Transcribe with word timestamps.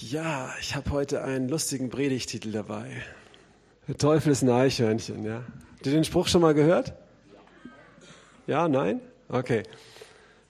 Ja, 0.00 0.52
ich 0.60 0.74
habe 0.74 0.90
heute 0.90 1.22
einen 1.22 1.48
lustigen 1.48 1.88
Predigtitel 1.88 2.50
dabei. 2.50 2.90
Der 3.86 3.96
Teufel 3.96 4.32
ist 4.32 4.42
ein 4.42 4.50
Eichhörnchen, 4.50 5.24
ja. 5.24 5.42
Habt 5.76 5.86
ihr 5.86 5.92
den 5.92 6.04
Spruch 6.04 6.26
schon 6.26 6.40
mal 6.42 6.54
gehört? 6.54 6.94
Ja, 8.46 8.66
nein? 8.66 9.00
Okay. 9.28 9.62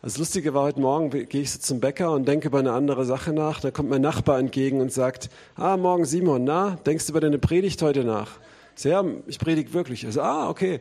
Das 0.02 0.18
Lustige 0.18 0.54
war, 0.54 0.62
heute 0.62 0.80
Morgen 0.80 1.10
gehe 1.10 1.42
ich 1.42 1.50
so 1.50 1.58
zum 1.58 1.80
Bäcker 1.80 2.12
und 2.12 2.26
denke 2.26 2.48
über 2.48 2.58
eine 2.58 2.72
andere 2.72 3.04
Sache 3.04 3.32
nach. 3.32 3.60
Da 3.60 3.70
kommt 3.70 3.90
mein 3.90 4.02
Nachbar 4.02 4.38
entgegen 4.38 4.80
und 4.80 4.92
sagt, 4.92 5.30
ah, 5.56 5.76
morgen 5.76 6.04
Simon, 6.04 6.44
na, 6.44 6.76
denkst 6.86 7.06
du 7.06 7.12
über 7.12 7.20
deine 7.20 7.38
Predigt 7.38 7.82
heute 7.82 8.04
nach? 8.04 8.38
Ich 8.76 8.82
so, 8.82 8.88
ja, 8.88 9.04
ich 9.26 9.38
predige 9.38 9.72
wirklich. 9.74 10.06
Also, 10.06 10.22
ah, 10.22 10.48
okay. 10.48 10.80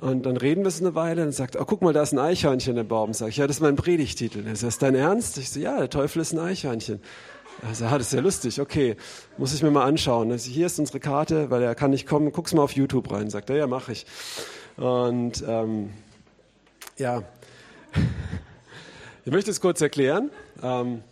Und 0.00 0.26
dann 0.26 0.36
reden 0.36 0.64
wir 0.64 0.70
so 0.70 0.84
eine 0.84 0.94
Weile 0.94 1.24
und 1.24 1.32
sagt, 1.32 1.56
oh, 1.56 1.64
guck 1.64 1.82
mal, 1.82 1.92
da 1.92 2.02
ist 2.02 2.12
ein 2.12 2.18
Eichhörnchen 2.18 2.76
im 2.76 2.86
Baum. 2.86 3.12
Sag 3.12 3.30
ich, 3.30 3.38
ja, 3.38 3.46
das 3.46 3.56
ist 3.56 3.62
mein 3.62 3.76
Predigtitel. 3.76 4.46
Ist 4.46 4.82
dein 4.82 4.94
Ernst? 4.94 5.38
Ich 5.38 5.50
so, 5.50 5.58
ja, 5.60 5.76
der 5.78 5.90
Teufel 5.90 6.22
ist 6.22 6.32
ein 6.32 6.38
Eichhörnchen. 6.38 7.00
Also, 7.66 7.86
ah, 7.86 7.98
das 7.98 8.08
ist 8.08 8.12
ja 8.12 8.20
lustig, 8.20 8.60
okay, 8.60 8.96
muss 9.36 9.52
ich 9.52 9.62
mir 9.62 9.70
mal 9.70 9.84
anschauen. 9.84 10.30
Also, 10.30 10.50
hier 10.50 10.66
ist 10.66 10.78
unsere 10.78 11.00
Karte, 11.00 11.50
weil 11.50 11.62
er 11.62 11.74
kann 11.74 11.90
nicht 11.90 12.06
kommen, 12.06 12.30
guck's 12.32 12.54
mal 12.54 12.62
auf 12.62 12.72
YouTube 12.72 13.10
rein. 13.10 13.30
Sagt 13.30 13.50
er, 13.50 13.56
ja, 13.56 13.66
mach 13.66 13.88
ich. 13.88 14.06
Und 14.76 15.44
ähm, 15.46 15.92
ja, 16.96 17.22
ich 19.24 19.32
möchte 19.32 19.50
es 19.50 19.60
kurz 19.60 19.80
erklären. 19.80 20.30
Ähm, 20.62 21.02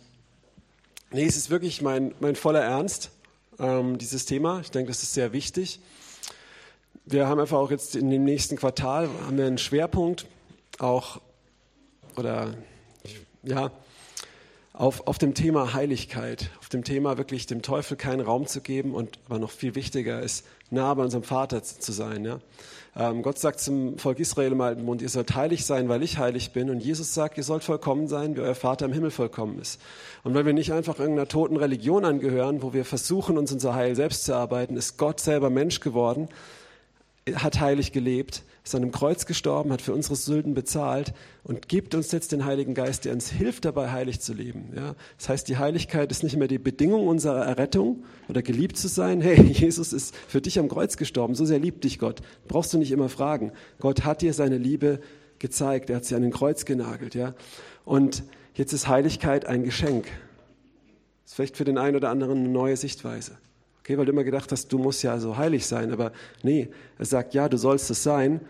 nee, 1.11 1.25
es 1.25 1.35
ist 1.35 1.49
wirklich 1.49 1.81
mein, 1.81 2.13
mein 2.19 2.35
voller 2.35 2.61
Ernst, 2.61 3.11
ähm, 3.59 3.97
dieses 3.97 4.25
Thema. 4.25 4.61
Ich 4.61 4.71
denke, 4.71 4.89
das 4.89 5.03
ist 5.03 5.13
sehr 5.13 5.33
wichtig. 5.33 5.81
Wir 7.05 7.27
haben 7.27 7.39
einfach 7.39 7.57
auch 7.57 7.71
jetzt 7.71 7.95
in 7.95 8.09
dem 8.09 8.23
nächsten 8.23 8.57
Quartal 8.57 9.09
haben 9.25 9.37
wir 9.37 9.45
einen 9.45 9.57
Schwerpunkt 9.57 10.27
auch 10.79 11.21
oder 12.17 12.53
ja, 13.43 13.71
auf, 14.77 15.07
auf 15.07 15.17
dem 15.17 15.33
Thema 15.33 15.73
Heiligkeit, 15.73 16.51
auf 16.59 16.69
dem 16.69 16.83
Thema 16.83 17.17
wirklich 17.17 17.47
dem 17.47 17.63
Teufel 17.63 17.97
keinen 17.97 18.21
Raum 18.21 18.45
zu 18.45 18.61
geben 18.61 18.93
und 18.93 19.17
aber 19.25 19.39
noch 19.39 19.49
viel 19.49 19.73
wichtiger 19.73 20.21
ist, 20.21 20.45
nah 20.69 20.93
bei 20.93 21.03
unserem 21.03 21.23
Vater 21.23 21.63
zu 21.63 21.91
sein. 21.91 22.23
Ja? 22.23 22.39
Ähm, 22.95 23.23
Gott 23.23 23.39
sagt 23.39 23.59
zum 23.59 23.97
Volk 23.97 24.19
Israel 24.19 24.51
im 24.51 24.61
Alten 24.61 24.85
Bund, 24.85 25.01
ihr 25.01 25.09
sollt 25.09 25.35
heilig 25.35 25.65
sein, 25.65 25.89
weil 25.89 26.03
ich 26.03 26.19
heilig 26.19 26.51
bin. 26.51 26.69
Und 26.69 26.79
Jesus 26.79 27.15
sagt, 27.15 27.37
ihr 27.39 27.43
sollt 27.43 27.63
vollkommen 27.63 28.07
sein, 28.07 28.35
wie 28.35 28.41
euer 28.41 28.53
Vater 28.53 28.85
im 28.85 28.93
Himmel 28.93 29.09
vollkommen 29.09 29.59
ist. 29.59 29.81
Und 30.23 30.35
weil 30.35 30.45
wir 30.45 30.53
nicht 30.53 30.71
einfach 30.71 30.99
irgendeiner 30.99 31.27
toten 31.27 31.57
Religion 31.57 32.05
angehören, 32.05 32.61
wo 32.61 32.73
wir 32.73 32.85
versuchen, 32.85 33.39
uns 33.39 33.51
unser 33.51 33.73
Heil 33.73 33.95
selbst 33.95 34.25
zu 34.25 34.33
erarbeiten, 34.33 34.77
ist 34.77 34.97
Gott 34.97 35.19
selber 35.19 35.49
Mensch 35.49 35.79
geworden, 35.79 36.29
hat 37.33 37.59
heilig 37.59 37.93
gelebt 37.93 38.43
ist 38.67 38.75
an 38.75 38.81
einem 38.81 38.91
Kreuz 38.91 39.25
gestorben, 39.25 39.71
hat 39.71 39.81
für 39.81 39.93
unsere 39.93 40.15
Sünden 40.15 40.53
bezahlt 40.53 41.13
und 41.43 41.67
gibt 41.67 41.95
uns 41.95 42.11
jetzt 42.11 42.31
den 42.31 42.45
Heiligen 42.45 42.73
Geist, 42.73 43.05
der 43.05 43.13
uns 43.13 43.29
hilft 43.29 43.65
dabei, 43.65 43.91
heilig 43.91 44.19
zu 44.19 44.33
leben. 44.33 44.73
Ja? 44.75 44.95
Das 45.17 45.29
heißt, 45.29 45.47
die 45.47 45.57
Heiligkeit 45.57 46.11
ist 46.11 46.23
nicht 46.23 46.35
mehr 46.35 46.47
die 46.47 46.57
Bedingung 46.57 47.07
unserer 47.07 47.45
Errettung 47.45 48.03
oder 48.27 48.41
geliebt 48.41 48.77
zu 48.77 48.87
sein. 48.87 49.21
Hey, 49.21 49.41
Jesus 49.51 49.93
ist 49.93 50.15
für 50.15 50.41
dich 50.41 50.59
am 50.59 50.67
Kreuz 50.67 50.97
gestorben, 50.97 51.35
so 51.35 51.45
sehr 51.45 51.59
liebt 51.59 51.83
dich 51.83 51.99
Gott. 51.99 52.21
Brauchst 52.47 52.73
du 52.73 52.77
nicht 52.77 52.91
immer 52.91 53.09
fragen. 53.09 53.51
Gott 53.79 54.03
hat 54.03 54.21
dir 54.21 54.33
seine 54.33 54.57
Liebe 54.57 54.99
gezeigt, 55.39 55.89
er 55.89 55.97
hat 55.97 56.05
sie 56.05 56.15
an 56.15 56.21
den 56.21 56.31
Kreuz 56.31 56.65
genagelt. 56.65 57.15
Ja? 57.15 57.35
Und 57.85 58.23
jetzt 58.53 58.73
ist 58.73 58.87
Heiligkeit 58.87 59.45
ein 59.45 59.63
Geschenk. 59.63 60.05
Das 61.23 61.31
ist 61.31 61.35
vielleicht 61.35 61.57
für 61.57 61.65
den 61.65 61.77
einen 61.77 61.95
oder 61.95 62.09
anderen 62.09 62.39
eine 62.39 62.49
neue 62.49 62.75
Sichtweise. 62.75 63.37
Okay, 63.87 63.97
weil 63.97 64.05
du 64.05 64.11
immer 64.11 64.25
gedacht 64.25 64.51
hast, 64.51 64.73
du 64.73 64.79
musst 64.79 65.01
ja 65.01 65.17
so 65.17 65.37
heilig 65.37 65.65
sein. 65.65 65.93
Aber 65.93 66.11
nee, 66.43 66.67
er 66.99 67.05
sagt, 67.05 67.33
ja, 67.33 67.47
du 67.47 67.55
sollst 67.55 67.89
es 67.89 68.03
sein, 68.03 68.41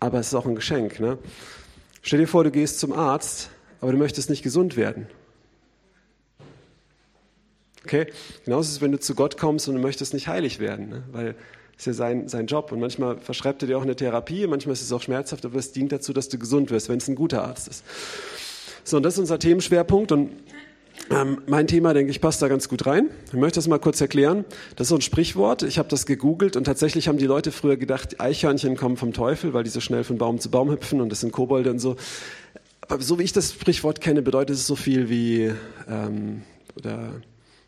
aber 0.00 0.18
es 0.18 0.26
ist 0.26 0.34
auch 0.34 0.46
ein 0.46 0.56
Geschenk. 0.56 0.98
Ne? 0.98 1.16
Stell 2.02 2.18
dir 2.18 2.26
vor, 2.26 2.42
du 2.42 2.50
gehst 2.50 2.80
zum 2.80 2.92
Arzt, 2.92 3.50
aber 3.80 3.92
du 3.92 3.98
möchtest 3.98 4.30
nicht 4.30 4.42
gesund 4.42 4.76
werden. 4.76 5.06
Okay? 7.84 8.08
Genauso 8.44 8.66
ist 8.66 8.72
es, 8.72 8.80
wenn 8.80 8.90
du 8.90 8.98
zu 8.98 9.14
Gott 9.14 9.38
kommst 9.38 9.68
und 9.68 9.76
du 9.76 9.80
möchtest 9.80 10.12
nicht 10.12 10.26
heilig 10.26 10.58
werden, 10.58 10.88
ne? 10.88 11.04
weil 11.12 11.36
ist 11.76 11.86
ja 11.86 11.92
sein, 11.92 12.26
sein 12.26 12.48
Job. 12.48 12.72
Und 12.72 12.80
manchmal 12.80 13.18
verschreibt 13.18 13.62
er 13.62 13.68
dir 13.68 13.78
auch 13.78 13.82
eine 13.82 13.94
Therapie, 13.94 14.48
manchmal 14.48 14.72
ist 14.72 14.82
es 14.82 14.90
auch 14.90 15.02
schmerzhaft, 15.02 15.44
aber 15.44 15.56
es 15.56 15.70
dient 15.70 15.92
dazu, 15.92 16.12
dass 16.12 16.28
du 16.28 16.36
gesund 16.36 16.72
wirst, 16.72 16.88
wenn 16.88 16.98
es 16.98 17.06
ein 17.06 17.14
guter 17.14 17.44
Arzt 17.44 17.68
ist. 17.68 17.84
So, 18.82 18.96
und 18.96 19.04
das 19.04 19.14
ist 19.14 19.20
unser 19.20 19.38
Themenschwerpunkt. 19.38 20.10
Und 20.10 20.32
ähm, 21.08 21.42
mein 21.46 21.66
Thema, 21.66 21.94
denke 21.94 22.10
ich, 22.10 22.20
passt 22.20 22.42
da 22.42 22.48
ganz 22.48 22.68
gut 22.68 22.86
rein. 22.86 23.08
Ich 23.26 23.32
möchte 23.32 23.58
das 23.58 23.66
mal 23.66 23.78
kurz 23.78 24.00
erklären. 24.00 24.44
Das 24.76 24.86
ist 24.86 24.88
so 24.90 24.96
ein 24.96 25.00
Sprichwort. 25.00 25.62
Ich 25.62 25.78
habe 25.78 25.88
das 25.88 26.06
gegoogelt 26.06 26.56
und 26.56 26.64
tatsächlich 26.64 27.08
haben 27.08 27.18
die 27.18 27.26
Leute 27.26 27.52
früher 27.52 27.76
gedacht, 27.76 28.20
Eichhörnchen 28.20 28.76
kommen 28.76 28.96
vom 28.96 29.12
Teufel, 29.12 29.52
weil 29.54 29.64
die 29.64 29.70
so 29.70 29.80
schnell 29.80 30.04
von 30.04 30.18
Baum 30.18 30.38
zu 30.38 30.50
Baum 30.50 30.70
hüpfen 30.70 31.00
und 31.00 31.10
das 31.10 31.20
sind 31.20 31.32
Kobolde 31.32 31.70
und 31.70 31.78
so. 31.78 31.96
Aber 32.82 33.02
so 33.02 33.18
wie 33.18 33.22
ich 33.22 33.32
das 33.32 33.52
Sprichwort 33.52 34.00
kenne, 34.00 34.22
bedeutet 34.22 34.56
es 34.56 34.66
so 34.66 34.76
viel 34.76 35.08
wie 35.08 35.52
ähm, 35.88 36.42
oder 36.76 37.14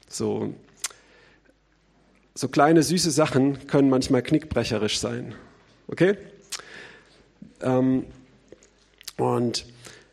so 0.09 0.53
so 2.35 2.49
kleine 2.49 2.83
süße 2.83 3.11
Sachen 3.11 3.67
können 3.67 3.91
manchmal 3.91 4.23
knickbrecherisch 4.23 4.99
sein. 4.99 5.35
Okay? 5.89 6.17
Ähm, 7.61 8.05
und 9.19 9.67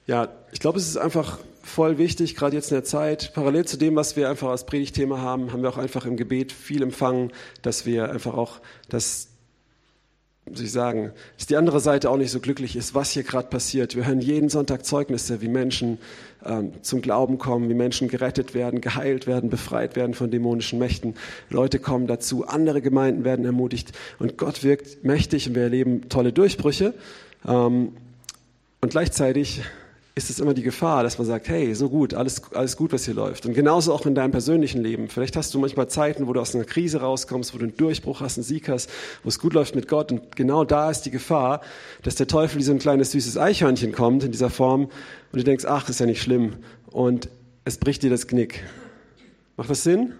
ja, 0.08 0.30
ich 0.52 0.60
glaube, 0.60 0.80
es 0.80 0.88
ist 0.88 0.98
einfach 0.98 1.40
voll 1.62 1.98
wichtig, 1.98 2.36
gerade 2.36 2.56
jetzt 2.56 2.72
in 2.72 2.76
der 2.76 2.84
Zeit. 2.84 3.34
Parallel 3.34 3.66
zu 3.66 3.78
dem, 3.78 3.96
was 3.96 4.16
wir 4.16 4.30
einfach 4.30 4.50
als 4.50 4.66
Predigtthema 4.66 5.20
haben, 5.20 5.52
haben 5.52 5.62
wir 5.62 5.70
auch 5.70 5.78
einfach 5.78 6.06
im 6.06 6.18
Gebet 6.18 6.52
viel 6.52 6.82
empfangen, 6.82 7.32
dass 7.62 7.86
wir 7.86 8.10
einfach 8.12 8.34
auch 8.34 8.60
das 8.90 9.30
muss 10.50 10.62
ich 10.62 10.72
sagen, 10.72 11.12
dass 11.38 11.46
die 11.46 11.58
andere 11.58 11.80
Seite 11.80 12.10
auch 12.10 12.18
nicht 12.18 12.32
so 12.32 12.40
glücklich 12.40 12.76
ist, 12.76 12.96
was 12.96 13.12
hier 13.12 13.24
gerade 13.24 13.48
passiert. 13.48 13.96
Wir 13.96 14.08
hören 14.08 14.22
jeden 14.22 14.50
Sonntag 14.50 14.86
Zeugnisse, 14.86 15.42
wie 15.42 15.48
Menschen 15.48 16.00
ähm, 16.46 16.74
zum 16.82 17.02
Glauben 17.02 17.38
kommen, 17.38 17.70
wie 17.70 17.74
Menschen 17.74 18.08
gerettet 18.08 18.54
werden, 18.54 18.82
geheilt 18.82 19.28
werden, 19.28 19.50
befreit 19.50 19.96
werden 19.96 20.14
von 20.14 20.32
dämonischen 20.32 20.80
Mächten. 20.80 21.16
Leute 21.50 21.80
kommen 21.80 22.08
dazu, 22.08 22.48
andere 22.48 22.82
Gemeinden 22.82 23.24
werden 23.24 23.46
ermutigt 23.46 23.92
und 24.18 24.38
Gott 24.38 24.64
wirkt 24.64 25.04
mächtig 25.04 25.48
und 25.48 25.56
wir 25.56 25.64
erleben 25.64 26.10
tolle 26.10 26.34
Durchbrüche. 26.34 26.94
Ähm, 27.48 27.94
und 28.82 28.92
gleichzeitig 28.92 29.62
ist 30.20 30.30
es 30.30 30.40
immer 30.42 30.54
die 30.54 30.64
Gefahr, 30.64 31.04
dass 31.04 31.18
man 31.18 31.26
sagt, 31.26 31.48
hey, 31.48 31.74
so 31.74 31.88
gut, 31.88 32.14
alles, 32.14 32.42
alles 32.54 32.76
gut, 32.76 32.92
was 32.92 33.06
hier 33.06 33.14
läuft. 33.14 33.46
Und 33.46 33.54
genauso 33.54 33.94
auch 33.94 34.06
in 34.06 34.16
deinem 34.16 34.32
persönlichen 34.32 34.84
Leben. 34.84 35.08
Vielleicht 35.08 35.38
hast 35.38 35.54
du 35.54 35.60
manchmal 35.60 35.88
Zeiten, 35.88 36.28
wo 36.28 36.34
du 36.34 36.42
aus 36.42 36.54
einer 36.54 36.66
Krise 36.66 37.00
rauskommst, 37.00 37.54
wo 37.54 37.58
du 37.58 37.64
einen 37.64 37.78
Durchbruch 37.78 38.20
hast, 38.20 38.38
einen 38.38 38.44
Sieg 38.44 38.68
hast, 38.68 38.90
wo 39.24 39.30
es 39.30 39.40
gut 39.40 39.54
läuft 39.54 39.76
mit 39.76 39.88
Gott. 39.88 40.12
Und 40.12 40.36
genau 40.36 40.66
da 40.66 40.92
ist 40.92 41.04
die 41.04 41.12
Gefahr, 41.12 41.62
dass 42.04 42.16
der 42.16 42.28
Teufel 42.28 42.60
wie 42.60 42.64
so 42.64 42.74
ein 42.74 42.80
kleines 42.80 43.12
süßes 43.12 43.38
Eichhörnchen 43.38 43.94
kommt 43.94 44.26
in 44.26 44.34
dieser 44.34 44.50
Form 44.50 44.90
und 45.32 45.40
du 45.40 45.44
denkst, 45.44 45.64
ach, 45.66 45.88
ist 45.88 46.02
ja 46.02 46.06
nicht 46.06 46.22
schlimm. 46.22 46.58
Und 46.92 47.30
es 47.64 47.78
bricht 47.78 48.04
dir 48.04 48.10
das 48.10 48.28
Knick. 48.28 48.66
Macht 49.56 49.70
das 49.70 49.84
Sinn? 49.84 50.16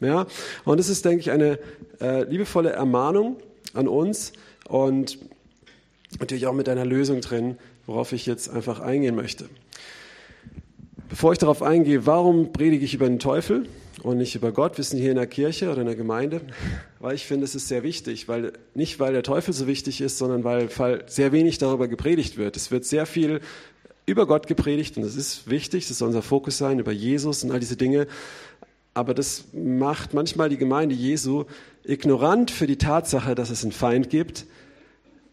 Ja? 0.00 0.26
Und 0.66 0.78
es 0.78 0.90
ist, 0.90 1.02
denke 1.06 1.20
ich, 1.20 1.30
eine 1.30 1.58
äh, 2.02 2.24
liebevolle 2.24 2.72
Ermahnung 2.72 3.36
an 3.72 3.88
uns 3.88 4.34
und 4.68 5.18
natürlich 6.20 6.46
auch 6.46 6.52
mit 6.52 6.68
einer 6.68 6.84
Lösung 6.84 7.22
drin, 7.22 7.56
worauf 7.86 8.12
ich 8.12 8.26
jetzt 8.26 8.48
einfach 8.48 8.80
eingehen 8.80 9.14
möchte. 9.14 9.48
Bevor 11.08 11.32
ich 11.32 11.38
darauf 11.38 11.62
eingehe, 11.62 12.06
warum 12.06 12.52
predige 12.52 12.84
ich 12.84 12.94
über 12.94 13.06
den 13.06 13.18
Teufel 13.18 13.68
und 14.02 14.18
nicht 14.18 14.34
über 14.34 14.52
Gott, 14.52 14.78
wissen 14.78 14.98
hier 14.98 15.10
in 15.10 15.16
der 15.16 15.26
Kirche 15.26 15.70
oder 15.70 15.80
in 15.80 15.86
der 15.86 15.96
Gemeinde, 15.96 16.40
weil 16.98 17.14
ich 17.14 17.26
finde, 17.26 17.44
es 17.44 17.54
ist 17.54 17.68
sehr 17.68 17.82
wichtig, 17.82 18.26
weil 18.26 18.52
nicht 18.74 18.98
weil 19.00 19.12
der 19.12 19.22
Teufel 19.22 19.54
so 19.54 19.66
wichtig 19.66 20.00
ist, 20.00 20.18
sondern 20.18 20.44
weil, 20.44 20.68
sehr 21.06 21.32
wenig 21.32 21.58
darüber 21.58 21.88
gepredigt 21.88 22.36
wird. 22.36 22.56
Es 22.56 22.70
wird 22.70 22.84
sehr 22.84 23.06
viel 23.06 23.40
über 24.06 24.26
Gott 24.26 24.46
gepredigt 24.46 24.96
und 24.96 25.04
das 25.04 25.16
ist 25.16 25.48
wichtig, 25.48 25.88
das 25.88 25.98
soll 25.98 26.08
unser 26.08 26.22
Fokus 26.22 26.58
sein, 26.58 26.78
über 26.78 26.92
Jesus 26.92 27.44
und 27.44 27.52
all 27.52 27.60
diese 27.60 27.76
Dinge. 27.76 28.06
Aber 28.92 29.14
das 29.14 29.44
macht 29.52 30.14
manchmal 30.14 30.48
die 30.48 30.58
Gemeinde 30.58 30.94
Jesu 30.94 31.44
ignorant 31.84 32.50
für 32.50 32.66
die 32.66 32.78
Tatsache, 32.78 33.34
dass 33.34 33.50
es 33.50 33.62
einen 33.62 33.72
Feind 33.72 34.10
gibt, 34.10 34.46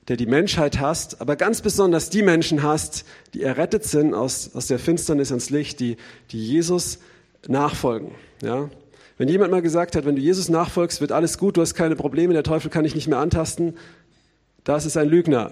der 0.07 0.17
die 0.17 0.25
Menschheit 0.25 0.79
hasst, 0.79 1.21
aber 1.21 1.35
ganz 1.35 1.61
besonders 1.61 2.09
die 2.09 2.23
Menschen 2.23 2.63
hasst, 2.63 3.05
die 3.33 3.43
errettet 3.43 3.83
sind 3.83 4.13
aus, 4.13 4.51
aus 4.55 4.67
der 4.67 4.79
Finsternis 4.79 5.31
ins 5.31 5.49
Licht, 5.49 5.79
die, 5.79 5.97
die 6.31 6.43
Jesus 6.43 6.99
nachfolgen. 7.47 8.11
Ja? 8.41 8.69
Wenn 9.17 9.29
jemand 9.29 9.51
mal 9.51 9.61
gesagt 9.61 9.95
hat, 9.95 10.05
wenn 10.05 10.15
du 10.15 10.21
Jesus 10.21 10.49
nachfolgst, 10.49 11.01
wird 11.01 11.11
alles 11.11 11.37
gut, 11.37 11.57
du 11.57 11.61
hast 11.61 11.75
keine 11.75 11.95
Probleme, 11.95 12.33
der 12.33 12.43
Teufel 12.43 12.71
kann 12.71 12.83
dich 12.83 12.95
nicht 12.95 13.07
mehr 13.07 13.19
antasten, 13.19 13.77
das 14.63 14.85
ist 14.85 14.97
ein 14.97 15.09
Lügner. 15.09 15.51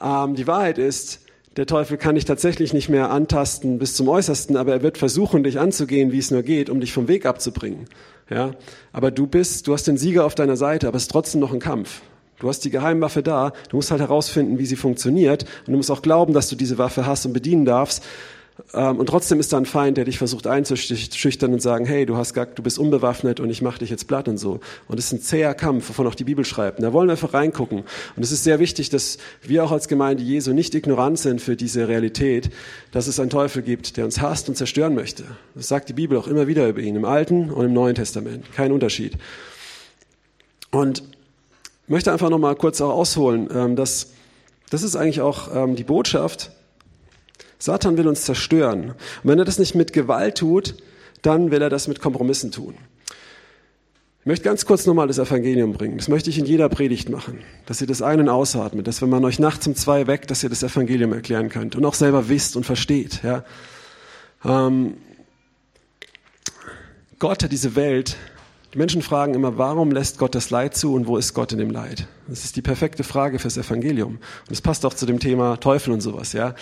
Ähm, 0.00 0.34
die 0.34 0.46
Wahrheit 0.46 0.78
ist, 0.78 1.20
der 1.56 1.66
Teufel 1.66 1.96
kann 1.96 2.16
dich 2.16 2.26
tatsächlich 2.26 2.72
nicht 2.72 2.88
mehr 2.88 3.10
antasten 3.10 3.78
bis 3.78 3.94
zum 3.94 4.08
Äußersten, 4.08 4.56
aber 4.56 4.72
er 4.72 4.82
wird 4.82 4.98
versuchen, 4.98 5.42
dich 5.42 5.58
anzugehen, 5.58 6.12
wie 6.12 6.18
es 6.18 6.30
nur 6.30 6.42
geht, 6.42 6.70
um 6.70 6.80
dich 6.80 6.92
vom 6.92 7.08
Weg 7.08 7.26
abzubringen. 7.26 7.86
Ja? 8.30 8.52
Aber 8.92 9.10
du 9.10 9.26
bist, 9.26 9.66
du 9.66 9.72
hast 9.72 9.86
den 9.86 9.96
Sieger 9.96 10.24
auf 10.24 10.34
deiner 10.34 10.56
Seite, 10.56 10.86
aber 10.86 10.96
es 10.96 11.04
ist 11.04 11.10
trotzdem 11.10 11.40
noch 11.40 11.52
ein 11.52 11.60
Kampf. 11.60 12.02
Du 12.38 12.48
hast 12.48 12.60
die 12.60 12.70
Geheimwaffe 12.70 13.22
da, 13.22 13.52
du 13.70 13.76
musst 13.76 13.90
halt 13.90 14.00
herausfinden, 14.00 14.58
wie 14.58 14.66
sie 14.66 14.76
funktioniert 14.76 15.44
und 15.66 15.72
du 15.72 15.76
musst 15.76 15.90
auch 15.90 16.02
glauben, 16.02 16.34
dass 16.34 16.48
du 16.48 16.56
diese 16.56 16.78
Waffe 16.78 17.06
hast 17.06 17.24
und 17.26 17.32
bedienen 17.32 17.64
darfst. 17.64 18.02
Ähm, 18.72 18.98
und 18.98 19.06
trotzdem 19.06 19.38
ist 19.38 19.52
da 19.52 19.58
ein 19.58 19.66
Feind, 19.66 19.96
der 19.96 20.04
dich 20.04 20.18
versucht 20.18 20.46
einzuschüchtern 20.46 21.52
und 21.52 21.60
sagen, 21.60 21.84
hey, 21.84 22.06
du 22.06 22.16
hast 22.16 22.34
gar, 22.34 22.46
du 22.46 22.62
bist 22.62 22.78
unbewaffnet 22.78 23.40
und 23.40 23.50
ich 23.50 23.60
mache 23.62 23.80
dich 23.80 23.90
jetzt 23.90 24.06
platt 24.08 24.28
und 24.28 24.38
so. 24.38 24.60
Und 24.88 24.98
es 24.98 25.06
ist 25.06 25.12
ein 25.12 25.20
zäher 25.20 25.54
Kampf, 25.54 25.88
wovon 25.88 26.06
auch 26.06 26.14
die 26.14 26.24
Bibel 26.24 26.44
schreibt. 26.44 26.78
Und 26.78 26.84
da 26.84 26.92
wollen 26.92 27.08
wir 27.08 27.12
einfach 27.12 27.34
reingucken. 27.34 27.84
Und 28.16 28.22
es 28.22 28.32
ist 28.32 28.44
sehr 28.44 28.58
wichtig, 28.58 28.88
dass 28.88 29.18
wir 29.42 29.64
auch 29.64 29.72
als 29.72 29.88
Gemeinde 29.88 30.22
Jesu 30.22 30.52
nicht 30.52 30.74
ignorant 30.74 31.18
sind 31.18 31.40
für 31.40 31.56
diese 31.56 31.88
Realität, 31.88 32.50
dass 32.92 33.06
es 33.06 33.20
einen 33.20 33.30
Teufel 33.30 33.62
gibt, 33.62 33.96
der 33.96 34.04
uns 34.04 34.20
hasst 34.20 34.48
und 34.48 34.56
zerstören 34.56 34.94
möchte. 34.94 35.24
Das 35.54 35.68
sagt 35.68 35.88
die 35.88 35.94
Bibel 35.94 36.16
auch 36.16 36.26
immer 36.26 36.46
wieder 36.46 36.68
über 36.68 36.80
ihn, 36.80 36.96
im 36.96 37.04
Alten 37.04 37.50
und 37.50 37.66
im 37.66 37.72
Neuen 37.72 37.94
Testament. 37.94 38.52
Kein 38.52 38.72
Unterschied. 38.72 39.18
Und 40.70 41.02
möchte 41.88 42.12
einfach 42.12 42.30
noch 42.30 42.38
mal 42.38 42.56
kurz 42.56 42.80
auch 42.80 42.92
ausholen, 42.92 43.48
ähm, 43.52 43.76
dass 43.76 44.12
das 44.70 44.82
ist 44.82 44.96
eigentlich 44.96 45.20
auch 45.20 45.54
ähm, 45.54 45.76
die 45.76 45.84
Botschaft, 45.84 46.50
Satan 47.58 47.96
will 47.96 48.08
uns 48.08 48.22
zerstören. 48.22 48.90
Und 48.90 48.96
wenn 49.22 49.38
er 49.38 49.44
das 49.44 49.58
nicht 49.58 49.74
mit 49.74 49.92
Gewalt 49.92 50.38
tut, 50.38 50.74
dann 51.22 51.50
will 51.50 51.62
er 51.62 51.70
das 51.70 51.88
mit 51.88 52.00
Kompromissen 52.00 52.52
tun. 52.52 52.74
Ich 54.20 54.26
möchte 54.26 54.44
ganz 54.44 54.66
kurz 54.66 54.86
nochmal 54.86 55.06
das 55.06 55.18
Evangelium 55.18 55.72
bringen. 55.72 55.98
Das 55.98 56.08
möchte 56.08 56.30
ich 56.30 56.38
in 56.38 56.46
jeder 56.46 56.68
Predigt 56.68 57.08
machen, 57.08 57.38
dass 57.66 57.80
ihr 57.80 57.86
das 57.86 58.02
ein- 58.02 58.18
und 58.18 58.28
ausatmet, 58.28 58.86
dass 58.86 59.00
wenn 59.00 59.08
man 59.08 59.24
euch 59.24 59.38
nachts 59.38 59.68
um 59.68 59.76
zwei 59.76 60.08
weckt, 60.08 60.32
dass 60.32 60.42
ihr 60.42 60.48
das 60.48 60.64
Evangelium 60.64 61.12
erklären 61.12 61.48
könnt 61.48 61.76
und 61.76 61.84
auch 61.84 61.94
selber 61.94 62.28
wisst 62.28 62.56
und 62.56 62.66
versteht. 62.66 63.22
Ja. 63.22 63.44
Ähm, 64.44 64.96
Gott 67.20 67.44
hat 67.44 67.52
diese 67.52 67.76
Welt 67.76 68.16
die 68.76 68.78
Menschen 68.78 69.00
fragen 69.00 69.32
immer, 69.32 69.56
warum 69.56 69.90
lässt 69.90 70.18
Gott 70.18 70.34
das 70.34 70.50
Leid 70.50 70.76
zu 70.76 70.92
und 70.92 71.06
wo 71.06 71.16
ist 71.16 71.32
Gott 71.32 71.50
in 71.50 71.56
dem 71.56 71.70
Leid? 71.70 72.06
Das 72.28 72.44
ist 72.44 72.56
die 72.56 72.62
perfekte 72.62 73.04
Frage 73.04 73.38
fürs 73.38 73.56
Evangelium. 73.56 74.18
Und 74.18 74.50
es 74.50 74.60
passt 74.60 74.84
auch 74.84 74.92
zu 74.92 75.06
dem 75.06 75.18
Thema 75.18 75.56
Teufel 75.56 75.94
und 75.94 76.02
sowas, 76.02 76.34
ja. 76.34 76.54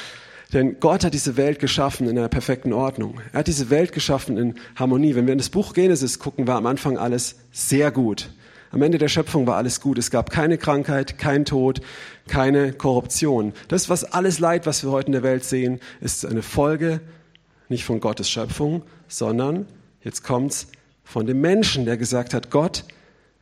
Denn 0.52 0.78
Gott 0.78 1.02
hat 1.02 1.12
diese 1.12 1.36
Welt 1.36 1.58
geschaffen 1.58 2.08
in 2.08 2.16
einer 2.16 2.28
perfekten 2.28 2.72
Ordnung. 2.72 3.20
Er 3.32 3.40
hat 3.40 3.48
diese 3.48 3.68
Welt 3.68 3.90
geschaffen 3.90 4.38
in 4.38 4.54
Harmonie. 4.76 5.16
Wenn 5.16 5.26
wir 5.26 5.32
in 5.32 5.38
das 5.38 5.48
Buch 5.48 5.72
Genesis 5.72 6.20
gucken, 6.20 6.46
war 6.46 6.54
am 6.54 6.66
Anfang 6.66 6.98
alles 6.98 7.34
sehr 7.50 7.90
gut. 7.90 8.30
Am 8.70 8.80
Ende 8.80 8.98
der 8.98 9.08
Schöpfung 9.08 9.48
war 9.48 9.56
alles 9.56 9.80
gut. 9.80 9.98
Es 9.98 10.12
gab 10.12 10.30
keine 10.30 10.56
Krankheit, 10.56 11.18
kein 11.18 11.44
Tod, 11.44 11.80
keine 12.28 12.72
Korruption. 12.74 13.54
Das, 13.66 13.88
was 13.88 14.04
alles 14.04 14.38
Leid, 14.38 14.66
was 14.66 14.84
wir 14.84 14.92
heute 14.92 15.06
in 15.06 15.14
der 15.14 15.24
Welt 15.24 15.42
sehen, 15.42 15.80
ist 16.00 16.24
eine 16.24 16.42
Folge 16.42 17.00
nicht 17.68 17.84
von 17.84 17.98
Gottes 17.98 18.30
Schöpfung, 18.30 18.82
sondern, 19.08 19.66
jetzt 20.04 20.22
kommt's, 20.22 20.68
von 21.04 21.26
dem 21.26 21.40
Menschen, 21.40 21.84
der 21.84 21.96
gesagt 21.96 22.34
hat, 22.34 22.50
Gott, 22.50 22.84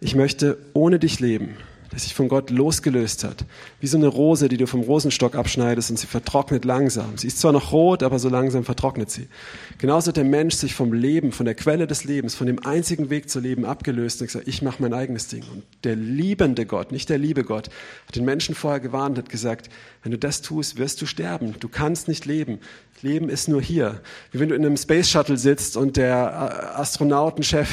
ich 0.01 0.15
möchte 0.15 0.59
ohne 0.75 0.99
dich 0.99 1.21
leben 1.21 1.57
der 1.93 1.99
sich 1.99 2.15
von 2.15 2.29
Gott 2.29 2.49
losgelöst 2.49 3.23
hat. 3.23 3.45
Wie 3.81 3.87
so 3.87 3.99
eine 3.99 4.07
Rose, 4.07 4.49
die 4.49 4.57
du 4.57 4.67
vom 4.67 4.81
Rosenstock 4.81 5.35
abschneidest 5.35 5.91
und 5.91 5.99
sie 5.99 6.07
vertrocknet 6.07 6.65
langsam. 6.65 7.19
Sie 7.19 7.27
ist 7.27 7.39
zwar 7.39 7.53
noch 7.53 7.71
rot, 7.73 8.03
aber 8.03 8.19
so 8.19 8.31
langsam 8.31 8.65
vertrocknet 8.65 9.11
sie. 9.11 9.29
Genauso 9.77 10.09
hat 10.09 10.17
der 10.17 10.25
Mensch 10.25 10.55
sich 10.55 10.75
vom 10.75 10.95
Leben, 10.95 11.33
von 11.33 11.45
der 11.45 11.55
Quelle 11.55 11.87
des 11.87 12.05
Lebens, 12.05 12.35
von 12.35 12.47
dem 12.47 12.65
einzigen 12.65 13.11
Weg 13.11 13.29
zu 13.29 13.41
leben 13.41 13.67
abgelöst 13.67 14.23
und 14.23 14.29
gesagt, 14.29 14.49
ich 14.49 14.63
mache 14.63 14.81
mein 14.81 14.95
eigenes 14.95 15.29
Ding. 15.29 15.45
Und 15.53 15.65
der 15.85 15.97
liebende 15.97 16.65
Gott, 16.65 16.93
nicht 16.93 17.11
der 17.11 17.19
liebe 17.19 17.45
Gott, 17.45 17.69
hat 18.07 18.17
den 18.17 18.25
Menschen 18.25 18.55
vorher 18.55 18.81
gewarnt 18.81 19.19
und 19.19 19.25
hat 19.25 19.31
gesagt, 19.31 19.69
wenn 20.03 20.13
du 20.13 20.19
das 20.19 20.41
tust, 20.41 20.79
wirst 20.79 21.03
du 21.03 21.07
sterben. 21.07 21.55
Du 21.61 21.69
kannst 21.69 22.09
nicht 22.09 22.25
leben. 22.25 22.59
Leben 23.03 23.29
ist 23.29 23.49
nur 23.49 23.61
hier. 23.61 24.01
Wie 24.31 24.41
wenn 24.41 24.49
du 24.49 24.55
in 24.55 24.65
einem 24.65 24.77
Space 24.77 25.11
Shuttle 25.11 25.37
sitzt 25.37 25.77
und 25.77 25.97
der 25.97 26.79
Astronautenchef, 26.79 27.69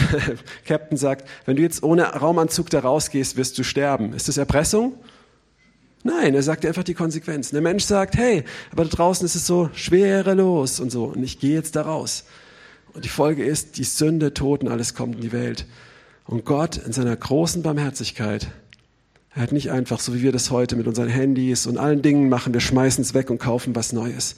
Captain 0.65 0.97
sagt, 0.97 1.27
wenn 1.45 1.55
du 1.55 1.61
jetzt 1.61 1.83
ohne 1.83 2.03
Raumanzug 2.03 2.69
da 2.69 2.79
rausgehst, 2.79 3.37
wirst 3.37 3.57
du 3.57 3.63
sterben. 3.63 4.13
Ist 4.13 4.27
das 4.27 4.37
Erpressung? 4.37 4.93
Nein, 6.03 6.33
er 6.33 6.43
sagt 6.43 6.65
einfach 6.65 6.83
die 6.83 6.93
Konsequenzen. 6.93 7.55
Der 7.55 7.61
Mensch 7.61 7.83
sagt, 7.83 8.15
hey, 8.15 8.43
aber 8.71 8.85
da 8.85 8.89
draußen 8.89 9.25
ist 9.25 9.35
es 9.35 9.45
so 9.45 9.69
schwerelos 9.73 10.79
und 10.79 10.91
so 10.91 11.05
und 11.05 11.23
ich 11.23 11.39
gehe 11.39 11.53
jetzt 11.53 11.75
da 11.75 11.83
raus. 11.83 12.25
Und 12.93 13.05
die 13.05 13.09
Folge 13.09 13.43
ist, 13.43 13.77
die 13.77 13.83
Sünde, 13.83 14.33
Toten, 14.33 14.67
alles 14.67 14.95
kommt 14.95 15.15
in 15.15 15.21
die 15.21 15.31
Welt. 15.31 15.65
Und 16.25 16.45
Gott 16.45 16.77
in 16.77 16.93
seiner 16.93 17.15
großen 17.15 17.61
Barmherzigkeit, 17.61 18.47
er 19.35 19.43
hat 19.43 19.51
nicht 19.51 19.71
einfach, 19.71 19.99
so 19.99 20.13
wie 20.15 20.21
wir 20.21 20.31
das 20.31 20.51
heute 20.51 20.75
mit 20.75 20.87
unseren 20.87 21.09
Handys 21.09 21.67
und 21.67 21.77
allen 21.77 22.01
Dingen 22.01 22.29
machen, 22.29 22.53
wir 22.53 22.61
schmeißen 22.61 23.03
es 23.03 23.13
weg 23.13 23.29
und 23.29 23.39
kaufen 23.39 23.75
was 23.75 23.93
Neues. 23.93 24.35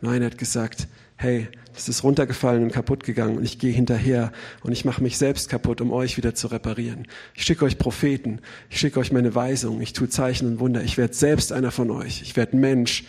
Nein, 0.00 0.22
er 0.22 0.26
hat 0.26 0.38
gesagt, 0.38 0.88
hey, 1.16 1.48
das 1.74 1.88
ist 1.88 2.02
runtergefallen 2.02 2.64
und 2.64 2.72
kaputt 2.72 3.04
gegangen 3.04 3.36
und 3.38 3.44
ich 3.44 3.58
gehe 3.58 3.72
hinterher 3.72 4.32
und 4.62 4.72
ich 4.72 4.84
mache 4.84 5.02
mich 5.02 5.16
selbst 5.16 5.48
kaputt, 5.48 5.80
um 5.80 5.92
euch 5.92 6.16
wieder 6.16 6.34
zu 6.34 6.48
reparieren. 6.48 7.06
Ich 7.34 7.44
schicke 7.44 7.64
euch 7.64 7.78
Propheten, 7.78 8.40
ich 8.68 8.78
schicke 8.78 8.98
euch 8.98 9.12
meine 9.12 9.34
Weisungen, 9.34 9.80
ich 9.80 9.92
tue 9.92 10.08
Zeichen 10.08 10.46
und 10.48 10.60
Wunder, 10.60 10.82
ich 10.82 10.98
werde 10.98 11.14
selbst 11.14 11.52
einer 11.52 11.70
von 11.70 11.90
euch, 11.90 12.22
ich 12.22 12.36
werde 12.36 12.56
Mensch, 12.56 13.04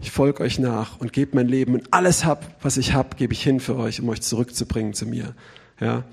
ich 0.00 0.10
folge 0.10 0.42
euch 0.42 0.58
nach 0.58 1.00
und 1.00 1.12
gebe 1.12 1.36
mein 1.36 1.48
Leben 1.48 1.74
und 1.74 1.92
alles 1.92 2.24
hab, 2.24 2.62
was 2.62 2.76
ich 2.76 2.92
hab, 2.92 3.16
gebe 3.16 3.32
ich 3.32 3.42
hin 3.42 3.60
für 3.60 3.76
euch, 3.76 4.00
um 4.00 4.08
euch 4.08 4.20
zurückzubringen 4.20 4.92
zu 4.92 5.06
mir. 5.06 5.34
Ja, 5.80 6.04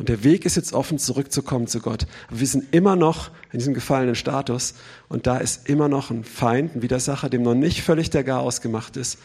und 0.00 0.08
der 0.08 0.24
Weg 0.24 0.46
ist 0.46 0.56
jetzt 0.56 0.72
offen, 0.72 0.98
zurückzukommen 0.98 1.66
zu 1.66 1.78
Gott. 1.80 2.06
Aber 2.28 2.40
wir 2.40 2.46
sind 2.46 2.74
immer 2.74 2.96
noch 2.96 3.30
in 3.52 3.58
diesem 3.58 3.74
gefallenen 3.74 4.14
Status 4.14 4.72
und 5.10 5.26
da 5.26 5.36
ist 5.36 5.68
immer 5.68 5.90
noch 5.90 6.10
ein 6.10 6.24
Feind, 6.24 6.74
ein 6.74 6.80
Widersacher, 6.80 7.28
dem 7.28 7.42
noch 7.42 7.54
nicht 7.54 7.82
völlig 7.82 8.08
der 8.08 8.24
Garaus 8.24 8.62
gemacht 8.62 8.96
ist 8.96 9.18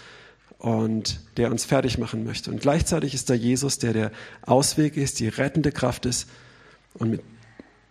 und 0.57 1.21
der 1.37 1.49
uns 1.49 1.63
fertig 1.63 1.97
machen 1.97 2.25
möchte. 2.25 2.51
Und 2.51 2.59
gleichzeitig 2.59 3.13
ist 3.13 3.29
da 3.29 3.33
Jesus, 3.33 3.79
der 3.79 3.93
der 3.93 4.11
Ausweg 4.41 4.97
ist, 4.97 5.21
die 5.21 5.29
rettende 5.29 5.71
Kraft 5.71 6.05
ist. 6.05 6.27
Und 6.95 7.09
mit 7.09 7.21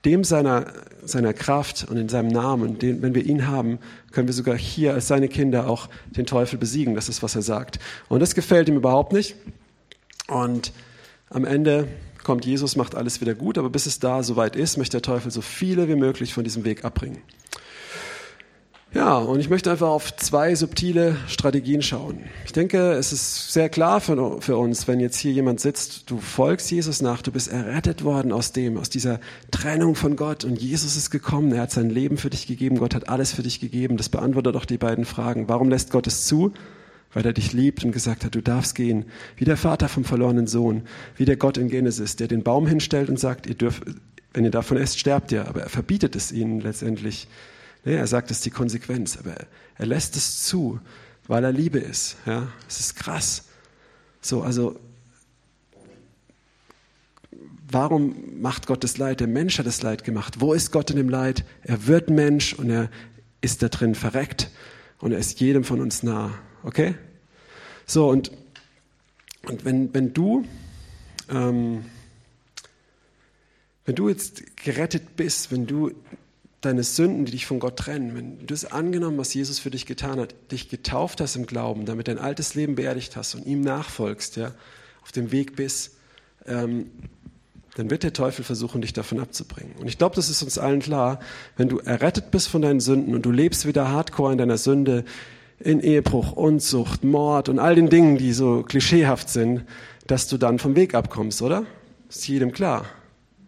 dem 0.05 0.23
seiner, 0.23 0.67
seiner 1.07 1.33
Kraft 1.33 1.87
und 1.89 1.97
in 1.97 2.11
seinem 2.11 2.29
Namen, 2.29 2.79
den, 2.79 3.01
wenn 3.01 3.15
wir 3.15 3.25
ihn 3.25 3.47
haben, 3.47 3.79
können 4.13 4.29
wir 4.29 4.35
sogar 4.35 4.59
hier 4.59 4.93
als 4.93 5.09
seine 5.09 5.29
Kinder 5.29 5.71
auch 5.71 5.89
den 6.09 6.27
Teufel 6.27 6.59
besiegen. 6.59 6.95
Das 6.95 7.09
ist, 7.09 7.23
was 7.23 7.35
er 7.35 7.41
sagt. 7.41 7.79
Und 8.11 8.21
das 8.21 8.35
gefällt 8.35 8.69
ihm 8.69 8.77
überhaupt 8.77 9.15
nicht. 9.15 9.37
Und 10.29 10.75
am 11.31 11.47
Ende 11.47 11.89
kommt 12.25 12.45
Jesus, 12.45 12.77
macht 12.77 12.95
alles 12.95 13.21
wieder 13.21 13.35
gut, 13.35 13.59
aber 13.59 13.71
bis 13.71 13.87
es 13.87 14.01
da 14.01 14.23
soweit 14.23 14.57
ist, 14.57 14.77
möchte 14.77 14.97
der 14.97 15.03
Teufel 15.03 15.31
so 15.31 15.41
viele 15.41 15.89
wie 15.89 15.95
möglich 15.97 16.35
von 16.35 16.43
diesem 16.43 16.65
Weg 16.65 16.85
abbringen. 16.85 17.23
Ja, 18.95 19.19
und 19.19 19.41
ich 19.41 19.51
möchte 19.51 19.73
einfach 19.73 19.89
auf 19.89 20.15
zwei 20.15 20.55
subtile 20.55 21.17
Strategien 21.27 21.83
schauen. 21.83 22.21
Ich 22.45 22.53
denke, 22.53 22.93
es 22.93 23.13
ist 23.13 23.53
sehr 23.53 23.69
klar 23.69 24.01
für, 24.01 24.41
für, 24.41 24.57
uns, 24.57 24.87
wenn 24.87 25.01
jetzt 25.01 25.19
hier 25.19 25.33
jemand 25.33 25.59
sitzt, 25.59 26.09
du 26.09 26.19
folgst 26.19 26.71
Jesus 26.71 27.03
nach, 27.03 27.21
du 27.21 27.33
bist 27.33 27.49
errettet 27.49 28.05
worden 28.05 28.31
aus 28.31 28.53
dem, 28.53 28.79
aus 28.79 28.91
dieser 28.91 29.19
Trennung 29.51 29.97
von 29.97 30.15
Gott 30.15 30.45
und 30.45 30.63
Jesus 30.63 30.95
ist 30.95 31.11
gekommen, 31.11 31.51
er 31.51 31.63
hat 31.63 31.73
sein 31.73 31.91
Leben 31.91 32.19
für 32.19 32.31
dich 32.31 32.47
gegeben, 32.47 32.79
Gott 32.79 32.95
hat 32.95 33.09
alles 33.09 33.33
für 33.33 33.43
dich 33.43 33.59
gegeben. 33.59 33.97
Das 33.97 34.09
beantwortet 34.09 34.55
doch 34.55 34.65
die 34.65 34.79
beiden 34.79 35.05
Fragen. 35.05 35.49
Warum 35.49 35.71
lässt 35.71 35.91
Gott 35.91 36.07
es 36.07 36.25
zu? 36.27 36.53
Weil 37.15 37.25
er 37.25 37.33
dich 37.33 37.53
liebt 37.53 37.85
und 37.85 37.93
gesagt 37.93 38.25
hat, 38.25 38.35
du 38.35 38.43
darfst 38.43 38.75
gehen. 38.75 39.07
Wie 39.37 39.45
der 39.45 39.57
Vater 39.57 39.89
vom 39.89 40.05
verlorenen 40.05 40.47
Sohn, 40.47 40.83
wie 41.17 41.25
der 41.25 41.37
Gott 41.37 41.57
in 41.57 41.69
Genesis, 41.69 42.17
der 42.17 42.29
den 42.29 42.43
Baum 42.43 42.67
hinstellt 42.67 43.09
und 43.09 43.19
sagt, 43.19 43.47
ihr 43.47 43.55
dürft, 43.55 43.85
wenn 44.33 44.45
ihr 44.45 44.51
davon 44.51 44.77
esst, 44.77 44.99
sterbt 44.99 45.33
ihr. 45.33 45.49
Aber 45.49 45.63
er 45.63 45.69
verbietet 45.69 46.17
es 46.17 46.33
ihnen 46.33 46.61
letztendlich 46.61 47.29
Nee, 47.85 47.97
er 47.97 48.07
sagt, 48.07 48.31
es 48.31 48.39
ist 48.39 48.47
die 48.47 48.51
Konsequenz, 48.51 49.19
aber 49.19 49.35
er 49.77 49.87
lässt 49.87 50.17
es 50.17 50.43
zu, 50.45 50.81
weil 51.27 51.45
er 51.45 51.53
Liebe 51.53 51.79
ist. 51.79 52.17
Ja, 52.25 52.49
es 52.67 52.81
ist 52.81 52.97
krass. 52.97 53.45
So, 54.23 54.43
also 54.43 54.79
warum 57.71 58.41
macht 58.41 58.67
Gott 58.67 58.85
das 58.85 58.97
Leid? 58.97 59.21
Der 59.21 59.27
Mensch 59.27 59.59
hat 59.59 59.67
das 59.67 59.83
Leid 59.83 60.03
gemacht. 60.03 60.41
Wo 60.41 60.55
ist 60.55 60.73
Gott 60.73 60.91
in 60.91 60.97
dem 60.97 61.11
Leid? 61.11 61.45
Er 61.63 61.87
wird 61.87 62.09
Mensch 62.09 62.55
und 62.55 62.71
er 62.71 62.91
ist 63.43 63.63
da 63.63 63.69
drin 63.69 63.95
verreckt 63.95 64.51
und 64.99 65.13
er 65.13 65.19
ist 65.19 65.41
jedem 65.41 65.65
von 65.65 65.81
uns 65.81 66.03
nah. 66.03 66.31
Okay? 66.63 66.95
So, 67.87 68.09
und, 68.09 68.31
und 69.47 69.65
wenn, 69.65 69.93
wenn 69.93 70.13
du, 70.13 70.45
ähm, 71.29 71.85
wenn 73.85 73.95
du 73.95 74.09
jetzt 74.09 74.57
gerettet 74.57 75.17
bist, 75.17 75.53
wenn 75.53 75.67
du 75.67 75.93
deine 76.63 76.83
Sünden, 76.83 77.27
die 77.27 77.33
dich 77.33 77.47
von 77.47 77.59
Gott 77.59 77.77
trennen, 77.77 78.15
wenn 78.15 78.39
du 78.39 78.47
das 78.47 78.65
angenommen, 78.65 79.19
was 79.19 79.35
Jesus 79.35 79.59
für 79.59 79.71
dich 79.71 79.85
getan 79.85 80.19
hat, 80.19 80.35
dich 80.51 80.71
getauft 80.71 81.21
hast 81.21 81.37
im 81.37 81.47
Glauben, 81.47 81.85
damit 81.85 82.09
dein 82.09 82.19
altes 82.19 82.55
Leben 82.55 82.75
beerdigt 82.75 83.17
hast 83.17 83.35
und 83.35 83.45
ihm 83.45 83.61
nachfolgst, 83.61 84.37
ja, 84.37 84.53
auf 85.03 85.13
dem 85.13 85.31
Weg 85.31 85.57
bist, 85.57 85.97
ähm, 86.47 86.91
dann 87.77 87.91
wird 87.91 88.05
der 88.05 88.13
Teufel 88.13 88.45
versuchen, 88.45 88.81
dich 88.81 88.93
davon 88.93 89.19
abzubringen. 89.21 89.75
Und 89.77 89.89
ich 89.89 89.99
glaube, 89.99 90.15
das 90.15 90.31
ist 90.31 90.43
uns 90.43 90.59
allen 90.59 90.81
klar, 90.81 91.19
wenn 91.57 91.69
du 91.69 91.79
errettet 91.79 92.31
bist 92.31 92.49
von 92.49 92.63
deinen 92.63 92.81
Sünden 92.81 93.15
und 93.15 93.23
du 93.23 93.33
lebst 93.33 93.67
wieder 93.67 93.89
hardcore 93.89 94.33
in 94.33 94.39
deiner 94.39 94.59
Sünde, 94.59 95.05
in 95.59 95.81
Ehebruch, 95.81 96.33
Unzucht, 96.33 97.05
Mord 97.05 97.49
und 97.49 97.59
all 97.59 97.75
den 97.75 97.89
Dingen, 97.89 98.19
die 98.19 98.33
so 98.33 98.63
klischeehaft 98.63 99.29
sind, 99.29 99.65
dass 100.07 100.29
du 100.29 100.37
dann 100.37 100.59
vom 100.59 100.77
Weg 100.77 100.95
abkommst, 100.95 101.43
oder? 101.43 101.65
Ist 102.09 102.29
jedem 102.29 102.53
klar. 102.53 102.85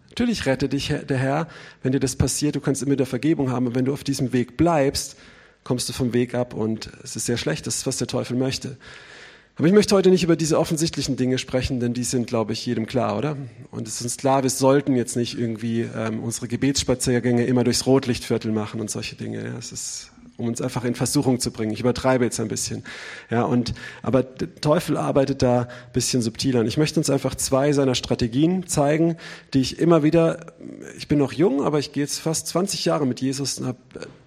Natürlich 0.09 0.47
rette 0.47 0.69
dich 0.69 0.95
der 1.09 1.19
Herr, 1.19 1.47
wenn 1.83 1.93
dir 1.93 2.01
das 2.01 2.17
passiert, 2.17 2.57
du 2.57 2.61
kannst 2.61 2.83
immer 2.83 2.93
wieder 2.93 3.07
Vergebung 3.07 3.51
haben, 3.51 3.67
aber 3.67 3.75
wenn 3.75 3.85
du 3.85 3.93
auf 3.93 4.03
diesem 4.03 4.33
Weg 4.33 4.57
bleibst, 4.57 5.17
kommst 5.63 5.89
du 5.89 5.93
vom 5.93 6.15
Weg 6.15 6.35
ab 6.35 6.55
und 6.55 6.91
es 7.03 7.17
ist 7.17 7.27
sehr 7.27 7.37
schlecht, 7.37 7.67
das 7.67 7.77
ist, 7.77 7.87
was 7.87 7.99
der 7.99 8.07
Teufel 8.07 8.37
möchte. 8.37 8.79
Aber 9.57 9.67
ich 9.67 9.75
möchte 9.75 9.95
heute 9.95 10.11
nicht 10.11 10.23
über 10.23 10.37
diese 10.37 10.59
offensichtlichen 10.59 11.17
Dinge 11.17 11.39
sprechen, 11.39 11.81
denn 11.81 11.95
die 11.95 12.05
sind, 12.05 12.27
glaube 12.27 12.53
ich, 12.53 12.65
jedem 12.65 12.87
klar, 12.87 13.17
oder? 13.17 13.37
Und 13.71 13.89
es 13.89 13.97
ist 13.97 14.03
uns 14.03 14.17
klar, 14.19 14.43
wir 14.43 14.51
sollten 14.51 14.95
jetzt 14.95 15.17
nicht 15.17 15.39
irgendwie 15.39 15.83
ähm, 15.83 16.23
unsere 16.23 16.47
Gebetsspaziergänge 16.47 17.47
immer 17.47 17.65
durchs 17.65 17.87
Rotlichtviertel 17.87 18.53
machen 18.53 18.81
und 18.81 18.91
solche 18.91 19.17
Dinge. 19.17 19.45
Ja, 19.45 19.59
es 19.59 19.73
ist 19.73 20.11
um 20.37 20.49
uns 20.49 20.61
einfach 20.61 20.85
in 20.85 20.95
Versuchung 20.95 21.41
zu 21.41 21.51
bringen. 21.51 21.73
Ich 21.73 21.81
übertreibe 21.81 22.25
jetzt 22.25 22.39
ein 22.41 22.49
bisschen. 22.49 22.85
Ja, 23.31 23.45
und, 23.45 23.75
aber 24.03 24.23
der 24.23 24.55
Teufel 24.57 24.97
arbeitet 24.97 25.43
da 25.43 25.63
ein 25.63 25.93
bisschen 25.93 26.23
subtiler. 26.23 26.61
Und 26.61 26.67
ich 26.67 26.77
möchte 26.77 27.01
uns 27.01 27.11
einfach 27.11 27.35
zwei 27.35 27.73
seiner 27.73 27.95
Strategien 27.95 28.67
zeigen, 28.67 29.17
die 29.55 29.61
ich 29.61 29.79
immer 29.79 30.03
wieder, 30.03 30.55
ich 30.97 31.09
bin 31.09 31.19
noch 31.19 31.33
jung, 31.33 31.63
aber 31.63 31.79
ich 31.79 31.93
gehe 31.93 32.03
jetzt 32.03 32.19
fast 32.19 32.49
20 32.49 32.85
Jahre 32.85 33.07
mit 33.07 33.21
Jesus 33.21 33.59
und 33.59 33.67
habe 33.67 33.79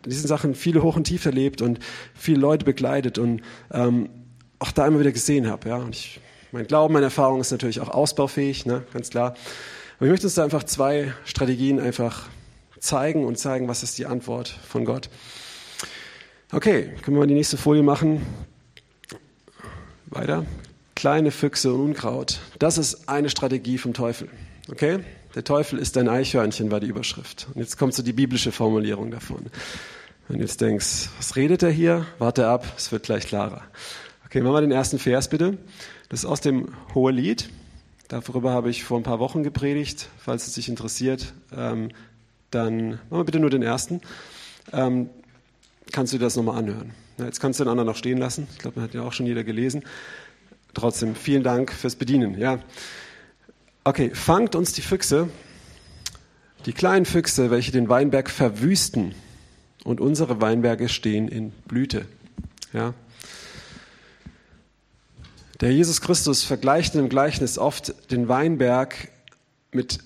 diesen 0.06 0.28
Sachen 0.28 0.56
viele 0.56 0.82
Hoch 0.82 0.96
und 0.96 1.06
Tief 1.06 1.26
erlebt 1.26 1.62
und 1.62 1.80
viele 2.16 2.40
Leute 2.40 2.66
begleitet 2.66 3.18
und 3.18 3.42
ähm, 3.72 4.10
auch 4.58 4.72
da 4.72 4.88
immer 4.88 5.00
wieder 5.00 5.12
gesehen 5.12 5.48
habe. 5.48 5.70
Ja, 5.70 5.78
und 5.78 5.96
ich, 5.96 6.20
mein 6.52 6.66
Glauben, 6.66 6.94
meine 6.94 7.06
Erfahrung 7.06 7.40
ist 7.40 7.52
natürlich 7.52 7.82
auch 7.82 7.90
ausbaufähig, 7.90 8.66
ne, 8.66 8.84
ganz 8.94 9.10
klar. 9.10 9.36
Aber 9.98 10.06
ich 10.06 10.12
möchte 10.12 10.28
uns 10.28 10.36
da 10.36 10.44
einfach 10.44 10.64
zwei 10.64 11.14
Strategien 11.26 11.80
einfach 11.80 12.30
zeigen 12.80 13.26
und 13.26 13.38
zeigen, 13.38 13.68
was 13.68 13.84
ist 13.84 13.98
die 13.98 14.06
Antwort 14.06 14.48
von 14.48 14.86
Gott. 14.86 15.10
Okay, 16.52 16.90
können 17.04 17.16
wir 17.16 17.20
mal 17.20 17.28
die 17.28 17.36
nächste 17.36 17.58
Folie 17.58 17.84
machen. 17.84 18.26
Weiter. 20.08 20.48
Kleine 20.96 21.30
Füchse 21.30 21.72
und 21.72 21.80
Unkraut. 21.82 22.40
Das 22.58 22.80
ist 22.80 23.08
eine 23.08 23.30
Strategie 23.30 23.78
vom 23.78 23.94
Teufel. 23.94 24.30
Okay? 24.72 25.02
Der 25.36 25.44
Teufel 25.44 25.78
ist 25.78 25.96
ein 25.96 26.10
Eichhörnchen, 26.10 26.72
war 26.72 26.80
die 26.80 26.88
Überschrift. 26.88 27.48
Und 27.54 27.62
jetzt 27.62 27.78
kommt 27.78 27.94
so 27.94 28.02
die 28.02 28.14
biblische 28.14 28.52
Formulierung 28.52 29.12
davon. 29.12 29.46
Wenn 30.28 30.38
du 30.38 30.44
jetzt 30.44 30.60
denkst, 30.60 31.10
was 31.18 31.36
redet 31.36 31.62
er 31.62 31.70
hier? 31.70 32.08
Warte 32.18 32.48
ab, 32.48 32.66
es 32.76 32.92
wird 32.92 33.04
gleich 33.04 33.28
klarer. 33.28 33.62
Okay, 34.26 34.42
machen 34.42 34.56
wir 34.56 34.62
den 34.62 34.72
ersten 34.72 34.98
Vers 34.98 35.30
bitte. 35.30 35.60
Das 36.10 36.22
ist 36.22 36.26
aus 36.26 36.42
dem 36.42 36.70
Hohelied. 36.96 37.48
Darüber 38.08 38.54
habe 38.54 38.72
ich 38.72 38.84
vor 38.84 39.00
ein 39.00 39.04
paar 39.04 39.20
Wochen 39.20 39.44
gepredigt. 39.44 40.10
Falls 40.18 40.48
es 40.48 40.56
dich 40.56 40.68
interessiert, 40.68 41.32
ähm, 41.56 41.90
dann 42.50 42.90
machen 42.90 43.20
wir 43.20 43.24
bitte 43.26 43.40
nur 43.40 43.52
den 43.52 43.62
ersten. 43.62 44.02
Ähm, 44.74 45.12
kannst 45.92 46.14
du 46.14 46.18
dir 46.18 46.26
das 46.26 46.36
nochmal 46.36 46.58
anhören. 46.58 46.92
Jetzt 47.18 47.40
kannst 47.40 47.60
du 47.60 47.64
den 47.64 47.72
anderen 47.72 47.88
noch 47.88 47.96
stehen 47.96 48.18
lassen. 48.18 48.48
Ich 48.54 48.60
glaube, 48.60 48.80
man 48.80 48.88
hat 48.88 48.94
ja 48.94 49.02
auch 49.02 49.14
schon 49.14 49.26
jeder 49.26 49.44
gelesen. 49.44 49.84
Trotzdem, 50.74 51.16
vielen 51.16 51.44
Dank 51.44 51.72
fürs 51.72 51.96
Bedienen. 51.96 52.38
Ja. 52.38 52.60
Okay, 53.84 54.12
fangt 54.14 54.56
uns 54.56 54.74
die 54.74 54.82
Füchse, 54.82 55.30
die 56.66 56.74
kleinen 56.74 57.06
Füchse, 57.06 57.50
welche 57.50 57.72
den 57.72 57.90
Weinberg 57.90 58.30
verwüsten 58.30 59.16
und 59.84 60.02
unsere 60.02 60.42
Weinberge 60.42 60.90
stehen 60.90 61.28
in 61.28 61.52
Blüte. 61.68 62.06
Ja. 62.74 62.94
Der 65.62 65.74
Jesus 65.74 66.02
Christus 66.02 66.44
vergleicht 66.44 66.94
dem 66.94 67.10
Gleichnis 67.10 67.58
oft 67.58 68.12
den 68.12 68.28
Weinberg 68.28 69.10
mit, 69.72 70.00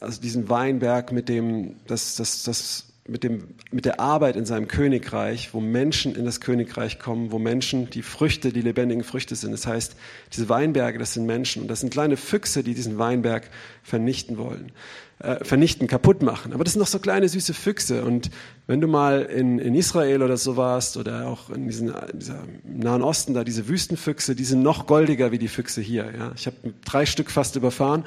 also 0.00 0.20
diesen 0.20 0.48
Weinberg 0.48 1.12
mit 1.12 1.28
dem, 1.28 1.76
das, 1.86 2.16
das, 2.16 2.42
das 2.44 2.86
mit, 3.06 3.22
dem, 3.22 3.48
mit 3.70 3.84
der 3.84 4.00
Arbeit 4.00 4.34
in 4.34 4.46
seinem 4.46 4.66
Königreich, 4.66 5.52
wo 5.52 5.60
Menschen 5.60 6.14
in 6.14 6.24
das 6.24 6.40
Königreich 6.40 6.98
kommen, 6.98 7.32
wo 7.32 7.38
Menschen 7.38 7.90
die 7.90 8.02
Früchte, 8.02 8.50
die 8.50 8.62
lebendigen 8.62 9.04
Früchte 9.04 9.34
sind. 9.34 9.52
Das 9.52 9.66
heißt, 9.66 9.94
diese 10.32 10.48
Weinberge, 10.48 10.98
das 10.98 11.12
sind 11.12 11.26
Menschen 11.26 11.60
und 11.60 11.68
das 11.68 11.80
sind 11.80 11.90
kleine 11.90 12.16
Füchse, 12.16 12.62
die 12.62 12.72
diesen 12.72 12.96
Weinberg 12.96 13.50
vernichten 13.82 14.38
wollen, 14.38 14.72
äh, 15.18 15.44
vernichten, 15.44 15.86
kaputt 15.86 16.22
machen. 16.22 16.54
Aber 16.54 16.64
das 16.64 16.72
sind 16.72 16.80
noch 16.80 16.86
so 16.86 16.98
kleine 16.98 17.28
süße 17.28 17.52
Füchse 17.52 18.04
und 18.04 18.30
wenn 18.66 18.80
du 18.80 18.86
mal 18.86 19.20
in, 19.20 19.58
in 19.58 19.74
Israel 19.74 20.22
oder 20.22 20.38
so 20.38 20.56
warst 20.56 20.96
oder 20.96 21.28
auch 21.28 21.50
in, 21.50 21.68
diesen, 21.68 21.92
dieser 22.14 22.42
Nahen 22.64 23.02
Osten, 23.02 23.34
da 23.34 23.44
diese 23.44 23.68
Wüstenfüchse, 23.68 24.34
die 24.34 24.44
sind 24.44 24.62
noch 24.62 24.86
goldiger 24.86 25.30
wie 25.30 25.38
die 25.38 25.48
Füchse 25.48 25.82
hier. 25.82 26.10
Ja? 26.16 26.32
Ich 26.36 26.46
habe 26.46 26.56
drei 26.86 27.04
Stück 27.04 27.30
fast 27.30 27.56
überfahren. 27.56 28.04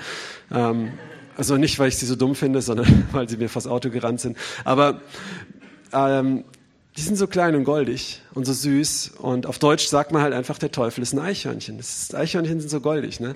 Ähm, 0.52 0.94
also 1.38 1.56
nicht, 1.56 1.78
weil 1.78 1.90
ich 1.90 1.98
sie 1.98 2.08
so 2.08 2.16
dumm 2.16 2.36
finde, 2.36 2.62
sondern 2.62 3.08
weil 3.12 3.30
sie 3.30 3.38
mir 3.38 3.48
vors 3.48 3.68
Auto 3.68 3.90
gerannt 3.90 4.20
sind. 4.20 4.38
Aber 4.66 5.02
ähm, 5.94 6.44
die 6.98 7.02
sind 7.02 7.16
so 7.16 7.28
klein 7.28 7.56
und 7.56 7.64
goldig 7.64 8.22
und 8.34 8.46
so 8.46 8.54
süß. 8.54 9.14
Und 9.20 9.46
auf 9.46 9.60
Deutsch 9.60 9.88
sagt 9.88 10.12
man 10.12 10.24
halt 10.24 10.34
einfach, 10.34 10.58
der 10.58 10.72
Teufel 10.72 11.04
ist 11.04 11.14
ein 11.14 11.20
Eichhörnchen. 11.20 11.78
Ist, 11.78 12.16
Eichhörnchen 12.16 12.60
sind 12.60 12.70
so 12.70 12.82
goldig, 12.82 13.20
ne? 13.20 13.36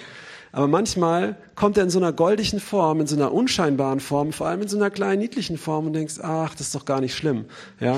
Aber 0.53 0.67
manchmal 0.67 1.37
kommt 1.55 1.77
er 1.77 1.83
in 1.83 1.89
so 1.89 1.99
einer 1.99 2.11
goldigen 2.11 2.59
Form, 2.59 2.99
in 2.99 3.07
so 3.07 3.15
einer 3.15 3.31
unscheinbaren 3.31 4.01
Form, 4.01 4.33
vor 4.33 4.47
allem 4.47 4.63
in 4.63 4.67
so 4.67 4.75
einer 4.75 4.89
kleinen 4.89 5.21
niedlichen 5.21 5.57
Form 5.57 5.85
und 5.85 5.93
denkst, 5.93 6.15
ach, 6.21 6.53
das 6.55 6.67
ist 6.67 6.75
doch 6.75 6.83
gar 6.83 6.99
nicht 6.99 7.15
schlimm, 7.15 7.45
ja. 7.79 7.93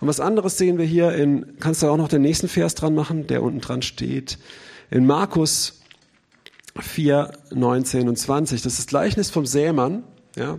Und 0.00 0.08
was 0.08 0.20
anderes 0.20 0.58
sehen 0.58 0.76
wir 0.76 0.84
hier 0.84 1.12
in, 1.12 1.56
kannst 1.58 1.82
du 1.82 1.86
auch 1.86 1.96
noch 1.96 2.08
den 2.08 2.20
nächsten 2.20 2.48
Vers 2.48 2.74
dran 2.74 2.94
machen, 2.94 3.26
der 3.28 3.42
unten 3.42 3.60
dran 3.60 3.80
steht. 3.80 4.36
In 4.90 5.06
Markus 5.06 5.75
4, 6.80 7.32
19 7.52 8.08
und 8.08 8.16
20. 8.16 8.62
Das 8.62 8.72
ist 8.72 8.78
das 8.78 8.86
Gleichnis 8.86 9.30
vom 9.30 9.46
Sämann, 9.46 10.04
ja, 10.36 10.58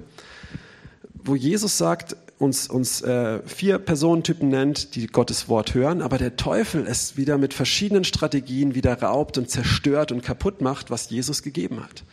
wo 1.24 1.36
Jesus 1.36 1.78
sagt, 1.78 2.16
uns, 2.40 2.68
uns 2.68 3.02
äh, 3.02 3.42
vier 3.46 3.80
Personentypen 3.80 4.50
nennt, 4.50 4.96
die 4.96 5.08
Gottes 5.08 5.50
Wort 5.50 5.74
hören, 5.74 6.02
aber 6.02 6.18
der 6.18 6.36
Teufel 6.36 6.86
es 6.88 7.18
wieder 7.18 7.38
mit 7.38 7.54
verschiedenen 7.54 8.04
Strategien 8.04 8.76
wieder 8.76 9.02
raubt 9.02 9.38
und 9.38 9.50
zerstört 9.50 10.12
und 10.12 10.22
kaputt 10.22 10.62
macht, 10.62 10.92
was 10.92 11.10
Jesus 11.10 11.42
gegeben 11.42 11.82
hat. 11.84 12.04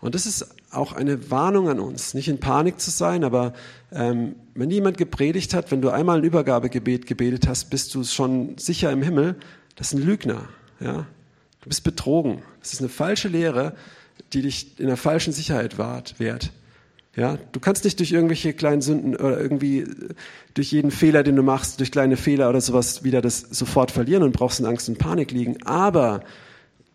Und 0.00 0.14
das 0.14 0.26
ist 0.26 0.46
auch 0.70 0.92
eine 0.92 1.30
Warnung 1.30 1.70
an 1.70 1.80
uns, 1.80 2.12
nicht 2.12 2.28
in 2.28 2.38
Panik 2.38 2.78
zu 2.78 2.90
sein, 2.90 3.24
aber 3.24 3.54
ähm, 3.90 4.34
wenn 4.54 4.70
jemand 4.70 4.98
gepredigt 4.98 5.54
hat, 5.54 5.70
wenn 5.70 5.80
du 5.80 5.88
einmal 5.88 6.18
ein 6.18 6.24
Übergabegebet 6.24 7.06
gebetet 7.06 7.48
hast, 7.48 7.70
bist 7.70 7.94
du 7.94 8.04
schon 8.04 8.58
sicher 8.58 8.92
im 8.92 9.02
Himmel. 9.02 9.36
Das 9.76 9.88
ist 9.88 9.94
ein 9.94 10.04
Lügner. 10.04 10.48
Ja? 10.78 11.06
Du 11.64 11.70
bist 11.70 11.82
betrogen. 11.82 12.42
Das 12.60 12.74
ist 12.74 12.80
eine 12.80 12.90
falsche 12.90 13.28
Lehre, 13.28 13.74
die 14.34 14.42
dich 14.42 14.78
in 14.78 14.86
einer 14.86 14.98
falschen 14.98 15.32
Sicherheit 15.32 15.78
wahrt, 15.78 16.14
Ja, 17.16 17.38
du 17.52 17.58
kannst 17.58 17.84
nicht 17.84 17.98
durch 18.00 18.12
irgendwelche 18.12 18.52
kleinen 18.52 18.82
Sünden 18.82 19.16
oder 19.16 19.40
irgendwie 19.40 19.86
durch 20.52 20.72
jeden 20.72 20.90
Fehler, 20.90 21.22
den 21.22 21.36
du 21.36 21.42
machst, 21.42 21.80
durch 21.80 21.90
kleine 21.90 22.18
Fehler 22.18 22.50
oder 22.50 22.60
sowas 22.60 23.02
wieder 23.02 23.22
das 23.22 23.40
sofort 23.40 23.90
verlieren 23.90 24.22
und 24.22 24.32
brauchst 24.32 24.60
in 24.60 24.66
Angst 24.66 24.90
und 24.90 24.98
Panik 24.98 25.30
liegen. 25.30 25.62
Aber 25.62 26.22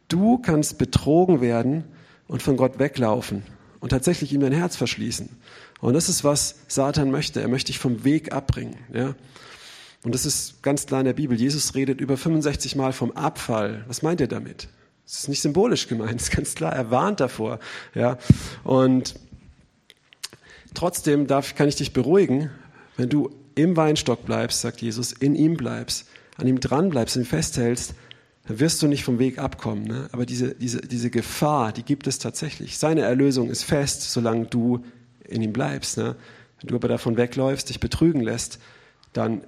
du 0.07 0.37
kannst 0.37 0.77
betrogen 0.77 1.41
werden 1.41 1.85
und 2.27 2.43
von 2.43 2.55
Gott 2.55 2.77
weglaufen 2.77 3.41
und 3.79 3.89
tatsächlich 3.89 4.33
ihm 4.33 4.41
dein 4.41 4.51
Herz 4.51 4.75
verschließen. 4.75 5.29
Und 5.81 5.93
das 5.95 6.09
ist, 6.09 6.23
was 6.23 6.59
Satan 6.67 7.09
möchte. 7.09 7.41
Er 7.41 7.47
möchte 7.47 7.71
dich 7.71 7.79
vom 7.79 8.03
Weg 8.03 8.33
abbringen. 8.33 8.75
Ja? 8.93 9.15
Und 10.03 10.15
das 10.15 10.25
ist 10.25 10.63
ganz 10.63 10.85
klar 10.85 11.01
in 11.01 11.05
der 11.05 11.13
Bibel. 11.13 11.37
Jesus 11.37 11.75
redet 11.75 11.99
über 11.99 12.15
65 12.15 12.75
Mal 12.75 12.93
vom 12.93 13.11
Abfall. 13.11 13.83
Was 13.87 14.01
meint 14.01 14.21
er 14.21 14.27
damit? 14.27 14.69
Das 15.05 15.19
ist 15.19 15.27
nicht 15.27 15.41
symbolisch 15.41 15.87
gemeint, 15.87 16.15
das 16.15 16.23
ist 16.29 16.35
ganz 16.35 16.55
klar. 16.55 16.73
Er 16.73 16.91
warnt 16.91 17.19
davor. 17.19 17.59
Ja? 17.93 18.17
Und 18.63 19.15
trotzdem 20.73 21.27
darf, 21.27 21.55
kann 21.55 21.67
ich 21.67 21.75
dich 21.75 21.93
beruhigen, 21.93 22.49
wenn 22.95 23.09
du 23.09 23.29
im 23.55 23.75
Weinstock 23.75 24.25
bleibst, 24.25 24.61
sagt 24.61 24.81
Jesus, 24.81 25.11
in 25.11 25.35
ihm 25.35 25.57
bleibst, 25.57 26.07
an 26.37 26.47
ihm 26.47 26.59
dran 26.59 26.89
bleibst, 26.89 27.15
ihn 27.17 27.25
festhältst, 27.25 27.93
dann 28.47 28.59
wirst 28.59 28.81
du 28.81 28.87
nicht 28.87 29.03
vom 29.03 29.19
Weg 29.19 29.37
abkommen. 29.37 29.83
Ne? 29.83 30.09
Aber 30.11 30.25
diese, 30.25 30.55
diese, 30.55 30.81
diese 30.81 31.09
Gefahr, 31.09 31.73
die 31.73 31.83
gibt 31.83 32.07
es 32.07 32.19
tatsächlich. 32.19 32.77
Seine 32.77 33.01
Erlösung 33.01 33.49
ist 33.49 33.63
fest, 33.63 34.11
solange 34.11 34.45
du 34.45 34.83
in 35.27 35.41
ihm 35.41 35.53
bleibst. 35.53 35.97
Ne? 35.97 36.15
Wenn 36.61 36.69
du 36.69 36.75
aber 36.75 36.87
davon 36.87 37.17
wegläufst, 37.17 37.69
dich 37.69 37.79
betrügen 37.79 38.21
lässt, 38.21 38.59
dann 39.13 39.41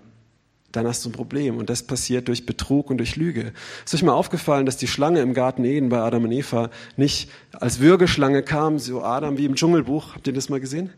dann 0.71 0.87
hast 0.87 1.03
du 1.05 1.09
ein 1.09 1.11
Problem. 1.11 1.57
Und 1.57 1.69
das 1.69 1.83
passiert 1.83 2.27
durch 2.27 2.45
Betrug 2.45 2.89
und 2.89 2.97
durch 2.97 3.15
Lüge. 3.15 3.53
Ist 3.85 3.93
euch 3.93 4.03
mal 4.03 4.13
aufgefallen, 4.13 4.65
dass 4.65 4.77
die 4.77 4.87
Schlange 4.87 5.21
im 5.21 5.33
Garten 5.33 5.63
Eden 5.63 5.89
bei 5.89 5.99
Adam 5.99 6.23
und 6.23 6.31
Eva 6.31 6.69
nicht 6.97 7.29
als 7.51 7.79
Würgeschlange 7.79 8.43
kam, 8.43 8.79
so 8.79 9.03
Adam 9.03 9.37
wie 9.37 9.45
im 9.45 9.55
Dschungelbuch. 9.55 10.15
Habt 10.15 10.27
ihr 10.27 10.33
das 10.33 10.49
mal 10.49 10.59
gesehen? 10.59 10.91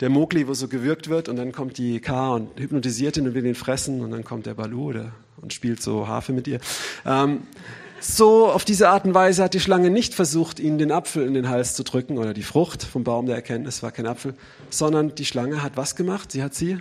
Der 0.00 0.08
Mogli, 0.08 0.48
wo 0.48 0.54
so 0.54 0.68
gewürgt 0.68 1.08
wird 1.08 1.28
und 1.28 1.36
dann 1.36 1.52
kommt 1.52 1.76
die 1.76 2.00
K 2.00 2.34
und 2.34 2.58
hypnotisiert 2.58 3.18
ihn 3.18 3.28
und 3.28 3.34
will 3.34 3.44
ihn 3.44 3.54
fressen 3.54 4.00
und 4.00 4.10
dann 4.10 4.24
kommt 4.24 4.46
der 4.46 4.54
Balu 4.54 4.88
oder, 4.88 5.12
und 5.42 5.52
spielt 5.52 5.82
so 5.82 6.08
Harfe 6.08 6.32
mit 6.32 6.48
ihr. 6.48 6.58
Ähm, 7.04 7.42
so 8.00 8.48
auf 8.48 8.64
diese 8.64 8.88
Art 8.88 9.04
und 9.04 9.12
Weise 9.12 9.42
hat 9.44 9.52
die 9.52 9.60
Schlange 9.60 9.90
nicht 9.90 10.14
versucht, 10.14 10.58
ihnen 10.58 10.78
den 10.78 10.90
Apfel 10.90 11.26
in 11.26 11.34
den 11.34 11.50
Hals 11.50 11.74
zu 11.74 11.84
drücken 11.84 12.16
oder 12.16 12.32
die 12.32 12.42
Frucht 12.42 12.82
vom 12.82 13.04
Baum 13.04 13.26
der 13.26 13.36
Erkenntnis 13.36 13.82
war 13.82 13.92
kein 13.92 14.06
Apfel, 14.06 14.34
sondern 14.70 15.14
die 15.14 15.26
Schlange 15.26 15.62
hat 15.62 15.76
was 15.76 15.96
gemacht? 15.96 16.32
Sie 16.32 16.42
hat 16.42 16.54
sie 16.54 16.78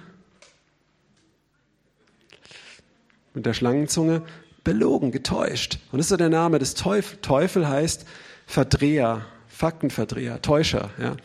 mit 3.34 3.46
der 3.46 3.54
Schlangenzunge 3.54 4.24
belogen, 4.64 5.12
getäuscht. 5.12 5.80
Und 5.92 5.98
das 5.98 6.08
ist 6.08 6.12
ja 6.12 6.18
der 6.18 6.30
Name 6.30 6.60
des 6.60 6.74
Teufel. 6.74 7.18
Teufel 7.22 7.68
heißt 7.68 8.06
Verdreher, 8.46 9.26
Faktenverdreher, 9.48 10.42
Täuscher. 10.42 10.90
Ja. 11.00 11.18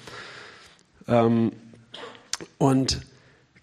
Ähm, 1.08 1.52
und 2.58 3.00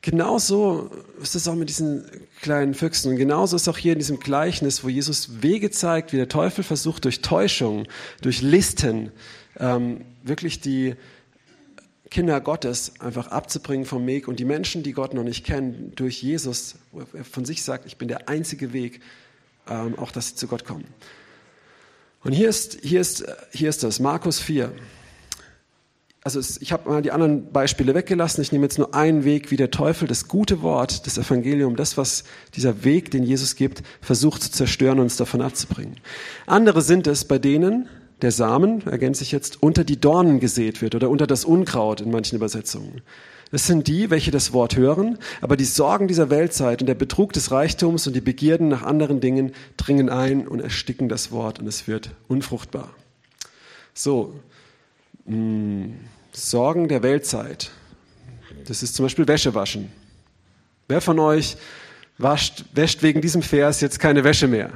genauso 0.02 0.90
ist 1.22 1.36
es 1.36 1.48
auch 1.48 1.56
mit 1.56 1.70
diesen 1.70 2.06
kleinen 2.42 2.74
Füchsen. 2.74 3.12
Und 3.12 3.18
genauso 3.18 3.56
ist 3.56 3.68
auch 3.68 3.78
hier 3.78 3.94
in 3.94 4.00
diesem 4.00 4.20
Gleichnis, 4.20 4.84
wo 4.84 4.90
Jesus 4.90 5.42
Wege 5.42 5.72
zeigt, 5.72 6.14
wie 6.14 6.18
der 6.18 6.30
Teufel 6.30 6.64
versucht, 6.64 7.06
durch 7.06 7.22
Täuschung, 7.22 7.88
durch 8.22 8.42
Listen, 8.42 9.12
ähm, 9.60 10.06
wirklich 10.24 10.62
die, 10.62 10.96
Kinder 12.12 12.42
Gottes 12.42 12.92
einfach 13.00 13.28
abzubringen 13.28 13.86
vom 13.86 14.06
Weg 14.06 14.28
und 14.28 14.38
die 14.38 14.46
Menschen, 14.46 14.84
die 14.84 14.92
Gott 14.92 15.14
noch 15.14 15.24
nicht 15.24 15.46
kennen, 15.46 15.94
durch 15.96 16.22
Jesus, 16.22 16.76
wo 16.92 17.04
er 17.14 17.24
von 17.24 17.46
sich 17.46 17.64
sagt, 17.64 17.86
ich 17.86 17.98
bin 17.98 18.10
der 18.10 18.28
einzige 18.28 18.74
Weg, 18.74 19.00
ähm, 19.70 19.98
auch 19.98 20.12
dass 20.12 20.30
sie 20.30 20.36
zu 20.36 20.48
Gott 20.48 20.66
kommen. 20.66 20.84
Und 22.24 22.34
hier 22.34 22.50
ist, 22.50 22.80
hier, 22.84 23.00
ist, 23.00 23.24
hier 23.54 23.70
ist 23.70 23.84
das, 23.84 24.02
Markus 24.02 24.42
4. 24.42 24.74
also 26.22 26.38
es, 26.38 26.62
ich 26.62 26.74
habe 26.74 26.90
mal 26.90 27.02
die 27.02 27.12
anderen 27.12 27.50
Beispiele 27.54 27.96
weggelassen. 27.96 28.42
Ich 28.42 28.52
nehme 28.52 28.66
jetzt 28.66 28.78
nur 28.78 28.94
einen 28.94 29.24
Weg, 29.24 29.50
wie 29.50 29.58
der 29.58 29.72
Teufel 29.72 30.06
das 30.06 30.28
gute 30.28 30.62
Wort, 30.62 31.08
das 31.08 31.18
Evangelium, 31.18 31.78
das, 31.78 31.96
was 31.96 32.26
dieser 32.56 32.84
Weg, 32.84 33.10
den 33.12 33.24
Jesus 33.24 33.56
gibt, 33.56 33.84
versucht 34.02 34.44
zu 34.44 34.52
zerstören 34.52 35.00
und 35.00 35.06
uns 35.06 35.16
davon 35.16 35.42
abzubringen. 35.42 35.96
Andere 36.46 36.82
sind 36.82 37.08
es, 37.08 37.24
bei 37.24 37.40
denen 37.40 37.88
der 38.22 38.32
Samen, 38.32 38.86
ergänze 38.88 39.24
ich 39.24 39.32
jetzt, 39.32 39.62
unter 39.64 39.84
die 39.84 40.00
Dornen 40.00 40.40
gesät 40.40 40.82
wird 40.82 40.96
oder 40.96 41.10
unter 41.10 41.28
das 41.28 41.46
Unkraut 41.46 42.02
in 42.02 42.12
manchen 42.12 42.36
Übersetzungen. 42.36 43.02
Das 43.52 43.68
sind 43.68 43.88
die, 43.88 44.10
welche 44.10 44.32
das 44.32 44.54
Wort 44.54 44.78
hören, 44.78 45.18
aber 45.42 45.58
die 45.58 45.66
Sorgen 45.66 46.08
dieser 46.08 46.30
Weltzeit 46.30 46.82
und 46.82 46.88
der 46.88 46.96
Betrug 46.96 47.34
des 47.34 47.52
Reichtums 47.52 48.08
und 48.08 48.16
die 48.16 48.22
Begierden 48.22 48.70
nach 48.70 48.84
anderen 48.84 49.20
Dingen 49.20 49.52
dringen 49.76 50.10
ein 50.10 50.48
und 50.48 50.62
ersticken 50.62 51.10
das 51.10 51.32
Wort 51.32 51.60
und 51.60 51.68
es 51.68 51.88
wird 51.88 52.12
unfruchtbar. 52.30 52.94
So, 53.94 54.34
hm, 55.26 55.96
Sorgen 56.32 56.88
der 56.88 57.04
Weltzeit. 57.04 57.72
Das 58.66 58.84
ist 58.84 58.96
zum 58.96 59.06
Beispiel 59.06 59.28
Wäsche 59.28 59.54
waschen. 59.54 59.92
Wer 60.88 61.02
von 61.02 61.20
euch 61.20 61.58
wascht, 62.18 62.64
wäscht 62.74 63.04
wegen 63.04 63.22
diesem 63.22 63.42
Vers 63.42 63.82
jetzt 63.82 64.00
keine 64.00 64.24
Wäsche 64.24 64.48
mehr? 64.48 64.72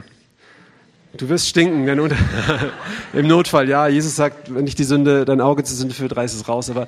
Du 1.17 1.29
wirst 1.29 1.47
stinken, 1.47 1.85
wenn 1.85 1.99
unter, 1.99 2.17
im 3.13 3.27
Notfall, 3.27 3.69
ja. 3.69 3.87
Jesus 3.87 4.15
sagt, 4.15 4.53
wenn 4.53 4.67
ich 4.67 4.75
die 4.75 4.83
Sünde, 4.83 5.25
dein 5.25 5.41
Auge 5.41 5.63
zur 5.63 5.77
Sünde 5.77 5.93
führt, 5.93 6.15
reiß 6.15 6.33
es 6.33 6.47
raus. 6.47 6.69
Aber 6.69 6.87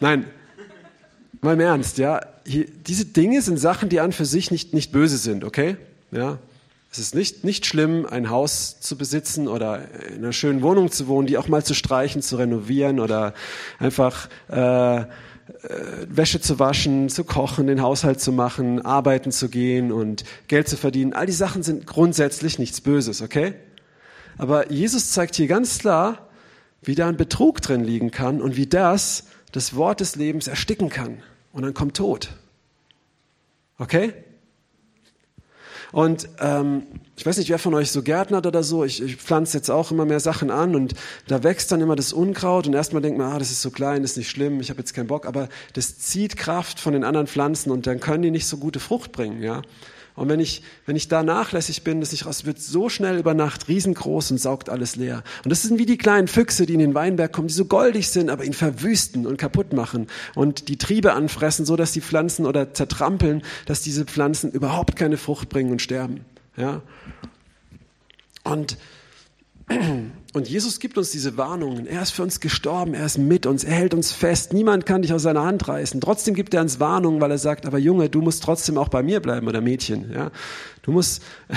nein, 0.00 0.26
mal 1.40 1.54
im 1.54 1.60
Ernst, 1.60 1.98
ja. 1.98 2.20
Hier, 2.46 2.66
diese 2.86 3.04
Dinge 3.04 3.42
sind 3.42 3.58
Sachen, 3.58 3.88
die 3.88 4.00
an 4.00 4.12
für 4.12 4.24
sich 4.24 4.50
nicht, 4.50 4.74
nicht 4.74 4.92
böse 4.92 5.16
sind, 5.16 5.44
okay? 5.44 5.76
Ja. 6.10 6.38
Es 6.90 6.98
ist 6.98 7.14
nicht, 7.14 7.44
nicht 7.44 7.66
schlimm, 7.66 8.06
ein 8.06 8.30
Haus 8.30 8.80
zu 8.80 8.96
besitzen 8.96 9.46
oder 9.46 9.82
in 10.08 10.18
einer 10.18 10.32
schönen 10.32 10.62
Wohnung 10.62 10.90
zu 10.90 11.06
wohnen, 11.06 11.26
die 11.26 11.36
auch 11.36 11.48
mal 11.48 11.62
zu 11.62 11.74
streichen, 11.74 12.22
zu 12.22 12.36
renovieren 12.36 12.98
oder 12.98 13.34
einfach 13.78 14.28
äh, 14.48 15.04
Wäsche 16.08 16.40
zu 16.40 16.58
waschen, 16.58 17.08
zu 17.08 17.24
kochen, 17.24 17.66
den 17.66 17.82
Haushalt 17.82 18.20
zu 18.20 18.32
machen, 18.32 18.84
arbeiten 18.84 19.32
zu 19.32 19.48
gehen 19.48 19.92
und 19.92 20.24
Geld 20.46 20.68
zu 20.68 20.76
verdienen. 20.76 21.12
All 21.12 21.26
die 21.26 21.32
Sachen 21.32 21.62
sind 21.62 21.86
grundsätzlich 21.86 22.58
nichts 22.58 22.80
Böses, 22.80 23.22
okay? 23.22 23.54
Aber 24.36 24.70
Jesus 24.70 25.12
zeigt 25.12 25.34
hier 25.34 25.48
ganz 25.48 25.78
klar, 25.78 26.28
wie 26.82 26.94
da 26.94 27.08
ein 27.08 27.16
Betrug 27.16 27.60
drin 27.60 27.82
liegen 27.82 28.10
kann 28.10 28.40
und 28.40 28.56
wie 28.56 28.66
das 28.66 29.24
das 29.52 29.74
Wort 29.74 30.00
des 30.00 30.16
Lebens 30.16 30.46
ersticken 30.46 30.90
kann. 30.90 31.22
Und 31.52 31.62
dann 31.62 31.74
kommt 31.74 31.96
Tod. 31.96 32.30
Okay? 33.78 34.12
Und 35.92 36.28
ähm, 36.40 36.82
ich 37.16 37.26
weiß 37.26 37.38
nicht, 37.38 37.50
wer 37.50 37.58
von 37.58 37.74
euch 37.74 37.90
so 37.90 38.02
Gärtner 38.02 38.38
oder 38.38 38.62
so, 38.62 38.84
ich, 38.84 39.02
ich 39.02 39.16
pflanze 39.16 39.56
jetzt 39.56 39.70
auch 39.70 39.90
immer 39.90 40.04
mehr 40.04 40.20
Sachen 40.20 40.50
an 40.50 40.74
und 40.74 40.94
da 41.26 41.42
wächst 41.42 41.72
dann 41.72 41.80
immer 41.80 41.96
das 41.96 42.12
Unkraut 42.12 42.66
und 42.66 42.74
erstmal 42.74 43.02
denkt 43.02 43.18
man, 43.18 43.32
ah, 43.32 43.38
das 43.38 43.50
ist 43.50 43.62
so 43.62 43.70
klein, 43.70 44.02
das 44.02 44.12
ist 44.12 44.18
nicht 44.18 44.30
schlimm, 44.30 44.60
ich 44.60 44.70
habe 44.70 44.78
jetzt 44.78 44.94
keinen 44.94 45.06
Bock, 45.06 45.26
aber 45.26 45.48
das 45.72 45.98
zieht 45.98 46.36
Kraft 46.36 46.78
von 46.78 46.92
den 46.92 47.04
anderen 47.04 47.26
Pflanzen 47.26 47.70
und 47.70 47.86
dann 47.86 48.00
können 48.00 48.22
die 48.22 48.30
nicht 48.30 48.46
so 48.46 48.58
gute 48.58 48.80
Frucht 48.80 49.12
bringen, 49.12 49.42
ja. 49.42 49.62
Und 50.18 50.28
wenn 50.28 50.40
ich, 50.40 50.62
wenn 50.86 50.96
ich 50.96 51.08
da 51.08 51.22
nachlässig 51.22 51.84
bin, 51.84 52.00
dass 52.00 52.12
ich 52.12 52.26
raus, 52.26 52.44
wird 52.44 52.60
so 52.60 52.88
schnell 52.88 53.18
über 53.18 53.34
Nacht 53.34 53.68
riesengroß 53.68 54.32
und 54.32 54.38
saugt 54.38 54.68
alles 54.68 54.96
leer. 54.96 55.22
Und 55.44 55.50
das 55.50 55.62
sind 55.62 55.78
wie 55.78 55.86
die 55.86 55.98
kleinen 55.98 56.28
Füchse, 56.28 56.66
die 56.66 56.74
in 56.74 56.80
den 56.80 56.94
Weinberg 56.94 57.32
kommen, 57.32 57.48
die 57.48 57.54
so 57.54 57.64
goldig 57.64 58.08
sind, 58.08 58.28
aber 58.28 58.44
ihn 58.44 58.52
verwüsten 58.52 59.26
und 59.26 59.36
kaputt 59.36 59.72
machen 59.72 60.08
und 60.34 60.68
die 60.68 60.76
Triebe 60.76 61.12
anfressen, 61.12 61.64
so 61.64 61.76
dass 61.76 61.92
die 61.92 62.00
Pflanzen 62.00 62.46
oder 62.46 62.74
zertrampeln, 62.74 63.42
dass 63.66 63.82
diese 63.82 64.04
Pflanzen 64.04 64.50
überhaupt 64.50 64.96
keine 64.96 65.16
Frucht 65.16 65.48
bringen 65.48 65.70
und 65.70 65.80
sterben. 65.80 66.24
Ja. 66.56 66.82
Und 68.44 68.76
und 70.34 70.46
Jesus 70.46 70.78
gibt 70.78 70.98
uns 70.98 71.10
diese 71.10 71.38
Warnungen. 71.38 71.86
Er 71.86 72.02
ist 72.02 72.10
für 72.10 72.22
uns 72.22 72.40
gestorben, 72.40 72.92
er 72.92 73.06
ist 73.06 73.16
mit 73.16 73.46
uns, 73.46 73.64
er 73.64 73.74
hält 73.74 73.94
uns 73.94 74.12
fest. 74.12 74.52
Niemand 74.52 74.84
kann 74.84 75.00
dich 75.00 75.14
aus 75.14 75.22
seiner 75.22 75.42
Hand 75.42 75.66
reißen. 75.68 76.02
Trotzdem 76.02 76.34
gibt 76.34 76.52
er 76.52 76.60
uns 76.60 76.78
Warnungen, 76.80 77.20
weil 77.20 77.30
er 77.30 77.38
sagt, 77.38 77.64
aber 77.64 77.78
Junge, 77.78 78.10
du 78.10 78.20
musst 78.20 78.42
trotzdem 78.42 78.76
auch 78.76 78.88
bei 78.88 79.02
mir 79.02 79.20
bleiben 79.20 79.48
oder 79.48 79.62
Mädchen. 79.62 80.12
Ja? 80.12 80.30
Du 80.82 80.92
musst, 80.92 81.22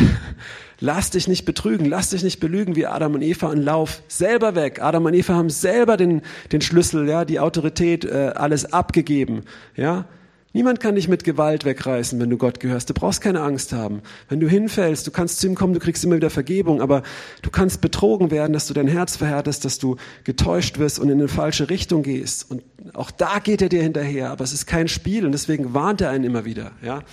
lass 0.80 1.10
dich 1.10 1.28
nicht 1.28 1.44
betrügen, 1.44 1.86
lass 1.86 2.12
dich 2.12 2.24
nicht 2.24 2.40
belügen 2.40 2.78
wie 2.78 2.86
Adam 2.86 3.14
und 3.14 3.22
Eva 3.22 3.48
und 3.48 3.62
lauf 3.62 4.02
selber 4.08 4.56
weg. 4.56 4.82
Adam 4.82 5.04
und 5.04 5.14
Eva 5.16 5.34
haben 5.34 5.50
selber 5.50 5.98
den, 5.98 6.22
den 6.54 6.62
Schlüssel, 6.62 7.10
ja, 7.10 7.26
die 7.26 7.42
Autorität, 7.42 8.06
äh, 8.06 8.32
alles 8.36 8.72
abgegeben. 8.72 9.44
Ja? 9.76 10.06
Niemand 10.54 10.82
kann 10.82 10.96
dich 10.96 11.08
mit 11.08 11.24
Gewalt 11.24 11.64
wegreißen, 11.64 12.20
wenn 12.20 12.30
du 12.30 12.38
Gott 12.38 12.60
gehörst. 12.60 12.90
Du 12.90 12.94
brauchst 12.94 13.22
keine 13.22 13.42
Angst 13.42 13.72
haben. 13.72 14.02
Wenn 14.28 14.42
du 14.42 14.50
hinfällst, 14.50 15.08
du 15.08 15.12
kannst 15.12 15.40
zu 15.40 15.48
ihm 15.48 15.56
kommen, 15.56 15.74
du 15.74 15.80
kriegst 15.80 16.04
immer 16.04 16.18
wieder 16.18 16.30
Vergebung, 16.30 16.82
aber 16.82 17.04
du 17.42 17.50
kannst 17.50 17.80
betrogen 17.80 18.32
werden, 18.32 18.52
dass 18.52 18.68
du 18.68 18.74
dein 18.74 18.88
Herz 18.88 19.16
verhärtest, 19.16 19.64
dass 19.64 19.80
du 19.80 19.96
getäuscht 20.26 20.78
wirst 20.78 21.00
und 21.00 21.08
in 21.08 21.20
eine 21.20 21.30
falsche 21.30 21.70
Richtung 21.70 22.04
gehst. 22.04 22.52
Und 22.52 22.64
auch 22.94 23.12
da 23.12 23.40
geht 23.40 23.62
er 23.62 23.70
dir 23.70 23.82
hinterher, 23.82 24.30
aber 24.30 24.44
es 24.44 24.52
ist 24.52 24.66
kein 24.66 24.90
Spiel 24.90 25.26
und 25.26 25.32
deswegen 25.32 25.74
warnt 25.74 26.02
er 26.02 26.10
einen 26.10 26.26
immer 26.26 26.44
wieder, 26.44 26.72
ja. 26.82 27.04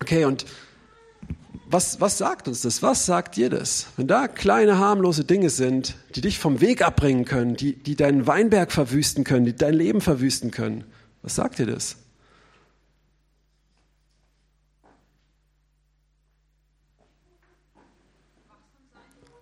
Okay, 0.00 0.24
und 0.24 0.46
was, 1.70 2.00
was 2.00 2.16
sagt 2.16 2.48
uns 2.48 2.62
das? 2.62 2.82
Was 2.82 3.04
sagt 3.04 3.36
dir 3.36 3.50
das? 3.50 3.88
Wenn 3.96 4.06
da 4.06 4.26
kleine 4.26 4.78
harmlose 4.78 5.24
Dinge 5.24 5.50
sind, 5.50 5.96
die 6.14 6.22
dich 6.22 6.38
vom 6.38 6.62
Weg 6.62 6.80
abbringen 6.80 7.26
können, 7.26 7.56
die, 7.56 7.74
die 7.74 7.94
deinen 7.94 8.26
Weinberg 8.26 8.72
verwüsten 8.72 9.24
können, 9.24 9.44
die 9.44 9.54
dein 9.54 9.74
Leben 9.74 10.00
verwüsten 10.00 10.50
können, 10.50 10.84
was 11.22 11.34
sagt 11.34 11.58
dir 11.58 11.66
das? 11.66 11.96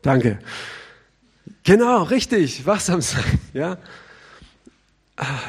Danke. 0.03 0.39
Genau, 1.65 2.05
richtig, 2.05 2.65
wachsam 2.65 3.01
sein. 3.01 3.25
Ja? 3.53 3.79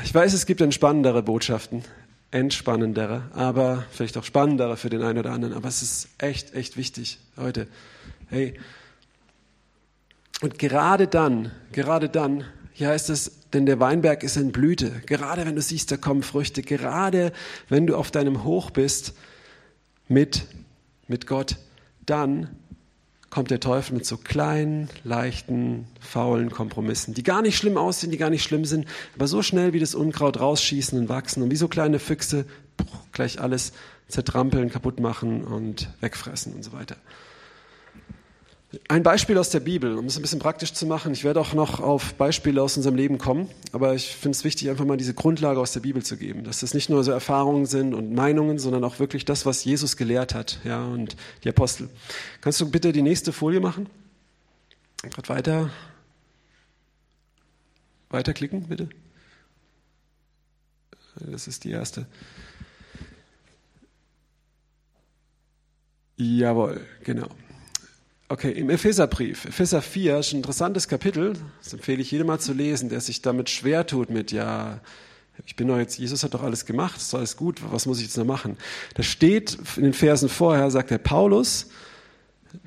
Ich 0.03 0.15
weiß, 0.15 0.33
es 0.33 0.45
gibt 0.45 0.61
entspannendere 0.61 1.21
Botschaften, 1.21 1.83
entspannendere, 2.31 3.23
aber 3.33 3.83
vielleicht 3.91 4.17
auch 4.17 4.23
spannendere 4.23 4.77
für 4.77 4.89
den 4.89 5.03
einen 5.03 5.19
oder 5.19 5.31
anderen. 5.31 5.53
Aber 5.53 5.67
es 5.67 5.81
ist 5.81 6.07
echt, 6.17 6.53
echt 6.55 6.77
wichtig 6.77 7.19
heute. 7.35 7.67
Hey, 8.29 8.57
und 10.41 10.57
gerade 10.57 11.07
dann, 11.07 11.51
gerade 11.71 12.09
dann, 12.09 12.45
hier 12.77 12.89
heißt 12.89 13.09
es, 13.09 13.31
denn 13.53 13.65
der 13.65 13.79
Weinberg 13.79 14.21
ist 14.21 14.37
in 14.37 14.51
Blüte. 14.51 15.01
Gerade 15.07 15.47
wenn 15.47 15.55
du 15.55 15.63
siehst, 15.63 15.91
da 15.91 15.97
kommen 15.97 16.21
Früchte. 16.21 16.61
Gerade 16.61 17.31
wenn 17.69 17.87
du 17.87 17.95
auf 17.95 18.11
deinem 18.11 18.43
Hoch 18.43 18.69
bist 18.69 19.15
mit, 20.07 20.43
mit 21.07 21.25
Gott, 21.25 21.55
dann 22.05 22.55
kommt 23.31 23.49
der 23.49 23.59
Teufel 23.59 23.95
mit 23.95 24.05
so 24.05 24.17
kleinen, 24.17 24.89
leichten, 25.03 25.87
faulen 25.99 26.51
Kompromissen, 26.51 27.15
die 27.15 27.23
gar 27.23 27.41
nicht 27.41 27.57
schlimm 27.57 27.77
aussehen, 27.77 28.11
die 28.11 28.17
gar 28.17 28.29
nicht 28.29 28.43
schlimm 28.43 28.63
sind, 28.63 28.85
aber 29.15 29.25
so 29.25 29.41
schnell 29.41 29.73
wie 29.73 29.79
das 29.79 29.95
Unkraut 29.95 30.39
rausschießen 30.39 30.99
und 30.99 31.09
wachsen 31.09 31.41
und 31.41 31.49
wie 31.49 31.55
so 31.55 31.67
kleine 31.67 31.97
Füchse 31.97 32.45
gleich 33.11 33.41
alles 33.41 33.73
zertrampeln, 34.07 34.69
kaputt 34.69 34.99
machen 34.99 35.43
und 35.43 35.89
wegfressen 35.99 36.53
und 36.53 36.61
so 36.61 36.73
weiter. 36.73 36.97
Ein 38.89 39.03
Beispiel 39.03 39.37
aus 39.37 39.49
der 39.49 39.61
Bibel, 39.61 39.97
um 39.97 40.05
es 40.05 40.17
ein 40.17 40.21
bisschen 40.21 40.39
praktisch 40.39 40.73
zu 40.73 40.85
machen. 40.85 41.13
Ich 41.13 41.23
werde 41.23 41.39
auch 41.39 41.53
noch 41.53 41.79
auf 41.79 42.13
Beispiele 42.15 42.61
aus 42.61 42.75
unserem 42.75 42.95
Leben 42.95 43.17
kommen, 43.17 43.49
aber 43.71 43.95
ich 43.95 44.15
finde 44.15 44.35
es 44.35 44.43
wichtig, 44.43 44.69
einfach 44.69 44.85
mal 44.85 44.97
diese 44.97 45.13
Grundlage 45.13 45.59
aus 45.59 45.71
der 45.71 45.79
Bibel 45.79 46.03
zu 46.03 46.17
geben, 46.17 46.43
dass 46.43 46.59
das 46.59 46.73
nicht 46.73 46.89
nur 46.89 47.03
so 47.03 47.11
Erfahrungen 47.11 47.65
sind 47.65 47.93
und 47.93 48.13
Meinungen, 48.13 48.59
sondern 48.59 48.83
auch 48.83 48.99
wirklich 48.99 49.25
das, 49.25 49.45
was 49.45 49.63
Jesus 49.63 49.95
gelehrt 49.95 50.35
hat, 50.35 50.59
ja, 50.63 50.85
und 50.85 51.15
die 51.43 51.49
Apostel. 51.49 51.89
Kannst 52.41 52.59
du 52.59 52.69
bitte 52.69 52.91
die 52.91 53.01
nächste 53.01 53.31
Folie 53.31 53.59
machen? 53.59 53.87
Gerade 55.01 55.29
weiter. 55.29 55.69
Weiterklicken, 58.09 58.67
bitte. 58.67 58.89
Das 61.19 61.47
ist 61.47 61.63
die 61.63 61.71
erste. 61.71 62.05
Jawohl, 66.17 66.85
genau. 67.03 67.27
Okay, 68.29 68.51
im 68.51 68.69
Epheserbrief, 68.69 69.45
Epheser 69.45 69.81
4, 69.81 70.19
ist 70.19 70.33
ein 70.33 70.37
interessantes 70.37 70.89
Kapitel, 70.89 71.37
das 71.63 71.71
empfehle 71.71 72.01
ich 72.01 72.11
jedem 72.11 72.27
mal 72.27 72.39
zu 72.39 72.51
lesen, 72.51 72.89
der 72.89 72.99
sich 72.99 73.21
damit 73.21 73.49
schwer 73.49 73.87
tut 73.87 74.09
mit, 74.09 74.33
ja, 74.33 74.81
ich 75.45 75.55
bin 75.55 75.69
doch 75.69 75.77
jetzt, 75.77 75.97
Jesus 75.97 76.25
hat 76.25 76.33
doch 76.33 76.43
alles 76.43 76.65
gemacht, 76.65 76.97
ist 76.97 77.15
alles 77.15 77.37
gut, 77.37 77.61
was 77.71 77.85
muss 77.85 77.99
ich 77.99 78.07
jetzt 78.07 78.17
noch 78.17 78.25
machen? 78.25 78.57
Da 78.95 79.03
steht 79.03 79.57
in 79.77 79.83
den 79.83 79.93
Versen 79.93 80.27
vorher, 80.27 80.69
sagt 80.71 80.91
der 80.91 80.97
Paulus, 80.97 81.69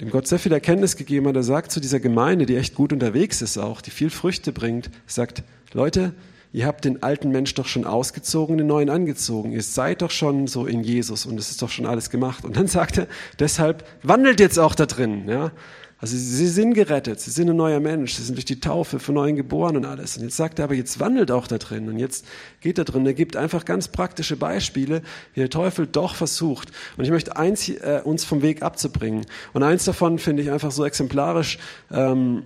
dem 0.01 0.09
Gott 0.09 0.27
sehr 0.27 0.39
viel 0.39 0.53
Erkenntnis 0.53 0.97
gegeben 0.97 1.29
hat, 1.29 1.37
er 1.37 1.43
sagt 1.43 1.73
zu 1.73 1.81
dieser 1.81 2.01
Gemeinde, 2.01 2.47
die 2.47 2.57
echt 2.57 2.75
gut 2.75 2.95
unterwegs 2.95 3.43
ist 3.43 3.59
auch, 3.59 3.83
die 3.83 3.91
viel 3.91 4.09
Früchte 4.09 4.53
bringt, 4.53 4.91
sagt, 5.07 5.43
Leute, 5.75 6.15
ihr 6.53 6.67
habt 6.67 6.85
den 6.85 7.03
alten 7.03 7.31
Mensch 7.31 7.55
doch 7.55 7.67
schon 7.67 7.85
ausgezogen, 7.85 8.59
den 8.59 8.67
neuen 8.67 8.91
angezogen. 8.91 9.53
Ihr 9.53 9.63
seid 9.63 10.03
doch 10.03 10.11
schon 10.11 10.47
so 10.47 10.67
in 10.67 10.83
Jesus 10.83 11.27
und 11.27 11.39
es 11.39 11.51
ist 11.51 11.63
doch 11.63 11.71
schon 11.71 11.87
alles 11.87 12.11
gemacht. 12.11 12.45
Und 12.45 12.57
dann 12.57 12.67
sagt 12.67 12.99
er, 12.99 13.07
deshalb 13.39 13.85
wandelt 14.03 14.41
jetzt 14.41 14.59
auch 14.59 14.75
da 14.75 14.87
drin. 14.87 15.29
Ja? 15.29 15.53
Also 16.01 16.17
sie 16.17 16.49
sind 16.49 16.73
gerettet, 16.73 17.21
sie 17.21 17.31
sind 17.31 17.51
ein 17.51 17.57
neuer 17.57 17.79
Mensch, 17.79 18.15
sie 18.15 18.23
sind 18.23 18.35
durch 18.35 18.47
die 18.47 18.59
Taufe 18.59 18.99
von 18.99 19.15
Neuen 19.15 19.37
geboren 19.37 19.77
und 19.77 19.85
alles. 19.85 20.17
Und 20.17 20.25
jetzt 20.25 20.37
sagt 20.37 20.59
er 20.59 20.65
aber, 20.65 20.75
jetzt 20.75 20.99
wandelt 20.99 21.31
auch 21.31 21.47
da 21.47 21.59
drin. 21.59 21.91
Und 21.91 21.99
jetzt 21.99 22.25
geht 22.63 22.79
da 22.79 22.85
drin. 22.85 23.05
Er 23.05 23.13
gibt 23.13 23.37
einfach 23.37 23.67
ganz 23.67 23.89
praktische 23.89 24.37
Beispiele, 24.37 25.03
wie 25.35 25.41
der 25.41 25.51
Teufel 25.51 25.87
doch 25.87 26.15
versucht. 26.15 26.73
Und 26.97 27.05
ich 27.05 27.11
möchte 27.11 27.37
eins 27.37 27.69
äh, 27.69 28.01
uns 28.03 28.25
vom 28.25 28.41
Weg 28.41 28.63
abzubringen. 28.63 29.27
Und 29.53 29.63
eins 29.63 29.85
davon 29.85 30.19
finde 30.19 30.43
ich 30.43 30.51
einfach 30.51 30.71
so 30.71 30.87
exemplarisch, 30.87 31.59
ähm, 31.91 32.45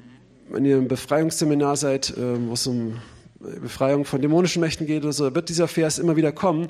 wenn 0.51 0.65
ihr 0.65 0.77
im 0.77 0.89
Befreiungsseminar 0.89 1.77
seid, 1.77 2.11
äh, 2.11 2.49
wo 2.49 2.55
es 2.55 2.67
um 2.67 2.97
Befreiung 3.61 4.05
von 4.05 4.21
dämonischen 4.21 4.61
Mächten 4.61 4.87
geht 4.87 5.03
oder 5.03 5.13
so, 5.13 5.35
wird 5.35 5.49
dieser 5.49 5.69
Vers 5.69 5.99
immer 5.99 6.17
wieder 6.17 6.33
kommen. 6.33 6.69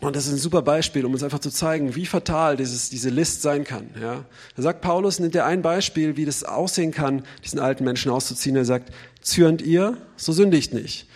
Und 0.00 0.16
das 0.16 0.26
ist 0.26 0.32
ein 0.32 0.38
super 0.38 0.62
Beispiel, 0.62 1.04
um 1.04 1.12
uns 1.12 1.22
einfach 1.22 1.40
zu 1.40 1.50
zeigen, 1.50 1.94
wie 1.94 2.06
fatal 2.06 2.56
dieses, 2.56 2.88
diese 2.88 3.10
List 3.10 3.42
sein 3.42 3.64
kann. 3.64 3.90
Ja. 4.00 4.24
Da 4.56 4.62
sagt 4.62 4.80
Paulus, 4.80 5.18
nimmt 5.18 5.34
er 5.34 5.44
ein 5.44 5.60
Beispiel, 5.60 6.16
wie 6.16 6.24
das 6.24 6.42
aussehen 6.42 6.90
kann, 6.90 7.22
diesen 7.44 7.58
alten 7.58 7.84
Menschen 7.84 8.10
auszuziehen. 8.10 8.56
Er 8.56 8.64
sagt, 8.64 8.92
zürnt 9.20 9.60
ihr, 9.60 9.98
so 10.16 10.32
sündigt 10.32 10.72
nicht. 10.72 11.06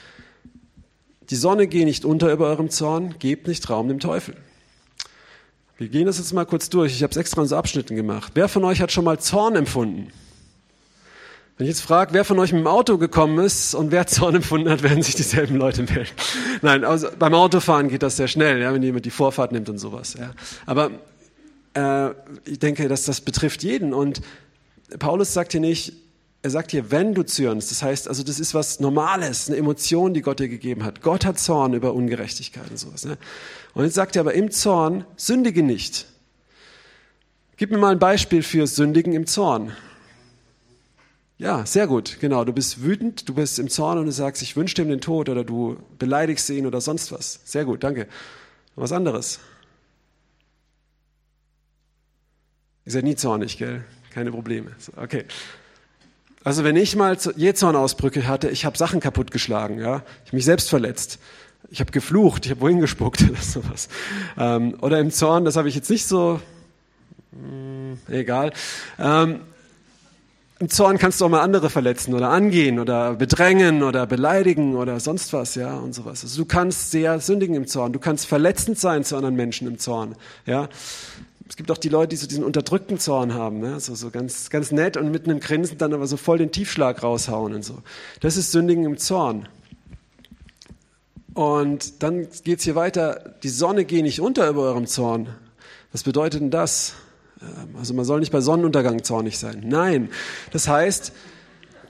Die 1.30 1.36
Sonne 1.36 1.66
geht 1.66 1.86
nicht 1.86 2.04
unter 2.04 2.30
über 2.30 2.46
eurem 2.48 2.68
Zorn, 2.68 3.14
gebt 3.18 3.48
nicht 3.48 3.70
Raum 3.70 3.88
dem 3.88 4.00
Teufel. 4.00 4.36
Wir 5.78 5.88
gehen 5.88 6.06
das 6.06 6.18
jetzt 6.18 6.34
mal 6.34 6.44
kurz 6.44 6.68
durch. 6.68 6.92
Ich 6.92 7.02
habe 7.02 7.10
es 7.10 7.16
extra 7.16 7.40
in 7.40 7.48
so 7.48 7.56
Abschnitten 7.56 7.96
gemacht. 7.96 8.32
Wer 8.34 8.48
von 8.48 8.64
euch 8.64 8.82
hat 8.82 8.92
schon 8.92 9.04
mal 9.04 9.18
Zorn 9.18 9.56
empfunden? 9.56 10.12
Wenn 11.56 11.66
ich 11.66 11.76
jetzt 11.76 11.82
frage, 11.82 12.12
wer 12.12 12.24
von 12.24 12.38
euch 12.40 12.52
mit 12.52 12.62
dem 12.62 12.66
Auto 12.66 12.98
gekommen 12.98 13.38
ist 13.44 13.74
und 13.76 13.92
wer 13.92 14.08
Zorn 14.08 14.34
empfunden 14.34 14.68
hat, 14.68 14.82
werden 14.82 15.02
sich 15.04 15.14
dieselben 15.14 15.56
Leute 15.56 15.84
melden. 15.84 16.10
Nein, 16.62 16.84
also 16.84 17.08
beim 17.16 17.32
Autofahren 17.32 17.88
geht 17.88 18.02
das 18.02 18.16
sehr 18.16 18.26
schnell, 18.26 18.60
ja, 18.60 18.74
wenn 18.74 18.82
jemand 18.82 19.04
die 19.04 19.10
Vorfahrt 19.10 19.52
nimmt 19.52 19.68
und 19.68 19.78
sowas. 19.78 20.16
Ja. 20.18 20.32
Aber 20.66 20.90
äh, 21.74 22.10
ich 22.44 22.58
denke, 22.58 22.88
dass 22.88 23.04
das 23.04 23.20
betrifft 23.20 23.62
jeden. 23.62 23.94
Und 23.94 24.20
Paulus 24.98 25.32
sagt 25.32 25.52
hier 25.52 25.60
nicht, 25.60 25.92
er 26.42 26.50
sagt 26.50 26.72
hier, 26.72 26.90
wenn 26.90 27.14
du 27.14 27.22
zürnst, 27.22 27.70
das 27.70 27.82
heißt, 27.82 28.08
also 28.08 28.24
das 28.24 28.40
ist 28.40 28.52
was 28.52 28.80
Normales, 28.80 29.48
eine 29.48 29.56
Emotion, 29.56 30.12
die 30.12 30.22
Gott 30.22 30.40
dir 30.40 30.48
gegeben 30.48 30.84
hat. 30.84 31.02
Gott 31.02 31.24
hat 31.24 31.38
Zorn 31.38 31.72
über 31.72 31.94
Ungerechtigkeit 31.94 32.68
und 32.68 32.78
sowas. 32.78 33.04
Ne? 33.04 33.16
Und 33.74 33.84
jetzt 33.84 33.94
sagt 33.94 34.16
er 34.16 34.20
aber 34.20 34.34
im 34.34 34.50
Zorn, 34.50 35.04
sündige 35.16 35.62
nicht. 35.62 36.06
Gib 37.56 37.70
mir 37.70 37.78
mal 37.78 37.92
ein 37.92 38.00
Beispiel 38.00 38.42
für 38.42 38.66
Sündigen 38.66 39.12
im 39.12 39.26
Zorn. 39.26 39.72
Ja, 41.36 41.66
sehr 41.66 41.86
gut, 41.88 42.18
genau. 42.20 42.44
Du 42.44 42.52
bist 42.52 42.82
wütend, 42.82 43.28
du 43.28 43.34
bist 43.34 43.58
im 43.58 43.68
Zorn 43.68 43.98
und 43.98 44.06
du 44.06 44.12
sagst, 44.12 44.40
ich 44.42 44.56
wünsche 44.56 44.80
ihm 44.80 44.88
den 44.88 45.00
Tod 45.00 45.28
oder 45.28 45.42
du 45.42 45.76
beleidigst 45.98 46.48
ihn 46.50 46.66
oder 46.66 46.80
sonst 46.80 47.10
was. 47.10 47.40
Sehr 47.44 47.64
gut, 47.64 47.82
danke. 47.82 48.06
Was 48.76 48.92
anderes? 48.92 49.40
Ihr 52.86 52.92
seid 52.92 53.04
nie 53.04 53.16
zornig, 53.16 53.58
gell? 53.58 53.84
Keine 54.10 54.30
Probleme. 54.30 54.72
Okay. 54.96 55.24
Also 56.44 56.62
wenn 56.62 56.76
ich 56.76 56.94
mal 56.94 57.16
Jezornausbrüche 57.36 58.28
hatte, 58.28 58.50
ich 58.50 58.64
habe 58.64 58.76
Sachen 58.76 59.00
kaputtgeschlagen, 59.00 59.78
ja, 59.78 60.02
ich 60.24 60.28
habe 60.28 60.36
mich 60.36 60.44
selbst 60.44 60.68
verletzt, 60.68 61.18
ich 61.70 61.80
habe 61.80 61.90
geflucht, 61.90 62.44
ich 62.44 62.50
habe 62.50 62.60
wohin 62.60 62.80
gespuckt 62.80 63.22
oder 63.30 63.40
sowas. 63.40 63.88
Ähm, 64.38 64.76
oder 64.80 65.00
im 65.00 65.10
Zorn, 65.10 65.44
das 65.44 65.56
habe 65.56 65.68
ich 65.68 65.74
jetzt 65.74 65.90
nicht 65.90 66.06
so, 66.06 66.40
mh, 67.32 67.40
hm, 67.40 67.98
egal. 68.08 68.52
Ähm, 68.98 69.40
im 70.60 70.68
Zorn 70.68 70.98
kannst 70.98 71.20
du 71.20 71.24
auch 71.24 71.28
mal 71.28 71.40
andere 71.40 71.68
verletzen 71.68 72.14
oder 72.14 72.30
angehen 72.30 72.78
oder 72.78 73.14
bedrängen 73.14 73.82
oder 73.82 74.06
beleidigen 74.06 74.76
oder 74.76 75.00
sonst 75.00 75.32
was, 75.32 75.56
ja, 75.56 75.76
und 75.76 75.94
sowas. 75.94 76.22
Also 76.22 76.42
du 76.42 76.46
kannst 76.46 76.92
sehr 76.92 77.18
sündigen 77.18 77.56
im 77.56 77.66
Zorn. 77.66 77.92
Du 77.92 77.98
kannst 77.98 78.26
verletzend 78.26 78.78
sein 78.78 79.04
zu 79.04 79.16
anderen 79.16 79.34
Menschen 79.34 79.66
im 79.66 79.78
Zorn, 79.78 80.14
ja. 80.46 80.68
Es 81.46 81.56
gibt 81.56 81.70
auch 81.70 81.78
die 81.78 81.90
Leute, 81.90 82.08
die 82.08 82.16
so 82.16 82.26
diesen 82.26 82.42
unterdrückten 82.42 82.98
Zorn 82.98 83.34
haben, 83.34 83.60
ne? 83.60 83.78
so, 83.78 83.94
so 83.94 84.10
ganz, 84.10 84.48
ganz 84.48 84.72
nett 84.72 84.96
und 84.96 85.10
mit 85.10 85.28
einem 85.28 85.40
Grinsen 85.40 85.76
dann 85.76 85.92
aber 85.92 86.06
so 86.06 86.16
voll 86.16 86.38
den 86.38 86.50
Tiefschlag 86.50 87.02
raushauen 87.02 87.52
und 87.52 87.62
so. 87.62 87.82
Das 88.20 88.38
ist 88.38 88.50
Sündigen 88.50 88.84
im 88.84 88.96
Zorn. 88.96 89.46
Und 91.34 92.02
dann 92.02 92.28
geht's 92.44 92.64
hier 92.64 92.76
weiter, 92.76 93.34
die 93.42 93.50
Sonne 93.50 93.84
geht 93.84 94.04
nicht 94.04 94.20
unter 94.20 94.48
über 94.48 94.62
eurem 94.62 94.86
Zorn. 94.86 95.28
Was 95.92 96.02
bedeutet 96.02 96.40
denn 96.40 96.50
das? 96.50 96.94
Ähm, 97.44 97.76
also 97.78 97.94
man 97.94 98.04
soll 98.04 98.20
nicht 98.20 98.32
bei 98.32 98.40
Sonnenuntergang 98.40 99.02
zornig 99.02 99.38
sein. 99.38 99.62
Nein, 99.66 100.08
das 100.52 100.68
heißt, 100.68 101.12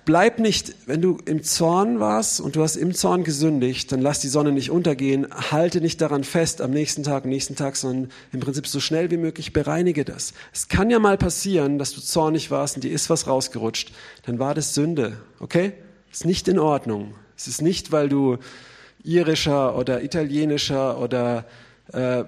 bleib 0.04 0.38
nicht, 0.38 0.74
wenn 0.86 1.00
du 1.00 1.18
im 1.24 1.42
Zorn 1.42 2.00
warst 2.00 2.40
und 2.40 2.56
du 2.56 2.62
hast 2.62 2.76
im 2.76 2.94
Zorn 2.94 3.24
gesündigt, 3.24 3.90
dann 3.92 4.00
lass 4.00 4.20
die 4.20 4.28
Sonne 4.28 4.52
nicht 4.52 4.70
untergehen, 4.70 5.26
halte 5.50 5.80
nicht 5.80 6.00
daran 6.00 6.24
fest 6.24 6.60
am 6.60 6.70
nächsten 6.70 7.02
Tag, 7.02 7.24
nächsten 7.24 7.56
Tag, 7.56 7.76
sondern 7.76 8.10
im 8.32 8.40
Prinzip 8.40 8.66
so 8.66 8.80
schnell 8.80 9.10
wie 9.10 9.16
möglich 9.16 9.52
bereinige 9.52 10.04
das. 10.04 10.34
Es 10.52 10.68
kann 10.68 10.90
ja 10.90 10.98
mal 10.98 11.16
passieren, 11.16 11.78
dass 11.78 11.92
du 11.92 12.00
zornig 12.00 12.50
warst 12.50 12.76
und 12.76 12.84
dir 12.84 12.92
ist 12.92 13.10
was 13.10 13.26
rausgerutscht, 13.26 13.92
dann 14.26 14.38
war 14.38 14.54
das 14.54 14.74
Sünde, 14.74 15.18
okay? 15.40 15.72
Ist 16.12 16.26
nicht 16.26 16.48
in 16.48 16.58
Ordnung. 16.58 17.14
Es 17.36 17.48
ist 17.48 17.62
nicht, 17.62 17.90
weil 17.90 18.08
du 18.08 18.38
irischer 19.02 19.76
oder 19.76 20.02
italienischer 20.02 21.00
oder 21.00 21.44
äh, 21.92 22.24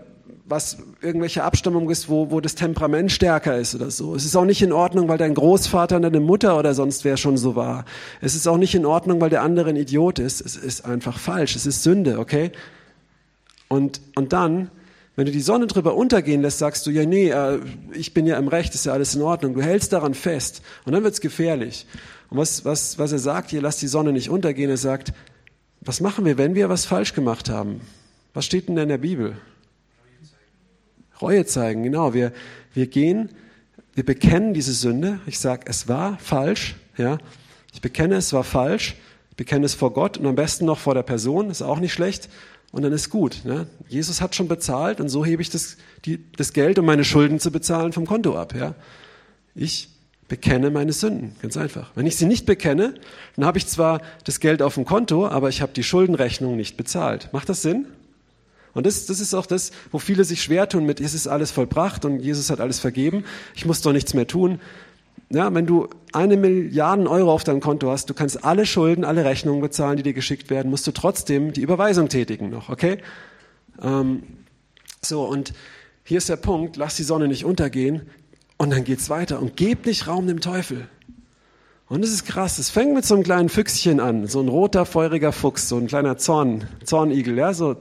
was 0.48 0.78
irgendwelche 1.00 1.42
Abstammung 1.42 1.90
ist, 1.90 2.08
wo, 2.08 2.30
wo 2.30 2.40
das 2.40 2.54
Temperament 2.54 3.10
stärker 3.10 3.58
ist 3.58 3.74
oder 3.74 3.90
so. 3.90 4.14
Es 4.14 4.24
ist 4.24 4.36
auch 4.36 4.44
nicht 4.44 4.62
in 4.62 4.72
Ordnung, 4.72 5.08
weil 5.08 5.18
dein 5.18 5.34
Großvater 5.34 5.98
deine 5.98 6.20
Mutter 6.20 6.56
oder 6.56 6.72
sonst 6.72 7.04
wer 7.04 7.16
schon 7.16 7.36
so 7.36 7.56
war. 7.56 7.84
Es 8.20 8.36
ist 8.36 8.46
auch 8.46 8.56
nicht 8.56 8.74
in 8.74 8.86
Ordnung, 8.86 9.20
weil 9.20 9.30
der 9.30 9.42
andere 9.42 9.70
ein 9.70 9.76
Idiot 9.76 10.20
ist. 10.20 10.40
Es 10.40 10.54
ist 10.56 10.84
einfach 10.84 11.18
falsch. 11.18 11.56
Es 11.56 11.66
ist 11.66 11.82
Sünde, 11.82 12.20
okay? 12.20 12.52
Und, 13.68 14.00
und 14.14 14.32
dann, 14.32 14.70
wenn 15.16 15.26
du 15.26 15.32
die 15.32 15.40
Sonne 15.40 15.66
drüber 15.66 15.96
untergehen 15.96 16.42
lässt, 16.42 16.58
sagst 16.58 16.86
du, 16.86 16.90
ja, 16.90 17.04
nee, 17.04 17.30
äh, 17.30 17.58
ich 17.92 18.14
bin 18.14 18.26
ja 18.26 18.38
im 18.38 18.46
Recht, 18.46 18.72
ist 18.74 18.86
ja 18.86 18.92
alles 18.92 19.16
in 19.16 19.22
Ordnung. 19.22 19.54
Du 19.54 19.62
hältst 19.62 19.92
daran 19.92 20.14
fest. 20.14 20.62
Und 20.84 20.92
dann 20.92 21.02
wird's 21.02 21.20
gefährlich. 21.20 21.86
Und 22.30 22.38
was, 22.38 22.64
was, 22.64 23.00
was 23.00 23.10
er 23.10 23.18
sagt 23.18 23.50
hier, 23.50 23.62
lass 23.62 23.78
die 23.78 23.88
Sonne 23.88 24.12
nicht 24.12 24.30
untergehen. 24.30 24.70
Er 24.70 24.76
sagt, 24.76 25.12
was 25.80 26.00
machen 26.00 26.24
wir, 26.24 26.38
wenn 26.38 26.54
wir 26.54 26.68
was 26.68 26.84
falsch 26.84 27.14
gemacht 27.14 27.48
haben? 27.48 27.80
Was 28.32 28.44
steht 28.44 28.68
denn 28.68 28.76
in 28.76 28.88
der 28.88 28.98
Bibel? 28.98 29.36
Reue 31.20 31.46
zeigen, 31.46 31.82
genau. 31.82 32.14
Wir, 32.14 32.32
wir 32.74 32.86
gehen, 32.86 33.30
wir 33.94 34.04
bekennen 34.04 34.54
diese 34.54 34.72
Sünde. 34.72 35.20
Ich 35.26 35.38
sage, 35.38 35.62
es 35.66 35.88
war 35.88 36.18
falsch. 36.18 36.76
Ja, 36.96 37.18
ich 37.72 37.80
bekenne, 37.80 38.16
es 38.16 38.32
war 38.32 38.44
falsch. 38.44 38.96
Ich 39.30 39.36
bekenne 39.36 39.66
es 39.66 39.74
vor 39.74 39.92
Gott 39.92 40.18
und 40.18 40.26
am 40.26 40.34
besten 40.34 40.64
noch 40.64 40.78
vor 40.78 40.94
der 40.94 41.02
Person. 41.02 41.50
Ist 41.50 41.62
auch 41.62 41.78
nicht 41.78 41.92
schlecht. 41.92 42.28
Und 42.72 42.82
dann 42.82 42.92
ist 42.92 43.10
gut. 43.10 43.42
Ne? 43.44 43.66
Jesus 43.88 44.20
hat 44.20 44.34
schon 44.34 44.48
bezahlt 44.48 45.00
und 45.00 45.08
so 45.08 45.24
hebe 45.24 45.40
ich 45.40 45.50
das, 45.50 45.76
die, 46.04 46.22
das 46.36 46.52
Geld, 46.52 46.78
um 46.78 46.84
meine 46.84 47.04
Schulden 47.04 47.40
zu 47.40 47.50
bezahlen, 47.50 47.92
vom 47.92 48.06
Konto 48.06 48.36
ab. 48.36 48.54
Ja? 48.54 48.74
Ich 49.54 49.88
bekenne 50.28 50.70
meine 50.70 50.92
Sünden, 50.92 51.36
ganz 51.40 51.56
einfach. 51.56 51.92
Wenn 51.94 52.06
ich 52.06 52.16
sie 52.16 52.26
nicht 52.26 52.44
bekenne, 52.46 52.94
dann 53.36 53.44
habe 53.44 53.58
ich 53.58 53.66
zwar 53.66 54.02
das 54.24 54.40
Geld 54.40 54.60
auf 54.60 54.74
dem 54.74 54.84
Konto, 54.84 55.26
aber 55.26 55.48
ich 55.48 55.62
habe 55.62 55.72
die 55.72 55.84
Schuldenrechnung 55.84 56.56
nicht 56.56 56.76
bezahlt. 56.76 57.30
Macht 57.32 57.48
das 57.48 57.62
Sinn? 57.62 57.86
Und 58.76 58.84
das, 58.84 59.06
das 59.06 59.20
ist 59.20 59.32
auch 59.32 59.46
das, 59.46 59.72
wo 59.90 59.98
viele 59.98 60.22
sich 60.22 60.42
schwer 60.42 60.68
tun 60.68 60.84
mit, 60.84 61.00
es 61.00 61.14
ist 61.14 61.26
alles 61.26 61.50
vollbracht 61.50 62.04
und 62.04 62.20
Jesus 62.20 62.50
hat 62.50 62.60
alles 62.60 62.78
vergeben, 62.78 63.24
ich 63.54 63.64
muss 63.64 63.80
doch 63.80 63.92
nichts 63.92 64.12
mehr 64.12 64.26
tun. 64.26 64.60
Ja, 65.30 65.52
wenn 65.54 65.64
du 65.64 65.88
eine 66.12 66.36
Milliarde 66.36 67.08
Euro 67.08 67.32
auf 67.32 67.42
deinem 67.42 67.60
Konto 67.60 67.90
hast, 67.90 68.10
du 68.10 68.14
kannst 68.14 68.44
alle 68.44 68.66
Schulden, 68.66 69.02
alle 69.02 69.24
Rechnungen 69.24 69.62
bezahlen, 69.62 69.96
die 69.96 70.02
dir 70.02 70.12
geschickt 70.12 70.50
werden, 70.50 70.70
musst 70.70 70.86
du 70.86 70.92
trotzdem 70.92 71.54
die 71.54 71.62
Überweisung 71.62 72.10
tätigen 72.10 72.50
noch, 72.50 72.68
okay? 72.68 72.98
Ähm, 73.82 74.24
so, 75.00 75.24
und 75.24 75.54
hier 76.04 76.18
ist 76.18 76.28
der 76.28 76.36
Punkt, 76.36 76.76
lass 76.76 76.96
die 76.96 77.02
Sonne 77.02 77.28
nicht 77.28 77.46
untergehen 77.46 78.02
und 78.58 78.68
dann 78.68 78.84
geht's 78.84 79.08
weiter 79.08 79.40
und 79.40 79.56
geb 79.56 79.86
nicht 79.86 80.06
Raum 80.06 80.26
dem 80.26 80.40
Teufel. 80.40 80.86
Und 81.88 82.04
es 82.04 82.12
ist 82.12 82.26
krass, 82.26 82.58
es 82.58 82.68
fängt 82.68 82.92
mit 82.92 83.06
so 83.06 83.14
einem 83.14 83.22
kleinen 83.22 83.48
Füchschen 83.48 84.00
an, 84.00 84.26
so 84.26 84.40
ein 84.40 84.48
roter, 84.48 84.84
feuriger 84.84 85.32
Fuchs, 85.32 85.66
so 85.66 85.78
ein 85.78 85.86
kleiner 85.86 86.18
Zorn, 86.18 86.68
Zornigel, 86.84 87.38
ja, 87.38 87.54
so 87.54 87.74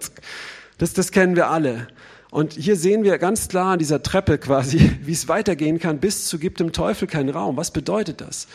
das, 0.78 0.94
das 0.94 1.12
kennen 1.12 1.36
wir 1.36 1.50
alle. 1.50 1.88
Und 2.36 2.52
hier 2.52 2.76
sehen 2.76 3.04
wir 3.04 3.18
ganz 3.18 3.48
klar 3.48 3.74
an 3.74 3.80
dieser 3.80 4.04
Treppe 4.04 4.38
quasi, 4.38 4.92
wie 5.04 5.14
es 5.14 5.30
weitergehen 5.30 5.80
kann, 5.80 6.00
bis 6.00 6.28
zu 6.28 6.38
gibt 6.38 6.60
dem 6.60 6.74
Teufel 6.74 7.08
keinen 7.08 7.30
Raum. 7.30 7.56
Was 7.56 7.72
bedeutet 7.72 8.20
das? 8.20 8.48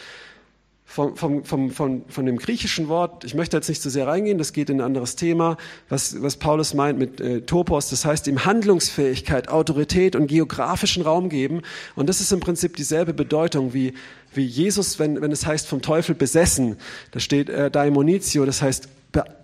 Vom, 0.85 1.17
vom, 1.17 1.45
vom, 1.45 1.71
von, 1.71 2.03
von 2.09 2.27
dem 2.27 2.37
griechischen 2.37 2.89
Wort, 2.89 3.25
ich 3.25 3.35
möchte 3.35 3.57
jetzt 3.57 3.69
nicht 3.69 3.81
zu 3.81 3.89
sehr 3.89 4.09
reingehen, 4.09 4.39
das 4.39 4.53
geht 4.53 4.69
in 4.69 4.81
ein 4.81 4.85
anderes 4.85 5.15
Thema, 5.15 5.57
was, 5.89 6.21
was 6.21 6.37
Paulus 6.37 6.75
meint 6.75 6.99
mit 6.99 7.21
äh, 7.21 7.43
Topos, 7.43 7.89
das 7.91 8.05
heißt 8.05 8.27
ihm 8.27 8.45
Handlungsfähigkeit, 8.45 9.49
Autorität 9.49 10.17
und 10.17 10.27
geografischen 10.27 11.05
Raum 11.05 11.29
geben. 11.29 11.63
Und 11.95 12.09
das 12.09 12.21
ist 12.21 12.33
im 12.33 12.41
Prinzip 12.41 12.75
dieselbe 12.75 13.15
Bedeutung 13.15 13.73
wie, 13.73 13.95
wie 14.35 14.45
Jesus, 14.45 14.99
wenn, 14.99 15.23
wenn 15.23 15.31
es 15.31 15.47
heißt 15.47 15.69
vom 15.69 15.81
Teufel 15.81 16.17
besessen. 16.17 16.77
Da 17.13 17.21
steht 17.21 17.49
äh, 17.49 17.71
Daimonizio, 17.71 18.45
das 18.45 18.61
heißt 18.61 18.89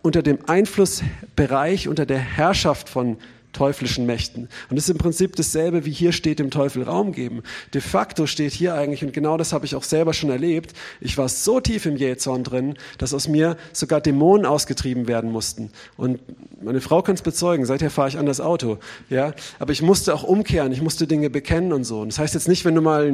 unter 0.03 0.23
dem 0.23 0.39
Einflussbereich, 0.47 1.89
unter 1.89 2.07
der 2.07 2.19
Herrschaft 2.19 2.89
von 2.89 3.19
teuflischen 3.57 4.05
Mächten. 4.05 4.49
Und 4.69 4.77
das 4.77 4.85
ist 4.85 4.90
im 4.90 4.99
Prinzip 4.99 5.35
dasselbe, 5.35 5.87
wie 5.87 5.90
hier 5.90 6.12
steht, 6.12 6.38
dem 6.38 6.51
Teufel 6.51 6.83
Raum 6.83 7.12
geben. 7.12 7.42
De 7.73 7.81
facto 7.81 8.27
steht 8.27 8.53
hier 8.53 8.75
eigentlich, 8.75 9.03
und 9.03 9.14
genau 9.14 9.38
das 9.38 9.55
habe 9.55 9.64
ich 9.64 9.75
auch 9.75 9.83
selber 9.83 10.12
schon 10.12 10.29
erlebt, 10.29 10.75
ich 11.01 11.16
war 11.16 11.29
so 11.29 11.59
tief 11.61 11.87
im 11.87 11.97
Jähzorn 11.97 12.45
drin, 12.45 12.75
dass 12.99 13.14
aus 13.14 13.29
mir 13.29 13.57
sogar 13.73 14.03
Dämonen 14.03 14.45
ausgetrieben 14.45 15.09
werden 15.09 15.33
mussten. 15.33 15.71
Und 15.97 16.21
meine 16.62 16.83
Frau 16.83 17.01
kann 17.01 17.14
es 17.14 17.23
bezeugen, 17.23 17.64
seither 17.64 17.90
fahre 17.90 18.09
ich 18.09 18.19
an 18.19 18.27
das 18.27 18.40
Auto. 18.40 18.79
Ja? 19.09 19.33
Aber 19.59 19.73
ich 19.73 19.81
musste 19.81 20.14
auch 20.14 20.23
umkehren, 20.23 20.71
ich 20.73 20.83
musste 20.83 21.07
Dinge 21.07 21.31
bekennen 21.31 21.73
und 21.73 21.85
so. 21.85 22.01
Und 22.01 22.12
das 22.12 22.19
heißt 22.19 22.35
jetzt 22.35 22.49
nicht, 22.49 22.66
wenn 22.66 22.75
du 22.75 22.83
mal 22.83 23.11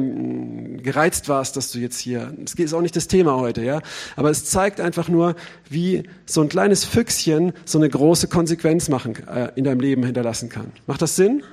gereizt 0.83 1.29
warst, 1.29 1.55
dass 1.55 1.71
du 1.71 1.79
jetzt 1.79 1.99
hier, 1.99 2.33
das 2.37 2.55
ist 2.55 2.73
auch 2.73 2.81
nicht 2.81 2.97
das 2.97 3.07
Thema 3.07 3.37
heute, 3.37 3.63
ja. 3.63 3.81
Aber 4.17 4.29
es 4.29 4.43
zeigt 4.45 4.81
einfach 4.81 5.07
nur, 5.07 5.35
wie 5.69 6.03
so 6.25 6.41
ein 6.41 6.49
kleines 6.49 6.83
Füchschen 6.83 7.53
so 7.63 7.77
eine 7.77 7.89
große 7.89 8.27
Konsequenz 8.27 8.89
machen, 8.89 9.15
äh, 9.27 9.51
in 9.55 9.63
deinem 9.63 9.79
Leben 9.79 10.03
hinterlassen 10.03 10.32
lassen 10.33 10.49
kann. 10.49 10.71
Macht 10.87 11.03
das 11.03 11.15
Sinn? 11.15 11.43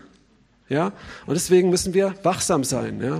Ja? 0.70 0.92
Und 1.26 1.34
deswegen 1.34 1.68
müssen 1.68 1.92
wir 1.92 2.14
wachsam 2.22 2.64
sein. 2.64 3.02
Ja? 3.02 3.18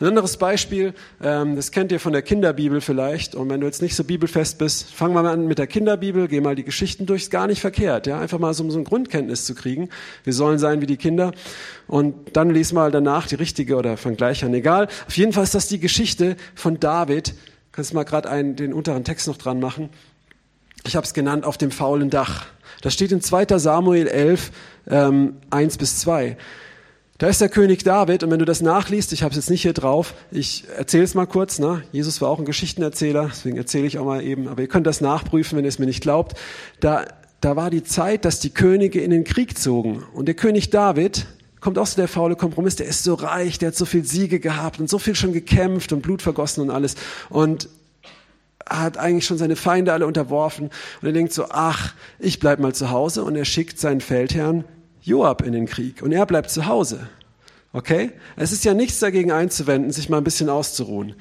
Ein 0.00 0.06
anderes 0.06 0.38
Beispiel, 0.38 0.94
ähm, 1.22 1.56
das 1.56 1.72
kennt 1.72 1.92
ihr 1.92 2.00
von 2.00 2.14
der 2.14 2.22
Kinderbibel 2.22 2.80
vielleicht. 2.80 3.34
Und 3.34 3.50
wenn 3.50 3.60
du 3.60 3.66
jetzt 3.66 3.82
nicht 3.82 3.96
so 3.96 4.02
bibelfest 4.02 4.56
bist, 4.56 4.90
fang 4.90 5.12
mal 5.12 5.26
an 5.26 5.46
mit 5.46 5.58
der 5.58 5.66
Kinderbibel, 5.66 6.26
geh 6.26 6.40
mal 6.40 6.54
die 6.54 6.64
Geschichten 6.64 7.04
durch, 7.04 7.24
ist 7.24 7.30
gar 7.30 7.46
nicht 7.48 7.60
verkehrt. 7.60 8.06
Ja? 8.06 8.18
Einfach 8.18 8.38
mal 8.38 8.54
so, 8.54 8.68
so 8.70 8.78
ein 8.78 8.84
Grundkenntnis 8.84 9.44
zu 9.44 9.54
kriegen. 9.54 9.90
Wir 10.22 10.32
sollen 10.32 10.58
sein 10.58 10.80
wie 10.80 10.86
die 10.86 10.96
Kinder. 10.96 11.32
Und 11.86 12.34
dann 12.34 12.48
lies 12.48 12.72
mal 12.72 12.90
danach 12.90 13.26
die 13.26 13.34
richtige 13.34 13.76
oder 13.76 13.98
fang 13.98 14.16
gleich 14.16 14.42
an. 14.42 14.54
Egal. 14.54 14.88
Auf 15.06 15.18
jeden 15.18 15.34
Fall 15.34 15.44
ist 15.44 15.54
das 15.54 15.68
die 15.68 15.80
Geschichte 15.80 16.36
von 16.54 16.80
David. 16.80 17.34
Kannst 17.72 17.90
du 17.90 17.96
mal 17.96 18.04
gerade 18.04 18.54
den 18.54 18.72
unteren 18.72 19.04
Text 19.04 19.28
noch 19.28 19.36
dran 19.36 19.60
machen. 19.60 19.90
Ich 20.86 20.96
habe 20.96 21.04
es 21.04 21.12
genannt, 21.12 21.44
auf 21.44 21.58
dem 21.58 21.72
faulen 21.72 22.08
Dach. 22.08 22.46
Das 22.84 22.92
steht 22.92 23.12
in 23.12 23.22
2. 23.22 23.58
Samuel 23.58 24.06
11, 24.06 24.50
ähm, 24.90 25.36
1 25.48 25.78
bis 25.78 26.00
2. 26.00 26.36
Da 27.16 27.28
ist 27.28 27.40
der 27.40 27.48
König 27.48 27.82
David 27.82 28.22
und 28.22 28.30
wenn 28.30 28.38
du 28.38 28.44
das 28.44 28.60
nachliest, 28.60 29.14
ich 29.14 29.22
habe 29.22 29.30
es 29.30 29.36
jetzt 29.36 29.48
nicht 29.48 29.62
hier 29.62 29.72
drauf, 29.72 30.12
ich 30.30 30.64
erzähle 30.76 31.04
es 31.04 31.14
mal 31.14 31.24
kurz. 31.24 31.58
Ne? 31.58 31.82
Jesus 31.92 32.20
war 32.20 32.28
auch 32.28 32.38
ein 32.38 32.44
Geschichtenerzähler, 32.44 33.30
deswegen 33.30 33.56
erzähle 33.56 33.86
ich 33.86 33.98
auch 33.98 34.04
mal 34.04 34.22
eben, 34.22 34.48
aber 34.48 34.60
ihr 34.60 34.68
könnt 34.68 34.86
das 34.86 35.00
nachprüfen, 35.00 35.56
wenn 35.56 35.64
ihr 35.64 35.70
es 35.70 35.78
mir 35.78 35.86
nicht 35.86 36.02
glaubt. 36.02 36.36
Da, 36.80 37.06
da 37.40 37.56
war 37.56 37.70
die 37.70 37.84
Zeit, 37.84 38.26
dass 38.26 38.38
die 38.38 38.50
Könige 38.50 39.00
in 39.00 39.10
den 39.10 39.24
Krieg 39.24 39.56
zogen 39.56 40.02
und 40.12 40.26
der 40.26 40.34
König 40.34 40.68
David, 40.68 41.24
kommt 41.62 41.78
auch 41.78 41.86
so 41.86 41.96
der 41.96 42.08
faule 42.08 42.36
Kompromiss, 42.36 42.76
der 42.76 42.86
ist 42.86 43.02
so 43.02 43.14
reich, 43.14 43.58
der 43.58 43.68
hat 43.68 43.76
so 43.76 43.86
viel 43.86 44.04
Siege 44.04 44.40
gehabt 44.40 44.78
und 44.78 44.90
so 44.90 44.98
viel 44.98 45.14
schon 45.14 45.32
gekämpft 45.32 45.94
und 45.94 46.02
Blut 46.02 46.20
vergossen 46.20 46.60
und 46.60 46.68
alles 46.68 46.96
und 47.30 47.70
hat 48.68 48.96
eigentlich 48.96 49.26
schon 49.26 49.38
seine 49.38 49.56
Feinde 49.56 49.92
alle 49.92 50.06
unterworfen 50.06 50.70
und 51.00 51.06
er 51.06 51.12
denkt 51.12 51.32
so, 51.32 51.46
ach, 51.50 51.94
ich 52.18 52.38
bleib 52.38 52.58
mal 52.58 52.74
zu 52.74 52.90
Hause 52.90 53.24
und 53.24 53.36
er 53.36 53.44
schickt 53.44 53.78
seinen 53.78 54.00
Feldherrn 54.00 54.64
Joab 55.02 55.42
in 55.42 55.52
den 55.52 55.66
Krieg 55.66 56.02
und 56.02 56.12
er 56.12 56.26
bleibt 56.26 56.50
zu 56.50 56.66
Hause. 56.66 57.08
Okay? 57.72 58.12
Es 58.36 58.52
ist 58.52 58.64
ja 58.64 58.72
nichts 58.72 59.00
dagegen 59.00 59.32
einzuwenden, 59.32 59.90
sich 59.90 60.08
mal 60.08 60.18
ein 60.18 60.24
bisschen 60.24 60.48
auszuruhen. 60.48 61.14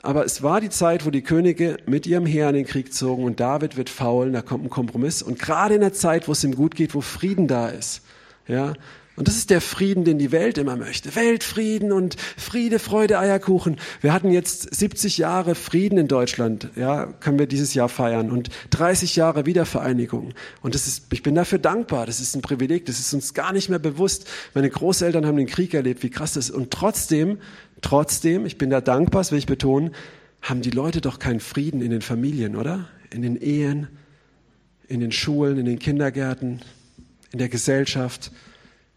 Aber 0.00 0.24
es 0.24 0.42
war 0.42 0.60
die 0.60 0.70
Zeit, 0.70 1.04
wo 1.04 1.10
die 1.10 1.22
Könige 1.22 1.76
mit 1.86 2.06
ihrem 2.06 2.24
Heer 2.24 2.48
in 2.48 2.54
den 2.54 2.66
Krieg 2.66 2.94
zogen 2.94 3.24
und 3.24 3.40
David 3.40 3.76
wird 3.76 3.90
faul, 3.90 4.30
da 4.30 4.42
kommt 4.42 4.64
ein 4.64 4.70
Kompromiss. 4.70 5.22
Und 5.22 5.38
gerade 5.38 5.74
in 5.74 5.80
der 5.80 5.92
Zeit, 5.92 6.28
wo 6.28 6.32
es 6.32 6.44
ihm 6.44 6.54
gut 6.54 6.74
geht, 6.76 6.94
wo 6.94 7.00
Frieden 7.00 7.48
da 7.48 7.68
ist, 7.68 8.02
ja, 8.46 8.74
und 9.18 9.26
das 9.26 9.36
ist 9.36 9.50
der 9.50 9.60
Frieden, 9.60 10.04
den 10.04 10.18
die 10.18 10.30
Welt 10.30 10.58
immer 10.58 10.76
möchte. 10.76 11.16
Weltfrieden 11.16 11.90
und 11.90 12.16
Friede, 12.36 12.78
Freude, 12.78 13.18
Eierkuchen. 13.18 13.76
Wir 14.00 14.12
hatten 14.12 14.30
jetzt 14.30 14.72
70 14.72 15.18
Jahre 15.18 15.56
Frieden 15.56 15.98
in 15.98 16.06
Deutschland, 16.06 16.68
ja, 16.76 17.06
können 17.06 17.38
wir 17.40 17.48
dieses 17.48 17.74
Jahr 17.74 17.88
feiern 17.88 18.30
und 18.30 18.50
30 18.70 19.16
Jahre 19.16 19.44
Wiedervereinigung. 19.44 20.34
Und 20.62 20.76
das 20.76 20.86
ist, 20.86 21.12
ich 21.12 21.24
bin 21.24 21.34
dafür 21.34 21.58
dankbar. 21.58 22.06
Das 22.06 22.20
ist 22.20 22.36
ein 22.36 22.42
Privileg. 22.42 22.86
Das 22.86 23.00
ist 23.00 23.12
uns 23.12 23.34
gar 23.34 23.52
nicht 23.52 23.68
mehr 23.68 23.80
bewusst. 23.80 24.28
Meine 24.54 24.70
Großeltern 24.70 25.26
haben 25.26 25.36
den 25.36 25.48
Krieg 25.48 25.74
erlebt, 25.74 26.04
wie 26.04 26.10
krass 26.10 26.34
das 26.34 26.50
ist. 26.50 26.54
Und 26.54 26.70
trotzdem, 26.70 27.38
trotzdem, 27.80 28.46
ich 28.46 28.56
bin 28.56 28.70
da 28.70 28.80
dankbar, 28.80 29.22
das 29.22 29.32
will 29.32 29.38
ich 29.40 29.46
betonen, 29.46 29.96
haben 30.42 30.62
die 30.62 30.70
Leute 30.70 31.00
doch 31.00 31.18
keinen 31.18 31.40
Frieden 31.40 31.82
in 31.82 31.90
den 31.90 32.02
Familien, 32.02 32.54
oder? 32.54 32.88
In 33.10 33.22
den 33.22 33.34
Ehen, 33.34 33.88
in 34.86 35.00
den 35.00 35.10
Schulen, 35.10 35.58
in 35.58 35.64
den 35.64 35.80
Kindergärten, 35.80 36.60
in 37.32 37.40
der 37.40 37.48
Gesellschaft. 37.48 38.30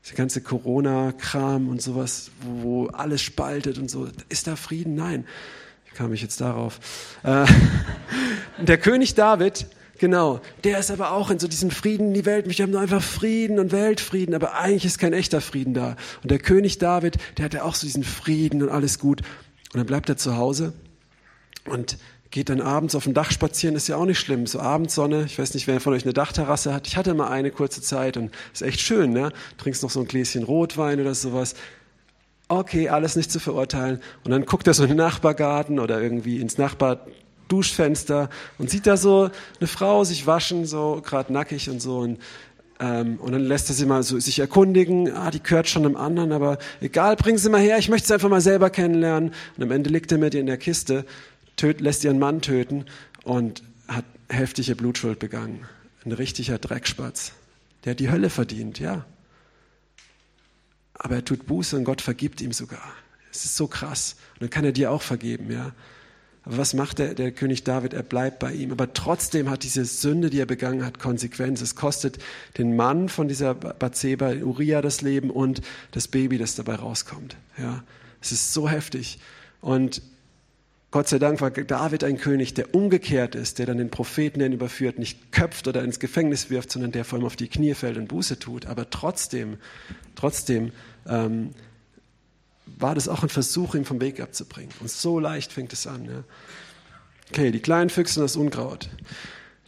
Der 0.09 0.17
ganze 0.17 0.41
Corona-Kram 0.41 1.69
und 1.69 1.81
sowas, 1.81 2.31
wo, 2.41 2.87
alles 2.87 3.21
spaltet 3.21 3.77
und 3.77 3.89
so. 3.89 4.07
Ist 4.29 4.47
da 4.47 4.55
Frieden? 4.55 4.95
Nein. 4.95 5.25
Wie 5.85 5.95
kam 5.95 6.11
ich 6.13 6.21
jetzt 6.21 6.41
darauf? 6.41 6.79
Äh, 7.23 7.45
der 8.61 8.77
König 8.77 9.13
David, 9.13 9.67
genau, 9.99 10.41
der 10.63 10.79
ist 10.79 10.91
aber 10.91 11.11
auch 11.11 11.29
in 11.29 11.39
so 11.39 11.47
diesem 11.47 11.69
Frieden 11.69 12.07
in 12.07 12.13
die 12.13 12.25
Welt. 12.25 12.47
Wir 12.47 12.63
haben 12.63 12.71
nur 12.71 12.81
einfach 12.81 13.03
Frieden 13.03 13.59
und 13.59 13.71
Weltfrieden, 13.71 14.33
aber 14.33 14.55
eigentlich 14.55 14.85
ist 14.85 14.97
kein 14.97 15.13
echter 15.13 15.39
Frieden 15.39 15.73
da. 15.73 15.95
Und 16.23 16.31
der 16.31 16.39
König 16.39 16.79
David, 16.79 17.17
der 17.37 17.45
hatte 17.45 17.63
auch 17.63 17.75
so 17.75 17.85
diesen 17.85 18.03
Frieden 18.03 18.63
und 18.63 18.69
alles 18.69 18.99
gut. 18.99 19.21
Und 19.73 19.77
dann 19.77 19.85
bleibt 19.85 20.09
er 20.09 20.17
zu 20.17 20.35
Hause 20.35 20.73
und 21.65 21.97
geht 22.31 22.49
dann 22.49 22.61
abends 22.61 22.95
auf 22.95 23.03
dem 23.03 23.13
Dach 23.13 23.29
spazieren, 23.29 23.75
ist 23.75 23.89
ja 23.89 23.97
auch 23.97 24.05
nicht 24.05 24.19
schlimm. 24.19 24.47
So 24.47 24.59
Abendsonne, 24.59 25.25
ich 25.25 25.37
weiß 25.37 25.53
nicht, 25.53 25.67
wer 25.67 25.81
von 25.81 25.93
euch 25.93 26.03
eine 26.03 26.13
Dachterrasse 26.13 26.73
hat. 26.73 26.87
Ich 26.87 26.95
hatte 26.95 27.13
mal 27.13 27.27
eine 27.27 27.51
kurze 27.51 27.81
Zeit 27.81 28.15
und 28.15 28.31
ist 28.53 28.61
echt 28.61 28.79
schön, 28.79 29.11
ne? 29.11 29.33
Trinkst 29.57 29.83
noch 29.83 29.89
so 29.89 29.99
ein 29.99 30.07
Gläschen 30.07 30.43
Rotwein 30.43 31.01
oder 31.01 31.13
sowas. 31.13 31.55
Okay, 32.47 32.89
alles 32.89 33.17
nicht 33.17 33.31
zu 33.31 33.39
verurteilen. 33.39 34.01
Und 34.23 34.31
dann 34.31 34.45
guckt 34.45 34.65
er 34.67 34.73
so 34.73 34.83
in 34.83 34.89
den 34.89 34.97
Nachbargarten 34.97 35.77
oder 35.77 36.01
irgendwie 36.01 36.39
ins 36.39 36.57
Nachbarduschfenster 36.57 38.29
und 38.57 38.69
sieht 38.69 38.87
da 38.87 38.95
so 38.95 39.29
eine 39.59 39.67
Frau 39.67 40.05
sich 40.05 40.25
waschen, 40.25 40.65
so 40.65 41.01
gerade 41.05 41.33
nackig 41.33 41.69
und 41.69 41.81
so. 41.81 41.99
Und, 41.99 42.19
ähm, 42.79 43.17
und 43.19 43.33
dann 43.33 43.43
lässt 43.43 43.69
er 43.69 43.75
sie 43.75 43.85
mal 43.85 44.03
so 44.03 44.17
sich 44.19 44.39
erkundigen. 44.39 45.13
Ah, 45.13 45.31
die 45.31 45.43
gehört 45.43 45.67
schon 45.67 45.85
einem 45.85 45.97
anderen, 45.97 46.31
aber 46.31 46.59
egal, 46.79 47.17
bring 47.17 47.37
sie 47.37 47.49
mal 47.49 47.61
her. 47.61 47.77
Ich 47.77 47.89
möchte 47.89 48.07
sie 48.07 48.13
einfach 48.13 48.29
mal 48.29 48.41
selber 48.41 48.69
kennenlernen. 48.69 49.33
Und 49.57 49.63
am 49.63 49.71
Ende 49.71 49.89
liegt 49.89 50.13
er 50.13 50.17
mit 50.17 50.33
ihr 50.33 50.39
in 50.39 50.47
der 50.47 50.57
Kiste 50.57 51.05
töt, 51.55 51.81
lässt 51.81 52.03
ihren 52.03 52.19
Mann 52.19 52.41
töten 52.41 52.85
und 53.23 53.63
hat 53.87 54.05
heftige 54.29 54.75
Blutschuld 54.75 55.19
begangen. 55.19 55.65
Ein 56.05 56.11
richtiger 56.11 56.57
Dreckspatz. 56.57 57.33
Der 57.83 57.91
hat 57.91 57.99
die 57.99 58.09
Hölle 58.09 58.29
verdient, 58.29 58.79
ja. 58.79 59.05
Aber 60.93 61.15
er 61.15 61.25
tut 61.25 61.47
Buße 61.47 61.75
und 61.75 61.83
Gott 61.83 62.01
vergibt 62.01 62.41
ihm 62.41 62.51
sogar. 62.51 62.93
Es 63.31 63.45
ist 63.45 63.55
so 63.55 63.67
krass. 63.67 64.15
Und 64.33 64.43
dann 64.43 64.49
kann 64.49 64.65
er 64.65 64.71
dir 64.71 64.91
auch 64.91 65.01
vergeben, 65.01 65.51
ja. 65.51 65.71
Aber 66.43 66.57
was 66.57 66.73
macht 66.73 66.97
der, 66.99 67.13
der 67.13 67.31
König 67.31 67.63
David? 67.63 67.93
Er 67.93 68.03
bleibt 68.03 68.39
bei 68.39 68.51
ihm. 68.53 68.71
Aber 68.71 68.93
trotzdem 68.93 69.49
hat 69.49 69.63
diese 69.63 69.85
Sünde, 69.85 70.29
die 70.31 70.39
er 70.39 70.47
begangen 70.47 70.83
hat, 70.83 70.97
Konsequenz. 70.97 71.61
Es 71.61 71.75
kostet 71.75 72.17
den 72.57 72.75
Mann 72.75 73.09
von 73.09 73.27
dieser 73.27 73.53
Bathseba, 73.53 74.31
Uriah, 74.31 74.81
das 74.81 75.01
Leben 75.01 75.29
und 75.29 75.61
das 75.91 76.07
Baby, 76.07 76.39
das 76.39 76.55
dabei 76.55 76.75
rauskommt. 76.75 77.35
Ja, 77.57 77.83
es 78.21 78.31
ist 78.31 78.53
so 78.53 78.67
heftig. 78.67 79.19
Und 79.61 80.01
Gott 80.91 81.07
sei 81.07 81.19
Dank 81.19 81.39
war 81.39 81.51
David 81.51 82.03
ein 82.03 82.17
König, 82.17 82.53
der 82.53 82.75
umgekehrt 82.75 83.33
ist, 83.33 83.59
der 83.59 83.65
dann 83.65 83.77
den 83.77 83.89
Propheten, 83.89 84.39
der 84.39 84.49
ihn 84.49 84.53
überführt, 84.53 84.99
nicht 84.99 85.31
köpft 85.31 85.69
oder 85.69 85.83
ins 85.83 85.99
Gefängnis 85.99 86.49
wirft, 86.49 86.69
sondern 86.69 86.91
der 86.91 87.05
vor 87.05 87.17
allem 87.17 87.25
auf 87.25 87.37
die 87.37 87.47
Knie 87.47 87.73
fällt 87.73 87.97
und 87.97 88.09
Buße 88.09 88.39
tut. 88.39 88.65
Aber 88.65 88.89
trotzdem, 88.89 89.57
trotzdem 90.15 90.73
ähm, 91.07 91.51
war 92.65 92.93
das 92.93 93.07
auch 93.07 93.23
ein 93.23 93.29
Versuch, 93.29 93.73
ihn 93.73 93.85
vom 93.85 94.01
Weg 94.01 94.19
abzubringen. 94.19 94.73
Und 94.81 94.91
so 94.91 95.17
leicht 95.17 95.53
fängt 95.53 95.71
es 95.71 95.87
an. 95.87 96.05
Ja. 96.05 96.23
Okay, 97.29 97.51
die 97.51 97.61
kleinen 97.61 97.89
Füchse 97.89 98.19
und 98.19 98.25
das 98.25 98.35
Unkraut. 98.35 98.89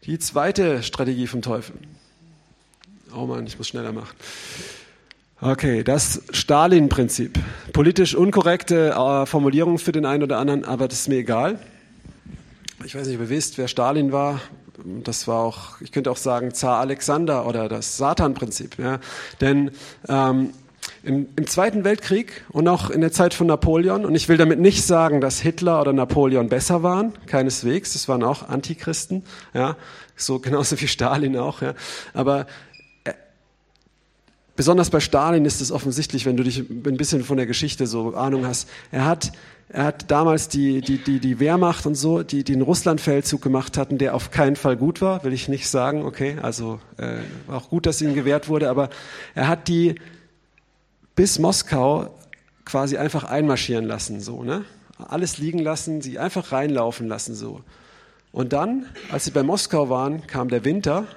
Die 0.03 0.19
zweite 0.19 0.83
Strategie 0.83 1.27
vom 1.27 1.41
Teufel. 1.41 1.75
Oh 3.15 3.25
Mann, 3.27 3.47
ich 3.47 3.57
muss 3.57 3.69
schneller 3.69 3.93
machen. 3.93 4.15
Okay, 5.41 5.83
das 5.83 6.21
Stalin-Prinzip. 6.31 7.37
Politisch 7.73 8.15
unkorrekte 8.15 8.91
äh, 8.91 9.25
Formulierung 9.25 9.77
für 9.77 9.91
den 9.91 10.05
einen 10.05 10.23
oder 10.23 10.37
anderen, 10.37 10.63
aber 10.63 10.87
das 10.87 11.01
ist 11.01 11.09
mir 11.09 11.17
egal. 11.17 11.59
Ich 12.85 12.95
weiß 12.95 13.07
nicht, 13.07 13.15
ob 13.17 13.23
ihr 13.23 13.29
wisst, 13.29 13.57
wer 13.57 13.67
Stalin 13.67 14.11
war. 14.11 14.39
Das 15.03 15.27
war 15.27 15.39
auch, 15.39 15.81
ich 15.81 15.91
könnte 15.91 16.11
auch 16.11 16.17
sagen, 16.17 16.53
Zar 16.53 16.79
Alexander 16.79 17.45
oder 17.45 17.67
das 17.67 17.97
Satan-Prinzip. 17.97 18.77
Ja? 18.77 18.99
Denn 19.41 19.71
ähm, 20.07 20.53
im, 21.03 21.27
im, 21.35 21.47
Zweiten 21.47 21.83
Weltkrieg 21.83 22.43
und 22.49 22.67
auch 22.67 22.89
in 22.89 23.01
der 23.01 23.11
Zeit 23.11 23.33
von 23.33 23.47
Napoleon, 23.47 24.05
und 24.05 24.15
ich 24.15 24.29
will 24.29 24.37
damit 24.37 24.59
nicht 24.59 24.85
sagen, 24.85 25.21
dass 25.21 25.39
Hitler 25.39 25.81
oder 25.81 25.93
Napoleon 25.93 26.49
besser 26.49 26.83
waren, 26.83 27.13
keineswegs, 27.25 27.93
das 27.93 28.07
waren 28.07 28.23
auch 28.23 28.47
Antichristen, 28.47 29.23
ja, 29.53 29.75
so 30.15 30.39
genauso 30.39 30.79
wie 30.79 30.87
Stalin 30.87 31.37
auch, 31.37 31.61
ja. 31.61 31.73
Aber 32.13 32.47
Besonders 34.55 34.91
bei 34.91 34.99
Stalin 34.99 35.45
ist 35.45 35.61
es 35.61 35.71
offensichtlich, 35.71 36.27
wenn 36.27 36.37
du 36.37 36.43
dich 36.43 36.59
ein 36.59 36.97
bisschen 36.97 37.23
von 37.23 37.37
der 37.37 37.47
Geschichte 37.47 37.87
so 37.87 38.13
Ahnung 38.15 38.45
hast. 38.45 38.69
Er 38.91 39.05
hat, 39.05 39.31
er 39.69 39.85
hat 39.85 40.11
damals 40.11 40.47
die, 40.47 40.81
die, 40.81 40.99
die, 40.99 41.19
die 41.19 41.39
Wehrmacht 41.39 41.87
und 41.87 41.95
so, 41.95 42.21
die, 42.21 42.43
die 42.43 42.53
den 42.53 42.61
Russlandfeldzug 42.61 43.41
gemacht 43.41 43.77
hatten, 43.77 43.97
der 43.97 44.13
auf 44.13 44.29
keinen 44.29 44.55
Fall 44.55 44.77
gut 44.77 45.01
war, 45.01 45.23
will 45.23 45.33
ich 45.33 45.47
nicht 45.47 45.67
sagen. 45.67 46.05
Okay, 46.05 46.37
also 46.39 46.79
äh, 46.97 47.17
auch 47.51 47.69
gut, 47.69 47.87
dass 47.87 47.99
ihnen 47.99 48.13
gewährt 48.13 48.47
wurde, 48.47 48.69
aber 48.69 48.89
er 49.33 49.47
hat 49.47 49.67
die 49.67 49.95
bis 51.15 51.39
Moskau 51.39 52.13
quasi 52.63 52.97
einfach 52.97 53.23
einmarschieren 53.23 53.85
lassen, 53.85 54.21
so 54.21 54.43
ne? 54.43 54.65
Alles 54.99 55.39
liegen 55.39 55.59
lassen, 55.59 56.01
sie 56.01 56.19
einfach 56.19 56.51
reinlaufen 56.51 57.07
lassen, 57.07 57.33
so. 57.33 57.61
Und 58.31 58.53
dann, 58.53 58.85
als 59.11 59.25
sie 59.25 59.31
bei 59.31 59.41
Moskau 59.41 59.89
waren, 59.89 60.27
kam 60.27 60.49
der 60.49 60.63
Winter 60.63 61.07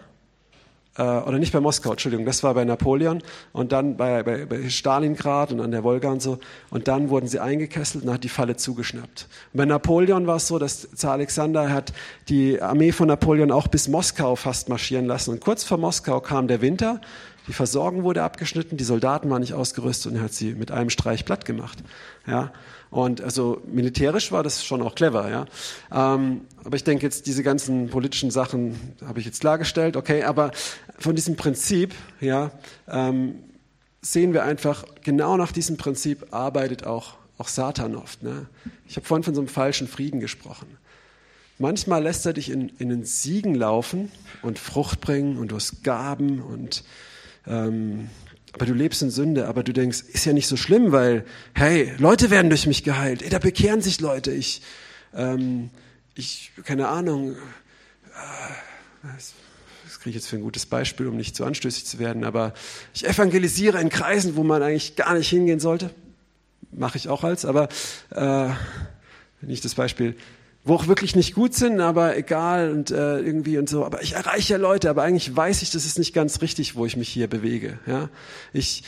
äh, 0.98 1.02
oder 1.02 1.38
nicht 1.38 1.52
bei 1.52 1.60
Moskau, 1.60 1.90
Entschuldigung, 1.90 2.26
das 2.26 2.42
war 2.42 2.54
bei 2.54 2.64
Napoleon 2.64 3.22
und 3.52 3.72
dann 3.72 3.96
bei, 3.96 4.22
bei, 4.22 4.46
bei 4.46 4.68
Stalingrad 4.68 5.52
und 5.52 5.60
an 5.60 5.70
der 5.70 5.84
Wolga 5.84 6.10
und 6.10 6.22
so. 6.22 6.38
Und 6.70 6.88
dann 6.88 7.10
wurden 7.10 7.26
sie 7.28 7.40
eingekesselt 7.40 8.04
und 8.04 8.12
hat 8.12 8.24
die 8.24 8.28
Falle 8.28 8.56
zugeschnappt. 8.56 9.28
Und 9.52 9.58
bei 9.58 9.64
Napoleon 9.64 10.26
war 10.26 10.36
es 10.36 10.46
so, 10.46 10.58
dass 10.58 10.88
Zar 10.94 11.12
Alexander 11.12 11.70
hat 11.70 11.92
die 12.28 12.60
Armee 12.60 12.92
von 12.92 13.08
Napoleon 13.08 13.50
auch 13.50 13.68
bis 13.68 13.88
Moskau 13.88 14.36
fast 14.36 14.68
marschieren 14.68 15.06
lassen. 15.06 15.32
Und 15.32 15.40
kurz 15.40 15.64
vor 15.64 15.78
Moskau 15.78 16.20
kam 16.20 16.48
der 16.48 16.60
Winter, 16.60 17.00
die 17.46 17.52
Versorgung 17.52 18.02
wurde 18.02 18.22
abgeschnitten, 18.22 18.76
die 18.76 18.84
Soldaten 18.84 19.30
waren 19.30 19.40
nicht 19.40 19.54
ausgerüstet 19.54 20.12
und 20.12 20.18
er 20.18 20.24
hat 20.24 20.32
sie 20.32 20.54
mit 20.54 20.70
einem 20.70 20.90
Streich 20.90 21.24
platt 21.24 21.44
gemacht. 21.44 21.78
Ja, 22.26 22.52
und 22.90 23.20
also 23.20 23.60
militärisch 23.66 24.32
war 24.32 24.42
das 24.42 24.64
schon 24.64 24.82
auch 24.82 24.94
clever, 24.94 25.30
ja. 25.30 25.46
Ähm, 25.92 26.42
aber 26.64 26.76
ich 26.76 26.84
denke 26.84 27.04
jetzt, 27.04 27.26
diese 27.26 27.42
ganzen 27.42 27.88
politischen 27.88 28.30
Sachen 28.30 28.94
habe 29.04 29.20
ich 29.20 29.26
jetzt 29.26 29.40
klargestellt, 29.40 29.96
okay, 29.96 30.22
aber 30.22 30.50
von 30.98 31.14
diesem 31.14 31.36
Prinzip, 31.36 31.94
ja, 32.20 32.50
ähm, 32.88 33.36
sehen 34.00 34.32
wir 34.32 34.44
einfach, 34.44 34.84
genau 35.02 35.36
nach 35.36 35.52
diesem 35.52 35.76
Prinzip 35.76 36.32
arbeitet 36.32 36.86
auch, 36.86 37.14
auch 37.38 37.48
Satan 37.48 37.96
oft. 37.96 38.22
Ne? 38.22 38.46
Ich 38.86 38.96
habe 38.96 39.06
vorhin 39.06 39.24
von 39.24 39.34
so 39.34 39.40
einem 39.40 39.48
falschen 39.48 39.88
Frieden 39.88 40.20
gesprochen. 40.20 40.66
Manchmal 41.58 42.02
lässt 42.02 42.26
er 42.26 42.34
dich 42.34 42.50
in, 42.50 42.68
in 42.78 42.90
den 42.90 43.04
Siegen 43.04 43.54
laufen 43.54 44.12
und 44.42 44.58
Frucht 44.58 45.00
bringen 45.00 45.38
und 45.38 45.48
du 45.48 45.56
hast 45.56 45.82
Gaben 45.82 46.42
und 46.42 46.84
ähm, 47.46 48.08
aber 48.52 48.66
du 48.66 48.72
lebst 48.72 49.02
in 49.02 49.10
Sünde, 49.10 49.48
aber 49.48 49.62
du 49.62 49.72
denkst, 49.72 50.00
ist 50.12 50.24
ja 50.24 50.32
nicht 50.32 50.46
so 50.46 50.56
schlimm, 50.56 50.90
weil, 50.90 51.26
hey, 51.54 51.92
Leute 51.98 52.30
werden 52.30 52.48
durch 52.48 52.66
mich 52.66 52.84
geheilt, 52.84 53.22
ey, 53.22 53.28
da 53.28 53.38
bekehren 53.38 53.82
sich 53.82 54.00
Leute, 54.00 54.32
ich, 54.32 54.62
ähm, 55.14 55.70
ich, 56.14 56.52
keine 56.64 56.88
Ahnung, 56.88 57.32
äh, 57.32 59.08
was 59.84 60.00
kriege 60.00 60.10
ich 60.10 60.16
jetzt 60.16 60.28
für 60.28 60.36
ein 60.36 60.42
gutes 60.42 60.64
Beispiel, 60.66 61.06
um 61.06 61.16
nicht 61.16 61.36
zu 61.36 61.44
anstößig 61.44 61.84
zu 61.84 61.98
werden, 61.98 62.24
aber 62.24 62.54
ich 62.94 63.06
evangelisiere 63.06 63.80
in 63.80 63.90
Kreisen, 63.90 64.36
wo 64.36 64.42
man 64.42 64.62
eigentlich 64.62 64.96
gar 64.96 65.14
nicht 65.14 65.28
hingehen 65.28 65.60
sollte, 65.60 65.90
mache 66.72 66.96
ich 66.96 67.08
auch 67.08 67.24
als, 67.24 67.44
aber 67.44 67.68
äh, 68.10 68.48
nicht 69.42 69.64
das 69.64 69.74
Beispiel, 69.74 70.16
wo 70.66 70.74
auch 70.74 70.88
wirklich 70.88 71.16
nicht 71.16 71.34
gut 71.34 71.54
sind, 71.54 71.80
aber 71.80 72.16
egal 72.16 72.70
und 72.72 72.90
äh, 72.90 73.20
irgendwie 73.20 73.56
und 73.56 73.68
so. 73.68 73.84
Aber 73.84 74.02
ich 74.02 74.14
erreiche 74.14 74.54
ja 74.54 74.58
Leute, 74.58 74.90
aber 74.90 75.04
eigentlich 75.04 75.34
weiß 75.34 75.62
ich, 75.62 75.70
das 75.70 75.86
ist 75.86 75.98
nicht 75.98 76.12
ganz 76.12 76.42
richtig, 76.42 76.74
wo 76.74 76.84
ich 76.84 76.96
mich 76.96 77.08
hier 77.08 77.28
bewege. 77.28 77.78
Ja, 77.86 78.10
ich 78.52 78.82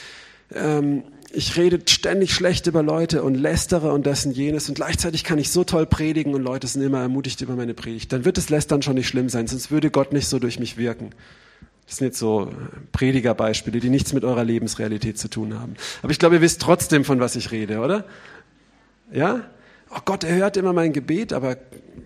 ähm, 0.55 1.05
ich 1.31 1.57
rede 1.57 1.81
ständig 1.87 2.33
schlecht 2.33 2.67
über 2.67 2.83
Leute 2.83 3.23
und 3.23 3.35
lästere 3.35 3.93
und 3.93 4.07
das 4.07 4.25
und 4.25 4.33
jenes 4.33 4.69
und 4.69 4.75
gleichzeitig 4.75 5.25
kann 5.25 5.39
ich 5.39 5.51
so 5.51 5.63
toll 5.63 5.87
predigen 5.87 6.35
und 6.35 6.43
Leute 6.43 6.67
sind 6.67 6.83
immer 6.83 7.01
ermutigt 7.01 7.41
über 7.43 7.55
meine 7.55 7.75
Predigt. 7.75 8.13
Dann 8.13 8.25
wird 8.25 8.39
das 8.39 8.49
Lästern 8.49 8.83
schon 8.83 8.95
nicht 8.95 9.09
schlimm 9.09 9.29
sein, 9.29 9.47
sonst 9.47 9.71
würde 9.71 9.91
Gott 9.91 10.13
nicht 10.13 10.27
so 10.27 10.39
durch 10.39 10.59
mich 10.59 10.79
wirken. 10.79 11.11
Das 11.87 11.97
sind 11.97 12.09
jetzt 12.09 12.19
so 12.19 12.51
Predigerbeispiele, 12.93 13.81
die 13.81 13.89
nichts 13.89 14.13
mit 14.13 14.25
eurer 14.25 14.45
Lebensrealität 14.45 15.19
zu 15.19 15.29
tun 15.29 15.59
haben. 15.59 15.75
Aber 16.03 16.11
ich 16.11 16.19
glaube, 16.19 16.37
ihr 16.37 16.41
wisst 16.41 16.61
trotzdem, 16.61 17.05
von 17.05 17.21
was 17.21 17.37
ich 17.37 17.51
rede, 17.51 17.81
oder? 17.81 18.05
Ja? 19.13 19.45
Oh 19.91 20.01
Gott, 20.05 20.25
er 20.25 20.37
hört 20.37 20.57
immer 20.57 20.73
mein 20.73 20.93
Gebet, 20.93 21.33
aber 21.33 21.57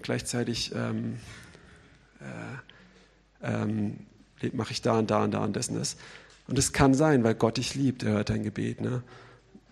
gleichzeitig 0.03 0.73
ähm, 0.75 1.19
äh, 2.21 3.55
ähm, 3.55 3.99
mache 4.53 4.73
ich 4.73 4.83
da 4.83 4.99
und 4.99 5.11
da 5.11 5.25
und 5.25 5.33
da 5.33 5.45
und 5.45 5.57
das 5.57 5.69
und 5.69 5.77
das. 5.77 5.97
Und 6.49 6.59
es 6.59 6.73
kann 6.73 6.95
sein, 6.95 7.25
weil 7.25 7.35
Gott 7.35 7.57
dich 7.57 7.75
liebt, 7.75 8.03
er 8.03 8.13
hört 8.13 8.31
dein 8.31 8.43
Gebet. 8.43 8.81
Ne? 8.81 9.03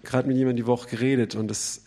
Gerade 0.04 0.28
mit 0.28 0.36
jemandem 0.36 0.64
die 0.64 0.66
Woche 0.66 0.88
geredet 0.88 1.34
und 1.34 1.48
das, 1.48 1.82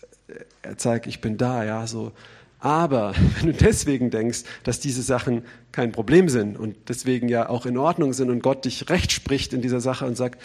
er 0.62 0.78
zeigt, 0.78 1.08
ich 1.08 1.22
bin 1.22 1.38
da, 1.38 1.64
ja, 1.64 1.88
so. 1.88 2.12
Aber 2.60 3.14
wenn 3.40 3.48
du 3.48 3.54
deswegen 3.54 4.10
denkst, 4.10 4.44
dass 4.64 4.80
diese 4.80 5.02
Sachen 5.02 5.44
kein 5.72 5.92
Problem 5.92 6.30
sind 6.30 6.58
und 6.58 6.76
deswegen 6.90 7.30
ja 7.30 7.50
auch 7.50 7.66
in 7.66 7.78
Ordnung 7.78 8.14
sind 8.14 8.30
und 8.30 8.42
Gott 8.42 8.66
dich 8.66 8.90
recht 8.90 9.12
spricht 9.12 9.54
in 9.54 9.62
dieser 9.62 9.82
Sache 9.82 10.06
und 10.06 10.16
sagt, 10.16 10.42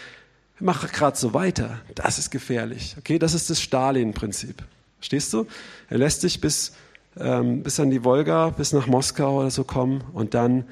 mach 0.61 0.91
gerade 0.93 1.17
so 1.17 1.35
weiter, 1.35 1.81
das 1.95 2.19
ist 2.19 2.31
gefährlich. 2.31 2.97
Okay, 2.99 3.19
das 3.19 3.35
ist 3.35 3.51
das 3.51 3.61
Stalin-Prinzip. 3.61 4.65
Stehst 5.01 5.33
du? 5.33 5.47
Er 5.89 5.99
lässt 5.99 6.23
dich 6.23 6.41
bis, 6.41 6.73
ähm, 7.19 7.63
bis 7.63 7.81
an 7.81 7.91
die 7.91 8.05
Wolga, 8.05 8.51
bis 8.51 8.73
nach 8.73 8.87
Moskau 8.87 9.41
oder 9.41 9.51
so 9.51 9.65
kommen 9.65 10.03
und 10.13 10.35
dann 10.35 10.65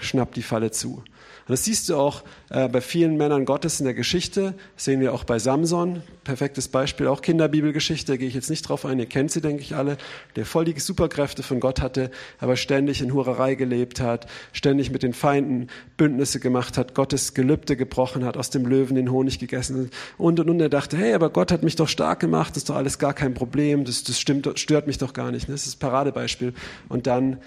schnappt 0.00 0.36
die 0.36 0.42
Falle 0.42 0.70
zu. 0.70 1.02
Und 1.50 1.54
das 1.54 1.64
siehst 1.64 1.88
du 1.88 1.96
auch 1.96 2.22
äh, 2.50 2.68
bei 2.68 2.80
vielen 2.80 3.16
Männern 3.16 3.44
Gottes 3.44 3.80
in 3.80 3.84
der 3.84 3.94
Geschichte, 3.94 4.54
das 4.76 4.84
sehen 4.84 5.00
wir 5.00 5.12
auch 5.12 5.24
bei 5.24 5.40
Samson, 5.40 6.04
perfektes 6.22 6.68
Beispiel, 6.68 7.08
auch 7.08 7.22
Kinderbibelgeschichte, 7.22 8.12
da 8.12 8.16
gehe 8.16 8.28
ich 8.28 8.34
jetzt 8.34 8.50
nicht 8.50 8.62
drauf 8.62 8.86
ein, 8.86 9.00
ihr 9.00 9.06
kennt 9.06 9.32
sie, 9.32 9.40
denke 9.40 9.60
ich 9.60 9.74
alle, 9.74 9.96
der 10.36 10.46
voll 10.46 10.64
die 10.64 10.78
Superkräfte 10.78 11.42
von 11.42 11.58
Gott 11.58 11.80
hatte, 11.80 12.12
aber 12.38 12.54
ständig 12.54 13.02
in 13.02 13.12
Hurerei 13.12 13.56
gelebt 13.56 14.00
hat, 14.00 14.28
ständig 14.52 14.92
mit 14.92 15.02
den 15.02 15.12
Feinden 15.12 15.66
Bündnisse 15.96 16.38
gemacht 16.38 16.78
hat, 16.78 16.94
Gottes 16.94 17.34
Gelübde 17.34 17.76
gebrochen 17.76 18.24
hat, 18.24 18.36
aus 18.36 18.50
dem 18.50 18.64
Löwen 18.64 18.94
den 18.94 19.10
Honig 19.10 19.40
gegessen 19.40 19.90
und 20.18 20.38
und 20.38 20.48
und 20.48 20.60
er 20.60 20.68
dachte, 20.68 20.96
hey, 20.96 21.14
aber 21.14 21.30
Gott 21.30 21.50
hat 21.50 21.64
mich 21.64 21.74
doch 21.74 21.88
stark 21.88 22.20
gemacht, 22.20 22.50
das 22.50 22.58
ist 22.58 22.70
doch 22.70 22.76
alles 22.76 23.00
gar 23.00 23.12
kein 23.12 23.34
Problem, 23.34 23.84
das, 23.84 24.04
das 24.04 24.20
stimmt, 24.20 24.48
stört 24.56 24.86
mich 24.86 24.98
doch 24.98 25.14
gar 25.14 25.32
nicht, 25.32 25.48
ne? 25.48 25.54
das 25.54 25.66
ist 25.66 25.78
ein 25.78 25.80
Paradebeispiel. 25.80 26.54
Und 26.88 27.08
dann 27.08 27.38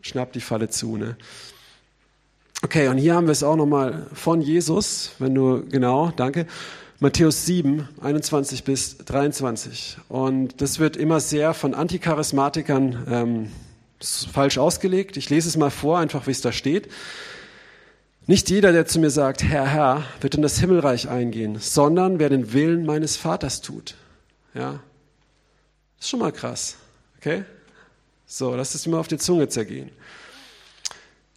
schnappt 0.00 0.34
die 0.34 0.40
Falle 0.40 0.70
zu. 0.70 0.96
Ne? 0.96 1.18
Okay, 2.64 2.88
und 2.88 2.96
hier 2.96 3.14
haben 3.14 3.26
wir 3.26 3.32
es 3.32 3.42
auch 3.42 3.56
nochmal 3.56 4.06
von 4.14 4.40
Jesus, 4.40 5.10
wenn 5.18 5.34
du, 5.34 5.66
genau, 5.68 6.10
danke. 6.16 6.46
Matthäus 6.98 7.44
7, 7.44 7.86
21 8.00 8.64
bis 8.64 8.96
23. 8.96 9.98
Und 10.08 10.62
das 10.62 10.78
wird 10.78 10.96
immer 10.96 11.20
sehr 11.20 11.52
von 11.52 11.74
Anticharismatikern 11.74 13.06
ähm, 13.10 13.52
falsch 14.00 14.56
ausgelegt. 14.56 15.18
Ich 15.18 15.28
lese 15.28 15.46
es 15.46 15.58
mal 15.58 15.68
vor, 15.68 15.98
einfach 15.98 16.26
wie 16.26 16.30
es 16.30 16.40
da 16.40 16.52
steht. 16.52 16.88
Nicht 18.26 18.48
jeder, 18.48 18.72
der 18.72 18.86
zu 18.86 18.98
mir 18.98 19.10
sagt, 19.10 19.44
Herr, 19.44 19.66
Herr, 19.66 20.04
wird 20.22 20.34
in 20.34 20.40
das 20.40 20.58
Himmelreich 20.58 21.10
eingehen, 21.10 21.58
sondern 21.60 22.18
wer 22.18 22.30
den 22.30 22.54
Willen 22.54 22.86
meines 22.86 23.18
Vaters 23.18 23.60
tut. 23.60 23.94
Ja, 24.54 24.80
ist 26.00 26.08
schon 26.08 26.20
mal 26.20 26.32
krass. 26.32 26.78
Okay? 27.18 27.44
So, 28.24 28.56
lass 28.56 28.74
es 28.74 28.86
mir 28.86 28.96
auf 28.96 29.08
die 29.08 29.18
Zunge 29.18 29.50
zergehen. 29.50 29.90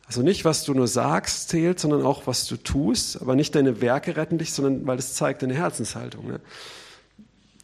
Also 0.07 0.21
nicht, 0.21 0.45
was 0.45 0.63
du 0.63 0.73
nur 0.73 0.87
sagst, 0.87 1.49
zählt, 1.49 1.79
sondern 1.79 2.01
auch, 2.01 2.27
was 2.27 2.47
du 2.47 2.55
tust. 2.55 3.21
Aber 3.21 3.35
nicht 3.35 3.53
deine 3.55 3.81
Werke 3.81 4.15
retten 4.15 4.37
dich, 4.37 4.53
sondern 4.53 4.87
weil 4.87 4.97
es 4.97 5.13
zeigt 5.13 5.41
deine 5.41 5.53
Herzenshaltung. 5.53 6.27
Ne? 6.27 6.39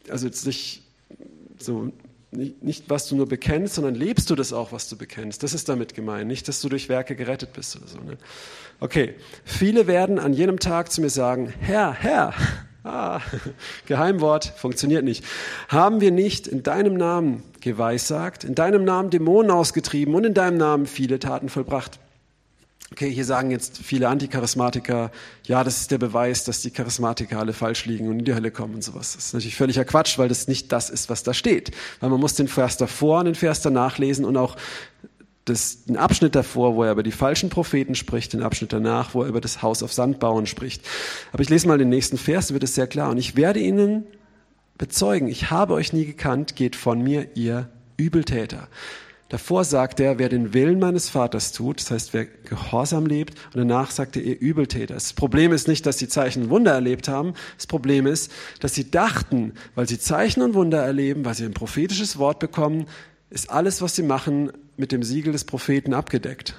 Also 0.10 0.28
jetzt 0.28 0.46
nicht 0.46 0.84
so, 1.58 1.94
nicht, 2.32 2.90
was 2.90 3.08
du 3.08 3.16
nur 3.16 3.28
bekennst, 3.28 3.76
sondern 3.76 3.96
lebst 3.96 4.30
du 4.30 4.36
das 4.36 4.52
auch, 4.52 4.74
was 4.74 4.90
du 4.90 4.98
bekennst. 4.98 5.42
Das 5.44 5.54
ist 5.54 5.70
damit 5.70 5.94
gemeint. 5.94 6.28
Nicht, 6.28 6.50
dass 6.50 6.60
du 6.60 6.68
durch 6.68 6.90
Werke 6.90 7.16
gerettet 7.16 7.54
bist 7.54 7.78
oder 7.78 7.88
so. 7.88 8.00
Ne? 8.00 8.18
Okay. 8.82 9.16
Viele 9.46 9.88
werden 9.88 10.20
an 10.20 10.34
jenem 10.34 10.60
Tag 10.60 10.92
zu 10.92 11.00
mir 11.00 11.10
sagen, 11.10 11.54
Herr, 11.62 11.94
Herr, 11.94 12.34
Ah, 12.86 13.22
Geheimwort, 13.86 14.46
funktioniert 14.58 15.06
nicht. 15.06 15.24
Haben 15.70 16.02
wir 16.02 16.12
nicht 16.12 16.48
in 16.48 16.64
deinem 16.64 16.96
Namen 16.96 17.42
geweissagt, 17.62 18.44
in 18.44 18.56
deinem 18.56 18.84
Namen 18.84 19.10
Dämonen 19.10 19.52
ausgetrieben 19.52 20.14
und 20.16 20.26
in 20.26 20.34
deinem 20.34 20.58
Namen 20.58 20.86
viele 20.86 21.18
Taten 21.18 21.48
vollbracht? 21.48 22.00
Okay, 22.92 23.10
hier 23.10 23.26
sagen 23.26 23.50
jetzt 23.50 23.80
viele 23.80 24.08
Anticharismatiker, 24.08 25.12
ja, 25.46 25.64
das 25.64 25.82
ist 25.82 25.92
der 25.92 25.98
Beweis, 25.98 26.44
dass 26.44 26.62
die 26.62 26.70
Charismatiker 26.70 27.40
alle 27.40 27.54
falsch 27.54 27.86
liegen 27.86 28.08
und 28.08 28.20
in 28.20 28.26
die 28.26 28.36
Hölle 28.36 28.52
kommen 28.52 28.76
und 28.76 28.84
sowas. 28.84 29.14
Das 29.14 29.26
ist 29.26 29.34
natürlich 29.34 29.56
völliger 29.56 29.84
Quatsch, 29.84 30.20
weil 30.20 30.30
das 30.30 30.48
nicht 30.48 30.72
das 30.72 30.92
ist, 30.92 31.10
was 31.10 31.24
da 31.24 31.34
steht. 31.34 31.72
Weil 32.02 32.12
man 32.12 32.20
muss 32.20 32.36
den 32.36 32.48
Vers 32.48 32.78
davor 32.78 33.20
und 33.20 33.26
den 33.26 33.36
Vers 33.36 33.62
danach 33.62 33.98
lesen 33.98 34.26
und 34.26 34.38
auch 34.38 34.58
das, 35.46 35.86
den 35.86 35.98
Abschnitt 35.98 36.36
davor, 36.36 36.76
wo 36.76 36.84
er 36.84 36.92
über 36.92 37.04
die 37.04 37.12
falschen 37.12 37.50
Propheten 37.50 37.96
spricht, 37.96 38.34
den 38.34 38.44
Abschnitt 38.44 38.72
danach, 38.72 39.14
wo 39.14 39.24
er 39.24 39.28
über 39.28 39.42
das 39.42 39.62
Haus 39.62 39.84
auf 39.84 39.92
Sand 39.92 40.20
bauen 40.20 40.46
spricht. 40.46 40.86
Aber 41.32 41.42
ich 41.42 41.50
lese 41.50 41.68
mal 41.68 41.78
den 41.78 41.90
nächsten 41.90 42.18
Vers, 42.18 42.54
wird 42.54 42.64
es 42.64 42.76
sehr 42.76 42.88
klar. 42.88 43.10
Und 43.10 43.18
ich 43.18 43.36
werde 43.36 43.60
ihnen 43.60 44.06
bezeugen, 44.78 45.28
ich 45.28 45.50
habe 45.52 45.74
euch 45.74 45.94
nie 45.94 46.06
gekannt, 46.06 46.56
geht 46.56 46.76
von 46.76 47.02
mir, 47.02 47.36
ihr 47.36 47.70
Übeltäter. 47.98 48.68
Davor 49.30 49.64
sagt 49.64 50.00
er, 50.00 50.20
wer 50.20 50.30
den 50.30 50.54
Willen 50.54 50.80
meines 50.80 51.10
Vaters 51.10 51.54
tut, 51.54 51.80
das 51.80 51.90
heißt, 51.90 52.14
wer 52.14 52.26
gehorsam 52.26 53.06
lebt, 53.06 53.34
und 53.54 53.58
danach 53.58 53.90
sagt 53.90 54.16
er, 54.16 54.22
ihr 54.22 54.40
Übeltäter. 54.40 54.94
Das 54.94 55.14
Problem 55.14 55.52
ist 55.54 55.68
nicht, 55.68 55.86
dass 55.86 55.98
sie 55.98 56.08
Zeichen 56.08 56.44
und 56.44 56.50
Wunder 56.50 56.74
erlebt 56.74 57.08
haben. 57.08 57.34
Das 57.58 57.66
Problem 57.66 58.06
ist, 58.06 58.32
dass 58.60 58.76
sie 58.76 58.92
dachten, 58.92 59.54
weil 59.74 59.88
sie 59.88 59.98
Zeichen 59.98 60.44
und 60.44 60.54
Wunder 60.54 60.84
erleben, 60.84 61.26
weil 61.26 61.34
sie 61.34 61.46
ein 61.46 61.54
prophetisches 61.54 62.20
Wort 62.20 62.40
bekommen, 62.40 62.86
ist 63.30 63.50
alles, 63.50 63.82
was 63.82 63.96
sie 63.96 64.04
machen, 64.04 64.52
mit 64.78 64.92
dem 64.92 65.02
Siegel 65.04 65.34
des 65.34 65.46
Propheten 65.46 65.94
abgedeckt. 65.94 66.56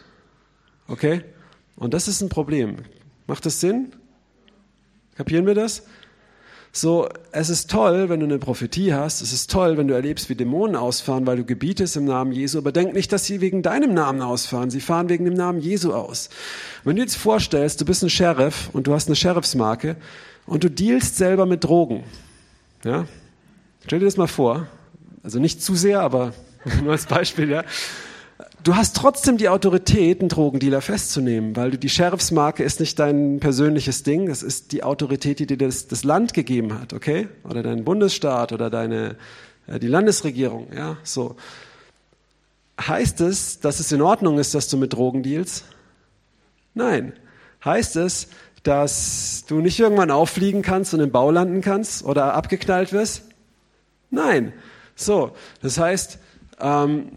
Okay? 0.89 1.23
Und 1.77 1.95
das 1.95 2.09
ist 2.09 2.21
ein 2.23 2.29
Problem. 2.29 2.79
Macht 3.27 3.47
das 3.47 3.61
Sinn? 3.61 3.93
Kapieren 5.15 5.47
wir 5.47 5.55
das? 5.55 5.85
So, 6.77 7.09
es 7.31 7.51
ist 7.51 7.71
toll, 7.71 8.09
wenn 8.09 8.19
du 8.19 8.27
eine 8.27 8.41
Prophetie 8.41 8.93
hast. 8.93 9.21
Es 9.21 9.33
ist 9.33 9.49
toll, 9.49 9.77
wenn 9.77 9.87
du 9.87 9.95
erlebst, 9.95 10.29
wie 10.29 10.35
Dämonen 10.35 10.75
ausfahren, 10.75 11.25
weil 11.25 11.37
du 11.37 11.45
gebietest 11.45 11.97
im 11.97 12.05
Namen 12.05 12.33
Jesu. 12.33 12.59
Aber 12.59 12.73
denk 12.73 12.95
nicht, 12.95 13.13
dass 13.13 13.25
sie 13.27 13.41
wegen 13.41 13.63
deinem 13.63 13.95
Namen 13.95 14.21
ausfahren. 14.23 14.71
Sie 14.71 14.81
fahren 14.81 15.09
wegen 15.09 15.25
dem 15.25 15.35
Namen 15.35 15.61
Jesu 15.61 15.93
aus. 15.93 16.31
Wenn 16.83 16.97
du 16.97 17.03
jetzt 17.03 17.15
vorstellst, 17.15 17.81
du 17.81 17.85
bist 17.85 18.03
ein 18.03 18.11
Sheriff 18.11 18.71
und 18.73 18.89
du 18.89 18.93
hast 18.93 19.07
eine 19.07 19.15
Sheriffsmarke 19.15 19.95
und 20.47 20.65
du 20.65 20.69
dealst 20.69 21.17
selber 21.17 21.47
mit 21.47 21.63
Drogen. 21.63 22.03
Ja? 22.83 23.07
Stell 23.87 24.01
dir 24.01 24.07
das 24.07 24.17
mal 24.17 24.27
vor. 24.27 24.67
Also 25.23 25.39
nicht 25.39 25.63
zu 25.63 25.77
sehr, 25.77 26.01
aber 26.01 26.35
nur 26.83 26.91
als 26.91 27.07
Beispiel, 27.07 27.51
ja. 27.51 27.63
Du 28.65 28.75
hast 28.77 28.97
trotzdem 28.97 29.37
die 29.37 29.51
Autorität, 29.51 30.21
einen 30.21 30.31
Drogendealer 30.31 30.81
festzunehmen, 30.81 31.55
weil 31.55 31.73
du 31.73 31.79
die 31.79 31.91
Sheriffsmarke 31.91 32.63
ist 32.63 32.81
nicht 32.81 32.99
dein 32.99 33.39
persönliches 33.39 34.05
Ding, 34.05 34.27
das 34.27 34.43
ist 34.43 34.73
die 34.73 34.83
Autorität, 34.83 35.39
die 35.39 35.47
dir 35.47 35.59
das, 35.59 35.87
das 35.87 36.03
Land 36.03 36.33
gegeben 36.33 36.81
hat, 36.81 36.95
okay? 36.95 37.29
Oder 37.47 37.63
dein 37.63 37.85
Bundesstaat 37.85 38.53
oder 38.53 38.71
deine, 38.71 39.17
äh, 39.67 39.79
die 39.79 39.87
Landesregierung, 39.87 40.69
ja, 40.75 40.97
so. 41.03 41.37
Heißt 42.81 43.21
es, 43.21 43.61
dass 43.61 43.81
es 43.81 43.93
in 43.93 44.01
Ordnung 44.01 44.39
ist, 44.39 44.55
dass 44.55 44.67
du 44.69 44.79
mit 44.79 44.95
Drogen 44.95 45.23
dealst? 45.23 45.67
Nein. 46.73 47.13
Heißt 47.67 47.97
es, 47.97 48.29
dass 48.63 49.45
du 49.47 49.61
nicht 49.61 49.79
irgendwann 49.79 50.11
auffliegen 50.11 50.63
kannst 50.63 50.95
und 50.95 51.01
im 51.01 51.13
Bau 51.13 51.31
landen 51.31 51.61
kannst 51.61 52.03
oder 52.03 52.33
abgeknallt 52.33 52.95
wirst? 52.95 53.25
Nein. 54.11 54.55
So, 54.97 55.33
das 55.61 55.77
heißt, 55.77 56.19
ähm, 56.61 57.13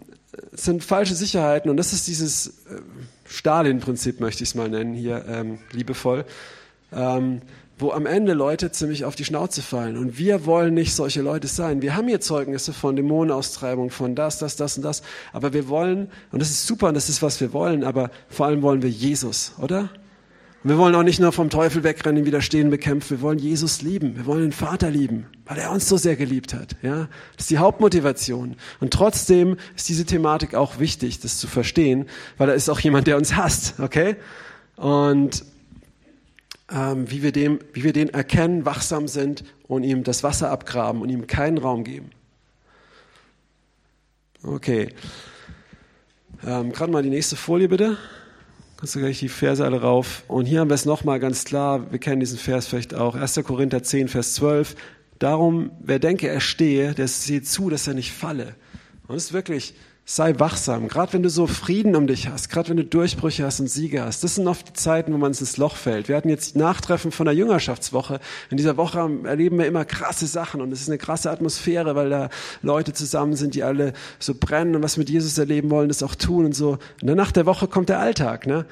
sind 0.52 0.84
falsche 0.84 1.14
Sicherheiten 1.14 1.70
und 1.70 1.76
das 1.76 1.92
ist 1.92 2.06
dieses 2.06 2.46
äh, 2.46 2.80
Stalin-Prinzip, 3.26 4.20
möchte 4.20 4.42
ich 4.42 4.50
es 4.50 4.54
mal 4.54 4.68
nennen, 4.68 4.94
hier 4.94 5.24
ähm, 5.28 5.58
liebevoll. 5.72 6.24
Ähm, 6.92 7.42
wo 7.78 7.92
am 7.92 8.06
Ende 8.06 8.32
Leute 8.32 8.72
ziemlich 8.72 9.04
auf 9.04 9.14
die 9.14 9.24
Schnauze 9.24 9.62
fallen. 9.62 9.96
Und 9.96 10.18
wir 10.18 10.46
wollen 10.46 10.74
nicht 10.74 10.94
solche 10.94 11.22
Leute 11.22 11.46
sein. 11.46 11.80
Wir 11.80 11.94
haben 11.94 12.08
hier 12.08 12.20
Zeugnisse 12.20 12.72
von 12.72 12.96
Dämonenaustreibung, 12.96 13.90
von 13.90 14.14
das, 14.14 14.38
das, 14.38 14.56
das 14.56 14.76
und 14.76 14.82
das. 14.82 15.02
Aber 15.32 15.52
wir 15.52 15.68
wollen, 15.68 16.10
und 16.32 16.40
das 16.40 16.50
ist 16.50 16.66
super 16.66 16.88
und 16.88 16.94
das 16.94 17.08
ist, 17.08 17.22
was 17.22 17.40
wir 17.40 17.52
wollen, 17.52 17.84
aber 17.84 18.10
vor 18.28 18.46
allem 18.46 18.62
wollen 18.62 18.82
wir 18.82 18.90
Jesus, 18.90 19.52
oder? 19.58 19.90
Wir 20.64 20.76
wollen 20.76 20.94
auch 20.96 21.04
nicht 21.04 21.20
nur 21.20 21.30
vom 21.30 21.50
Teufel 21.50 21.84
wegrennen, 21.84 22.26
widerstehen, 22.26 22.68
bekämpfen. 22.70 23.18
Wir 23.18 23.20
wollen 23.20 23.38
Jesus 23.38 23.80
lieben. 23.80 24.16
Wir 24.16 24.26
wollen 24.26 24.42
den 24.42 24.52
Vater 24.52 24.90
lieben, 24.90 25.26
weil 25.44 25.58
er 25.58 25.70
uns 25.70 25.88
so 25.88 25.96
sehr 25.96 26.16
geliebt 26.16 26.52
hat. 26.52 26.74
Ja, 26.82 27.08
das 27.36 27.44
ist 27.44 27.50
die 27.50 27.58
Hauptmotivation. 27.58 28.56
Und 28.80 28.92
trotzdem 28.92 29.56
ist 29.76 29.88
diese 29.88 30.04
Thematik 30.04 30.56
auch 30.56 30.80
wichtig, 30.80 31.20
das 31.20 31.38
zu 31.38 31.46
verstehen, 31.46 32.06
weil 32.38 32.48
da 32.48 32.54
ist 32.54 32.68
auch 32.68 32.80
jemand, 32.80 33.06
der 33.06 33.16
uns 33.16 33.36
hasst. 33.36 33.78
Okay? 33.78 34.16
Und 34.74 35.44
ähm, 36.72 37.08
wie, 37.08 37.22
wir 37.22 37.30
dem, 37.30 37.60
wie 37.72 37.84
wir 37.84 37.92
den 37.92 38.08
erkennen, 38.08 38.64
wachsam 38.64 39.06
sind 39.06 39.44
und 39.68 39.84
ihm 39.84 40.02
das 40.02 40.24
Wasser 40.24 40.50
abgraben 40.50 41.02
und 41.02 41.08
ihm 41.08 41.28
keinen 41.28 41.58
Raum 41.58 41.84
geben. 41.84 42.10
Okay. 44.42 44.88
Ähm, 46.44 46.72
Gerade 46.72 46.92
mal 46.92 47.02
die 47.02 47.10
nächste 47.10 47.36
Folie 47.36 47.68
bitte. 47.68 47.96
Kannst 48.78 48.94
du 48.94 49.00
gleich 49.00 49.18
die 49.18 49.28
Verse 49.28 49.64
alle 49.64 49.80
rauf. 49.80 50.22
Und 50.28 50.46
hier 50.46 50.60
haben 50.60 50.70
wir 50.70 50.76
es 50.76 50.84
nochmal 50.84 51.18
ganz 51.18 51.44
klar. 51.44 51.90
Wir 51.90 51.98
kennen 51.98 52.20
diesen 52.20 52.38
Vers 52.38 52.68
vielleicht 52.68 52.94
auch. 52.94 53.16
1. 53.16 53.40
Korinther 53.42 53.82
10, 53.82 54.06
Vers 54.06 54.34
12. 54.34 54.76
Darum, 55.18 55.72
wer 55.80 55.98
denke, 55.98 56.28
er 56.28 56.38
stehe, 56.38 56.94
der 56.94 57.08
sieht 57.08 57.48
zu, 57.48 57.70
dass 57.70 57.88
er 57.88 57.94
nicht 57.94 58.12
falle. 58.12 58.54
Und 59.08 59.16
es 59.16 59.24
ist 59.24 59.32
wirklich, 59.32 59.74
sei 60.10 60.38
wachsam, 60.38 60.88
gerade 60.88 61.12
wenn 61.12 61.22
du 61.22 61.28
so 61.28 61.46
Frieden 61.46 61.94
um 61.94 62.06
dich 62.06 62.28
hast, 62.28 62.48
gerade 62.48 62.70
wenn 62.70 62.78
du 62.78 62.84
Durchbrüche 62.84 63.44
hast 63.44 63.60
und 63.60 63.68
Siege 63.68 64.02
hast. 64.02 64.24
Das 64.24 64.36
sind 64.36 64.48
oft 64.48 64.66
die 64.66 64.72
Zeiten, 64.72 65.12
wo 65.12 65.18
man 65.18 65.32
ins 65.32 65.58
Loch 65.58 65.76
fällt. 65.76 66.08
Wir 66.08 66.16
hatten 66.16 66.30
jetzt 66.30 66.56
Nachtreffen 66.56 67.12
von 67.12 67.26
der 67.26 67.34
Jüngerschaftswoche. 67.34 68.18
In 68.48 68.56
dieser 68.56 68.78
Woche 68.78 69.06
erleben 69.24 69.58
wir 69.58 69.66
immer 69.66 69.84
krasse 69.84 70.26
Sachen 70.26 70.62
und 70.62 70.72
es 70.72 70.80
ist 70.80 70.88
eine 70.88 70.96
krasse 70.96 71.30
Atmosphäre, 71.30 71.94
weil 71.94 72.08
da 72.08 72.30
Leute 72.62 72.94
zusammen 72.94 73.36
sind, 73.36 73.54
die 73.54 73.62
alle 73.62 73.92
so 74.18 74.34
brennen 74.34 74.74
und 74.76 74.82
was 74.82 74.96
mit 74.96 75.10
Jesus 75.10 75.36
erleben 75.36 75.68
wollen, 75.68 75.88
das 75.88 76.02
auch 76.02 76.14
tun 76.14 76.46
und 76.46 76.56
so. 76.56 76.78
Und 77.02 77.06
dann 77.06 77.18
nach 77.18 77.30
der 77.30 77.44
Woche 77.44 77.68
kommt 77.68 77.90
der 77.90 77.98
Alltag, 77.98 78.46
ne? 78.46 78.64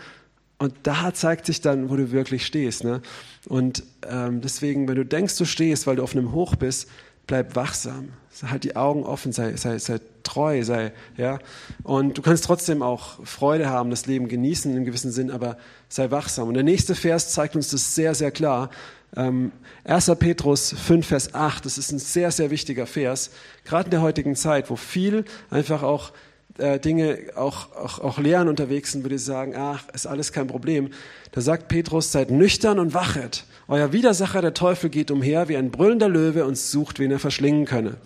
Und 0.59 0.73
da 0.85 1.13
zeigt 1.13 1.45
sich 1.45 1.61
dann, 1.61 1.91
wo 1.91 1.97
du 1.97 2.13
wirklich 2.13 2.47
stehst. 2.47 2.83
Ne? 2.83 3.03
Und 3.47 3.83
ähm, 4.09 4.41
deswegen, 4.41 4.89
wenn 4.89 4.97
du 4.97 5.05
denkst, 5.05 5.37
du 5.37 5.45
stehst, 5.45 5.87
weil 5.87 5.97
du 5.97 6.03
auf 6.03 6.17
einem 6.17 6.33
Hoch 6.33 6.55
bist, 6.55 6.89
bleib 7.27 7.57
wachsam. 7.57 8.11
Halt 8.43 8.65
die 8.65 8.77
Augen 8.77 9.05
offen, 9.05 9.33
sei, 9.33 9.57
sei, 9.57 9.79
sei 9.79 9.99
treu, 10.23 10.63
sei, 10.63 10.93
ja. 11.17 11.39
Und 11.83 12.19
du 12.19 12.23
kannst 12.23 12.45
trotzdem 12.45 12.83
auch 12.83 13.25
Freude 13.25 13.71
haben, 13.71 13.91
das 13.91 14.07
Leben 14.07 14.29
genießen 14.29 14.71
in 14.71 14.77
einem 14.77 14.87
gewissen 14.87 15.11
Sinn, 15.11 15.31
aber 15.31 15.57
sei 15.89 16.11
wachsam. 16.11 16.49
Und 16.49 16.55
der 16.55 16.63
nächste 16.63 16.95
Vers 16.95 17.33
zeigt 17.33 17.57
uns 17.57 17.71
das 17.71 17.95
sehr, 17.95 18.15
sehr 18.15 18.31
klar. 18.31 18.71
Ähm, 19.17 19.53
1. 19.85 20.13
Petrus 20.19 20.75
5, 20.75 21.07
Vers 21.07 21.35
8, 21.35 21.65
das 21.65 21.79
ist 21.79 21.93
ein 21.93 21.99
sehr, 21.99 22.31
sehr 22.31 22.51
wichtiger 22.51 22.87
Vers, 22.87 23.31
gerade 23.65 23.87
in 23.87 23.93
der 23.93 24.03
heutigen 24.03 24.37
Zeit, 24.37 24.69
wo 24.69 24.77
viel 24.77 25.25
einfach 25.49 25.83
auch 25.83 26.13
äh, 26.59 26.79
Dinge, 26.79 27.19
auch, 27.35 27.75
auch, 27.77 27.99
auch 27.99 28.19
Lehren 28.19 28.49
unterwegs 28.49 28.93
sind, 28.93 29.05
würde 29.05 29.17
ich 29.17 29.25
sagen, 29.25 29.55
ach, 29.57 29.85
ist 29.93 30.07
alles 30.07 30.33
kein 30.33 30.47
Problem. 30.47 30.91
Da 31.33 31.41
sagt 31.41 31.69
Petrus, 31.69 32.13
seid 32.13 32.31
nüchtern 32.31 32.79
und 32.79 32.95
wachet. 32.95 33.45
Euer 33.69 33.93
Widersacher, 33.93 34.43
der 34.43 34.55
Teufel, 34.55 34.91
geht 34.91 35.11
umher 35.11 35.49
wie 35.49 35.57
ein 35.57 35.71
brüllender 35.71 36.09
Löwe 36.09 36.45
und 36.45 36.57
sucht, 36.57 36.99
wen 36.99 37.11
er 37.11 37.19
verschlingen 37.19 37.65
könne. 37.65 37.97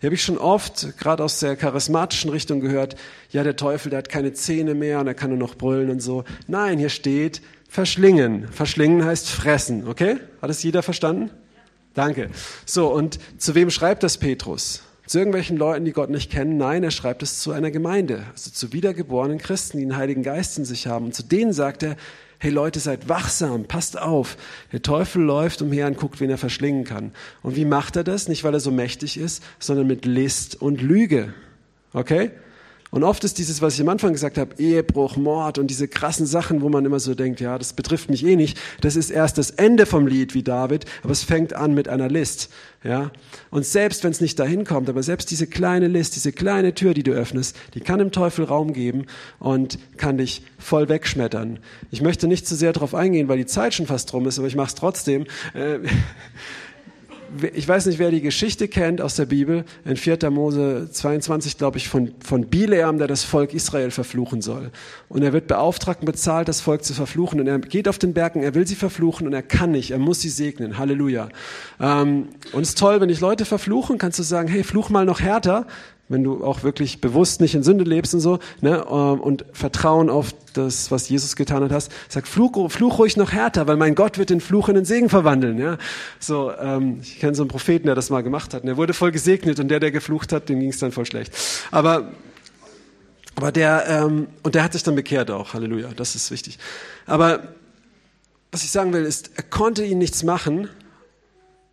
Hier 0.00 0.08
habe 0.08 0.14
ich 0.14 0.22
schon 0.22 0.36
oft, 0.36 0.98
gerade 0.98 1.24
aus 1.24 1.40
der 1.40 1.56
charismatischen 1.56 2.30
Richtung 2.30 2.60
gehört, 2.60 2.96
ja, 3.30 3.42
der 3.42 3.56
Teufel, 3.56 3.90
der 3.90 3.98
hat 3.98 4.08
keine 4.10 4.34
Zähne 4.34 4.74
mehr 4.74 5.00
und 5.00 5.06
er 5.06 5.14
kann 5.14 5.30
nur 5.30 5.38
noch 5.38 5.54
brüllen 5.54 5.90
und 5.90 6.00
so. 6.00 6.24
Nein, 6.46 6.78
hier 6.78 6.90
steht 6.90 7.40
verschlingen. 7.68 8.46
Verschlingen 8.48 9.04
heißt 9.04 9.28
fressen, 9.28 9.88
okay? 9.88 10.18
Hat 10.42 10.50
es 10.50 10.62
jeder 10.62 10.82
verstanden? 10.82 11.30
Danke. 11.94 12.28
So, 12.66 12.92
und 12.92 13.18
zu 13.38 13.54
wem 13.54 13.70
schreibt 13.70 14.02
das 14.02 14.18
Petrus? 14.18 14.82
Zu 15.06 15.18
irgendwelchen 15.18 15.56
Leuten, 15.56 15.84
die 15.84 15.92
Gott 15.92 16.10
nicht 16.10 16.32
kennen? 16.32 16.56
Nein, 16.56 16.82
er 16.82 16.90
schreibt 16.90 17.22
es 17.22 17.40
zu 17.40 17.52
einer 17.52 17.70
Gemeinde, 17.70 18.24
also 18.32 18.50
zu 18.50 18.72
wiedergeborenen 18.72 19.38
Christen, 19.38 19.78
die 19.78 19.84
den 19.84 19.96
Heiligen 19.96 20.24
Geist 20.24 20.58
in 20.58 20.64
sich 20.64 20.88
haben. 20.88 21.06
Und 21.06 21.14
zu 21.14 21.22
denen 21.22 21.52
sagt 21.52 21.84
er, 21.84 21.96
hey 22.38 22.50
Leute, 22.50 22.80
seid 22.80 23.08
wachsam, 23.08 23.64
passt 23.64 23.98
auf. 23.98 24.36
Der 24.72 24.82
Teufel 24.82 25.22
läuft 25.22 25.62
umher 25.62 25.86
und 25.86 25.96
guckt, 25.96 26.20
wen 26.20 26.30
er 26.30 26.38
verschlingen 26.38 26.84
kann. 26.84 27.12
Und 27.42 27.56
wie 27.56 27.64
macht 27.64 27.96
er 27.96 28.04
das? 28.04 28.28
Nicht, 28.28 28.42
weil 28.44 28.54
er 28.54 28.60
so 28.60 28.70
mächtig 28.70 29.16
ist, 29.16 29.42
sondern 29.58 29.86
mit 29.86 30.04
List 30.04 30.60
und 30.60 30.82
Lüge. 30.82 31.32
Okay? 31.92 32.32
Und 32.96 33.04
oft 33.04 33.24
ist 33.24 33.36
dieses, 33.36 33.60
was 33.60 33.74
ich 33.74 33.82
am 33.82 33.90
Anfang 33.90 34.14
gesagt 34.14 34.38
habe, 34.38 34.54
Ehebruch, 34.56 35.18
Mord 35.18 35.58
und 35.58 35.66
diese 35.66 35.86
krassen 35.86 36.24
Sachen, 36.24 36.62
wo 36.62 36.70
man 36.70 36.86
immer 36.86 36.98
so 36.98 37.14
denkt, 37.14 37.42
ja, 37.42 37.58
das 37.58 37.74
betrifft 37.74 38.08
mich 38.08 38.24
eh 38.24 38.36
nicht. 38.36 38.58
Das 38.80 38.96
ist 38.96 39.10
erst 39.10 39.36
das 39.36 39.50
Ende 39.50 39.84
vom 39.84 40.06
Lied 40.06 40.32
wie 40.32 40.42
David, 40.42 40.86
aber 41.02 41.12
es 41.12 41.22
fängt 41.22 41.52
an 41.52 41.74
mit 41.74 41.88
einer 41.88 42.08
List. 42.08 42.48
Ja? 42.82 43.10
Und 43.50 43.66
selbst 43.66 44.02
wenn 44.02 44.12
es 44.12 44.22
nicht 44.22 44.38
dahin 44.38 44.64
kommt, 44.64 44.88
aber 44.88 45.02
selbst 45.02 45.30
diese 45.30 45.46
kleine 45.46 45.88
List, 45.88 46.16
diese 46.16 46.32
kleine 46.32 46.72
Tür, 46.72 46.94
die 46.94 47.02
du 47.02 47.12
öffnest, 47.12 47.54
die 47.74 47.80
kann 47.80 47.98
dem 47.98 48.12
Teufel 48.12 48.46
Raum 48.46 48.72
geben 48.72 49.04
und 49.40 49.78
kann 49.98 50.16
dich 50.16 50.46
voll 50.58 50.88
wegschmettern. 50.88 51.58
Ich 51.90 52.00
möchte 52.00 52.26
nicht 52.26 52.48
zu 52.48 52.56
sehr 52.56 52.72
darauf 52.72 52.94
eingehen, 52.94 53.28
weil 53.28 53.36
die 53.36 53.44
Zeit 53.44 53.74
schon 53.74 53.86
fast 53.86 54.14
rum 54.14 54.26
ist, 54.26 54.38
aber 54.38 54.48
ich 54.48 54.56
mache 54.56 54.68
es 54.68 54.74
trotzdem. 54.74 55.26
Äh, 55.52 55.80
ich 57.54 57.66
weiß 57.66 57.86
nicht, 57.86 57.98
wer 57.98 58.10
die 58.10 58.20
Geschichte 58.20 58.68
kennt 58.68 59.00
aus 59.00 59.16
der 59.16 59.26
Bibel, 59.26 59.64
in 59.84 59.96
4. 59.96 60.30
Mose 60.30 60.88
22, 60.90 61.58
glaube 61.58 61.78
ich, 61.78 61.88
von, 61.88 62.12
von 62.24 62.46
Bileam, 62.46 62.98
der 62.98 63.06
das 63.06 63.24
Volk 63.24 63.54
Israel 63.54 63.90
verfluchen 63.90 64.42
soll. 64.42 64.70
Und 65.08 65.22
er 65.22 65.32
wird 65.32 65.46
beauftragt 65.46 66.00
und 66.00 66.06
bezahlt, 66.06 66.48
das 66.48 66.60
Volk 66.60 66.84
zu 66.84 66.94
verfluchen. 66.94 67.40
Und 67.40 67.46
er 67.46 67.58
geht 67.58 67.88
auf 67.88 67.98
den 67.98 68.14
Bergen, 68.14 68.42
er 68.42 68.54
will 68.54 68.66
sie 68.66 68.74
verfluchen 68.74 69.26
und 69.26 69.32
er 69.32 69.42
kann 69.42 69.72
nicht, 69.72 69.90
er 69.90 69.98
muss 69.98 70.20
sie 70.20 70.28
segnen. 70.28 70.78
Halleluja. 70.78 71.28
Ähm, 71.80 72.28
und 72.52 72.62
es 72.62 72.70
ist 72.70 72.78
toll, 72.78 73.00
wenn 73.00 73.08
dich 73.08 73.20
Leute 73.20 73.44
verfluchen, 73.44 73.98
kannst 73.98 74.18
du 74.18 74.22
sagen, 74.22 74.48
hey, 74.48 74.64
fluch 74.64 74.90
mal 74.90 75.04
noch 75.04 75.20
härter 75.20 75.66
wenn 76.08 76.22
du 76.22 76.44
auch 76.44 76.62
wirklich 76.62 77.00
bewusst 77.00 77.40
nicht 77.40 77.54
in 77.54 77.62
Sünde 77.62 77.84
lebst 77.84 78.14
und 78.14 78.20
so, 78.20 78.38
ne, 78.60 78.84
ähm, 78.88 79.20
und 79.20 79.44
Vertrauen 79.52 80.08
auf 80.08 80.34
das, 80.52 80.90
was 80.90 81.08
Jesus 81.08 81.36
getan 81.36 81.64
hat, 81.64 81.72
hast, 81.72 81.90
sag, 82.08 82.26
fluch, 82.26 82.70
fluch 82.70 82.98
ruhig 82.98 83.16
noch 83.16 83.32
härter, 83.32 83.66
weil 83.66 83.76
mein 83.76 83.94
Gott 83.94 84.16
wird 84.18 84.30
den 84.30 84.40
Fluch 84.40 84.68
in 84.68 84.76
den 84.76 84.84
Segen 84.84 85.08
verwandeln, 85.08 85.58
ja. 85.58 85.78
So, 86.20 86.52
ähm, 86.52 87.00
ich 87.02 87.18
kenne 87.18 87.34
so 87.34 87.42
einen 87.42 87.48
Propheten, 87.48 87.86
der 87.86 87.94
das 87.94 88.10
mal 88.10 88.22
gemacht 88.22 88.54
hat, 88.54 88.62
und 88.62 88.68
er 88.68 88.76
wurde 88.76 88.94
voll 88.94 89.10
gesegnet, 89.10 89.58
und 89.58 89.68
der, 89.68 89.80
der 89.80 89.90
geflucht 89.90 90.32
hat, 90.32 90.48
dem 90.48 90.60
ging 90.60 90.70
es 90.70 90.78
dann 90.78 90.92
voll 90.92 91.06
schlecht. 91.06 91.32
Aber, 91.70 92.12
aber 93.34 93.50
der, 93.50 93.86
ähm, 93.88 94.28
und 94.42 94.54
der 94.54 94.62
hat 94.62 94.74
sich 94.74 94.84
dann 94.84 94.94
bekehrt 94.94 95.30
auch, 95.30 95.54
Halleluja, 95.54 95.88
das 95.96 96.14
ist 96.14 96.30
wichtig. 96.30 96.58
Aber, 97.04 97.48
was 98.52 98.62
ich 98.62 98.70
sagen 98.70 98.92
will, 98.92 99.04
ist, 99.04 99.32
er 99.34 99.42
konnte 99.42 99.84
ihn 99.84 99.98
nichts 99.98 100.22
machen, 100.22 100.68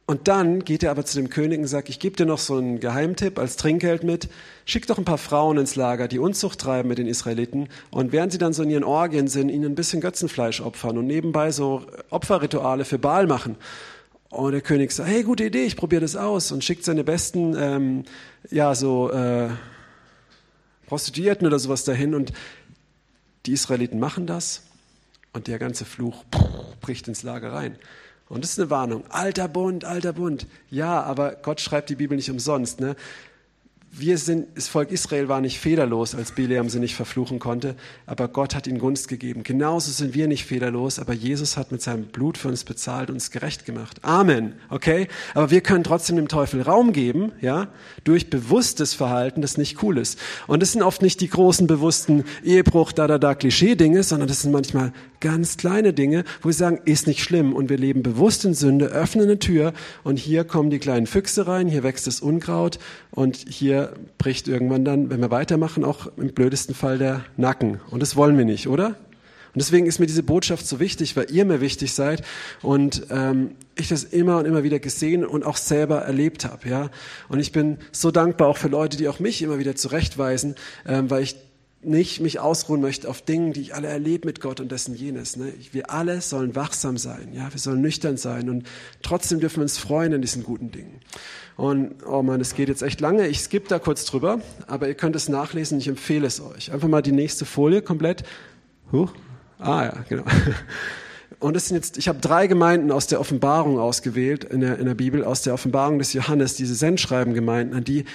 und 0.06 0.28
dann 0.28 0.66
geht 0.66 0.84
er 0.84 0.92
aber 0.92 1.06
zu 1.06 1.18
dem 1.18 1.30
König 1.30 1.60
und 1.60 1.68
sagt, 1.68 1.88
ich 1.88 1.98
gebe 1.98 2.18
dir 2.18 2.26
noch 2.26 2.40
so 2.40 2.58
einen 2.58 2.82
Geheimtipp 2.82 3.40
als 3.40 3.56
Trinkgeld 3.56 4.04
mit, 4.04 4.28
schick 4.66 4.86
doch 4.86 4.98
ein 4.98 5.06
paar 5.06 5.18
Frauen 5.18 5.58
ins 5.58 5.78
Lager, 5.78 6.10
die 6.10 6.20
Unzucht 6.20 6.60
treiben 6.60 6.90
mit 6.90 6.98
den 6.98 7.08
Israeliten. 7.08 7.70
Und 7.90 8.12
während 8.12 8.34
sie 8.34 8.38
dann 8.38 8.52
so 8.52 8.64
in 8.64 8.70
ihren 8.70 8.84
Orgien 8.84 9.30
sind, 9.30 9.48
ihnen 9.48 9.72
ein 9.72 9.76
bisschen 9.76 10.02
Götzenfleisch 10.02 10.60
opfern 10.60 10.98
und 10.98 11.08
nebenbei 11.08 11.52
so 11.52 11.86
Opferrituale 12.10 12.84
für 12.84 13.00
Baal 13.00 13.28
machen. 13.28 13.56
Und 14.30 14.52
der 14.52 14.62
König 14.62 14.92
sagt, 14.92 15.08
hey, 15.08 15.24
gute 15.24 15.46
Idee, 15.46 15.64
ich 15.64 15.78
probiere 15.78 16.02
das 16.02 16.18
aus. 16.18 16.52
Und 16.52 16.66
schickt 16.66 16.84
seine 16.84 17.06
besten, 17.06 17.56
ähm, 17.58 18.04
ja, 18.50 18.76
so 18.76 19.10
äh, 19.10 19.50
Prostituierten 20.88 21.48
oder 21.48 21.60
sowas 21.60 21.86
dahin. 21.86 22.14
Und 22.14 22.34
die 23.46 23.54
Israeliten 23.54 24.00
machen 24.00 24.28
das. 24.28 24.64
Und 25.32 25.48
der 25.48 25.60
ganze 25.60 25.86
Fluch 25.86 26.26
bricht 26.82 27.08
ins 27.08 27.24
Lager 27.24 27.54
rein. 27.54 27.78
Und 28.30 28.44
das 28.44 28.52
ist 28.52 28.60
eine 28.60 28.70
Warnung. 28.70 29.04
Alter 29.10 29.48
Bund, 29.48 29.86
alter 29.86 30.14
Bund. 30.14 30.48
Ja, 30.70 31.02
aber 31.04 31.36
Gott 31.36 31.62
schreibt 31.62 31.90
die 31.90 31.96
Bibel 31.96 32.16
nicht 32.16 32.32
umsonst. 32.32 32.80
Ne? 32.80 32.96
Wir 33.96 34.18
sind, 34.18 34.48
das 34.56 34.68
Volk 34.68 34.92
Israel 34.92 35.30
war 35.30 35.40
nicht 35.40 35.60
fehlerlos, 35.60 36.16
als 36.16 36.32
Bileam 36.32 36.68
sie 36.68 36.80
nicht 36.80 36.96
verfluchen 36.96 37.38
konnte, 37.38 37.76
aber 38.08 38.28
Gott 38.28 38.56
hat 38.56 38.66
ihnen 38.66 38.80
Gunst 38.80 39.08
gegeben. 39.08 39.44
Genauso 39.44 39.92
sind 39.92 40.16
wir 40.16 40.28
nicht 40.28 40.46
fehlerlos, 40.46 40.98
aber 40.98 41.14
Jesus 41.14 41.58
hat 41.58 41.72
mit 41.72 41.82
seinem 41.84 42.06
Blut 42.06 42.40
für 42.40 42.48
uns 42.48 42.64
bezahlt 42.64 43.10
und 43.10 43.16
uns 43.16 43.30
gerecht 43.30 43.66
gemacht. 43.66 44.00
Amen. 44.02 44.54
Okay? 44.70 45.08
Aber 45.36 45.52
wir 45.52 45.62
können 45.62 45.84
trotzdem 45.84 46.16
dem 46.16 46.28
Teufel 46.28 46.64
Raum 46.64 46.92
geben, 46.92 47.34
ja, 47.40 47.68
durch 48.04 48.32
bewusstes 48.32 48.96
Verhalten, 48.96 49.42
das 49.42 49.58
nicht 49.58 49.84
cool 49.84 50.00
ist. 50.00 50.18
Und 50.48 50.62
das 50.62 50.72
sind 50.72 50.82
oft 50.82 51.04
nicht 51.04 51.22
die 51.22 51.30
großen 51.30 51.68
bewussten 51.68 52.24
Ehebruch, 52.44 52.94
da, 52.94 53.06
da, 53.06 53.20
da, 53.20 53.36
Klischee-Dinge, 53.36 54.02
sondern 54.02 54.28
das 54.28 54.42
sind 54.42 54.52
manchmal 54.52 54.92
ganz 55.20 55.56
kleine 55.56 55.94
Dinge, 55.94 56.26
wo 56.42 56.50
wir 56.50 56.54
sagen, 56.54 56.82
ist 56.84 57.08
nicht 57.08 57.24
schlimm 57.24 57.54
und 57.54 57.70
wir 57.70 57.78
leben 57.78 58.04
bewusst 58.04 58.44
in 58.44 58.54
Sünde, 58.54 58.88
öffnen 58.88 59.26
eine 59.26 59.40
Tür 59.40 59.74
und 60.04 60.18
hier 60.18 60.44
kommen 60.44 60.70
die 60.70 60.80
kleinen 60.80 61.08
Füchse 61.08 61.48
rein, 61.48 61.68
hier 61.68 61.84
wächst 61.84 62.08
das 62.08 62.20
Unkraut 62.20 62.78
und 63.12 63.38
hier 63.38 63.83
bricht 64.18 64.48
irgendwann 64.48 64.86
dann, 64.86 65.10
wenn 65.10 65.20
wir 65.20 65.32
weitermachen, 65.32 65.84
auch 65.84 66.08
im 66.18 66.34
blödesten 66.34 66.76
Fall 66.76 66.98
der 66.98 67.26
Nacken. 67.38 67.80
Und 67.90 68.02
das 68.02 68.16
wollen 68.16 68.38
wir 68.38 68.46
nicht, 68.46 68.68
oder? 68.68 68.96
Und 69.54 69.62
deswegen 69.62 69.86
ist 69.86 70.00
mir 70.00 70.08
diese 70.08 70.24
Botschaft 70.24 70.66
so 70.66 70.80
wichtig, 70.80 71.16
weil 71.16 71.30
ihr 71.30 71.46
mir 71.46 71.62
wichtig 71.62 71.94
seid 71.94 72.24
und 72.64 73.06
ähm, 73.12 73.52
ich 73.76 73.88
das 73.88 74.04
immer 74.04 74.40
und 74.40 74.46
immer 74.46 74.64
wieder 74.64 74.80
gesehen 74.80 75.24
und 75.24 75.46
auch 75.46 75.58
selber 75.58 76.00
erlebt 76.02 76.46
habe. 76.46 76.68
Ja? 76.68 76.90
Und 77.30 77.40
ich 77.40 77.52
bin 77.52 77.78
so 77.92 78.10
dankbar 78.10 78.48
auch 78.48 78.58
für 78.58 78.68
Leute, 78.68 78.98
die 78.98 79.08
auch 79.08 79.20
mich 79.20 79.44
immer 79.44 79.60
wieder 79.60 79.76
zurechtweisen, 79.76 80.56
ähm, 80.88 81.12
weil 81.12 81.22
ich 81.22 81.36
nicht 81.86 82.20
mich 82.20 82.40
ausruhen 82.40 82.82
möchte 82.82 83.10
auf 83.10 83.22
Dingen, 83.22 83.54
die 83.54 83.62
ich 83.62 83.76
alle 83.76 83.88
erlebe 83.88 84.28
mit 84.28 84.42
Gott 84.42 84.60
und 84.60 84.72
dessen 84.72 84.96
jenes. 84.96 85.36
Ne? 85.36 85.54
Wir 85.72 85.92
alle 85.92 86.22
sollen 86.22 86.56
wachsam 86.56 86.98
sein, 86.98 87.30
ja, 87.34 87.52
wir 87.52 87.60
sollen 87.60 87.82
nüchtern 87.82 88.18
sein 88.18 88.50
und 88.50 88.68
trotzdem 89.02 89.40
dürfen 89.40 89.58
wir 89.58 89.64
uns 89.64 89.78
freuen 89.78 90.14
an 90.14 90.22
diesen 90.22 90.44
guten 90.44 90.72
Dingen. 90.72 91.00
Und 91.56 91.96
oh 92.06 92.24
man, 92.24 92.42
es 92.42 92.56
geht 92.56 92.70
jetzt 92.70 92.82
echt 92.82 93.00
lange. 93.00 93.28
Ich 93.28 93.40
skippe 93.40 93.68
da 93.70 93.80
kurz 93.80 94.06
drüber, 94.06 94.42
aber 94.68 94.88
ihr 94.88 94.96
könnt 94.96 95.16
es 95.16 95.30
nachlesen. 95.30 95.78
Ich 95.78 95.88
empfehle 95.88 96.26
es 96.26 96.42
euch. 96.42 96.72
Einfach 96.72 96.88
mal 96.88 97.02
die 97.02 97.12
nächste 97.12 97.46
Folie 97.46 97.82
komplett. 97.82 98.24
Huch. 98.92 99.14
Ah 99.60 99.84
ja, 99.84 100.06
genau. 100.10 100.24
Und 101.40 101.58
es 101.58 101.68
sind 101.68 101.76
jetzt, 101.76 101.98
ich 101.98 102.08
habe 102.08 102.20
drei 102.20 102.48
Gemeinden 102.48 102.92
aus 102.92 103.08
der 103.08 103.20
Offenbarung 103.20 103.78
ausgewählt 103.78 104.46
in 104.46 104.62
der, 104.62 104.80
in 104.80 104.86
der 104.86 104.96
Bibel, 104.96 105.24
aus 105.24 105.42
der 105.42 105.54
Offenbarung 105.54 106.00
des 106.00 106.14
Johannes, 106.14 106.56
diese 106.56 106.74
Sendschreiben-Gemeinden, 106.74 107.76
an 107.76 107.84
die 107.84 108.06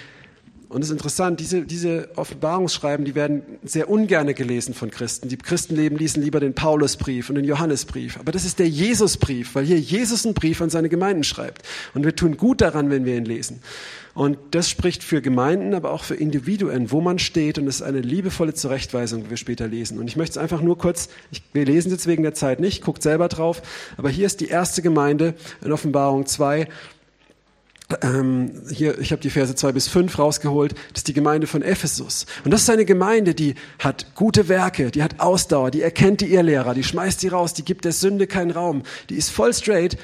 und 0.70 0.82
es 0.82 0.88
ist 0.88 0.92
interessant, 0.92 1.40
diese, 1.40 1.62
diese 1.62 2.10
Offenbarungsschreiben, 2.16 3.06
die 3.06 3.14
werden 3.14 3.42
sehr 3.64 3.88
ungerne 3.88 4.34
gelesen 4.34 4.74
von 4.74 4.90
Christen. 4.90 5.30
Die 5.30 5.38
Christenleben 5.38 5.96
lesen 5.96 6.22
lieber 6.22 6.40
den 6.40 6.52
Paulusbrief 6.52 7.30
und 7.30 7.36
den 7.36 7.46
Johannesbrief. 7.46 8.18
Aber 8.18 8.32
das 8.32 8.44
ist 8.44 8.58
der 8.58 8.68
Jesusbrief, 8.68 9.54
weil 9.54 9.64
hier 9.64 9.80
Jesus 9.80 10.26
einen 10.26 10.34
Brief 10.34 10.60
an 10.60 10.68
seine 10.68 10.90
Gemeinden 10.90 11.24
schreibt. 11.24 11.62
Und 11.94 12.04
wir 12.04 12.14
tun 12.14 12.36
gut 12.36 12.60
daran, 12.60 12.90
wenn 12.90 13.06
wir 13.06 13.16
ihn 13.16 13.24
lesen. 13.24 13.62
Und 14.12 14.36
das 14.50 14.68
spricht 14.68 15.02
für 15.02 15.22
Gemeinden, 15.22 15.72
aber 15.72 15.90
auch 15.90 16.04
für 16.04 16.16
Individuen, 16.16 16.90
wo 16.90 17.00
man 17.00 17.18
steht. 17.18 17.56
Und 17.56 17.66
es 17.66 17.76
ist 17.76 17.82
eine 17.82 18.00
liebevolle 18.00 18.52
Zurechtweisung, 18.52 19.24
wie 19.24 19.30
wir 19.30 19.36
später 19.38 19.68
lesen. 19.68 19.98
Und 19.98 20.06
ich 20.06 20.16
möchte 20.16 20.32
es 20.32 20.38
einfach 20.38 20.60
nur 20.60 20.76
kurz, 20.76 21.08
ich, 21.30 21.42
wir 21.54 21.64
lesen 21.64 21.88
es 21.88 21.94
jetzt 21.94 22.06
wegen 22.06 22.24
der 22.24 22.34
Zeit 22.34 22.60
nicht, 22.60 22.82
guckt 22.82 23.02
selber 23.02 23.28
drauf. 23.28 23.62
Aber 23.96 24.10
hier 24.10 24.26
ist 24.26 24.40
die 24.40 24.48
erste 24.48 24.82
Gemeinde 24.82 25.34
in 25.64 25.72
Offenbarung 25.72 26.26
2 26.26 26.68
ähm, 28.02 28.52
hier, 28.70 28.98
ich 28.98 29.12
habe 29.12 29.22
die 29.22 29.30
Verse 29.30 29.54
zwei 29.54 29.72
bis 29.72 29.88
fünf 29.88 30.18
rausgeholt, 30.18 30.72
das 30.92 31.00
ist 31.00 31.08
die 31.08 31.14
Gemeinde 31.14 31.46
von 31.46 31.62
Ephesus. 31.62 32.26
Und 32.44 32.50
das 32.50 32.62
ist 32.62 32.70
eine 32.70 32.84
Gemeinde, 32.84 33.34
die 33.34 33.54
hat 33.78 34.14
gute 34.14 34.48
Werke, 34.48 34.90
die 34.90 35.02
hat 35.02 35.20
Ausdauer, 35.20 35.70
die 35.70 35.82
erkennt 35.82 36.20
die 36.20 36.32
Irrlehrer, 36.32 36.74
die 36.74 36.84
schmeißt 36.84 37.22
die 37.22 37.28
raus, 37.28 37.54
die 37.54 37.64
gibt 37.64 37.84
der 37.84 37.92
Sünde 37.92 38.26
keinen 38.26 38.50
Raum, 38.50 38.82
die 39.08 39.16
ist 39.16 39.30
voll 39.30 39.54
straight, 39.54 39.96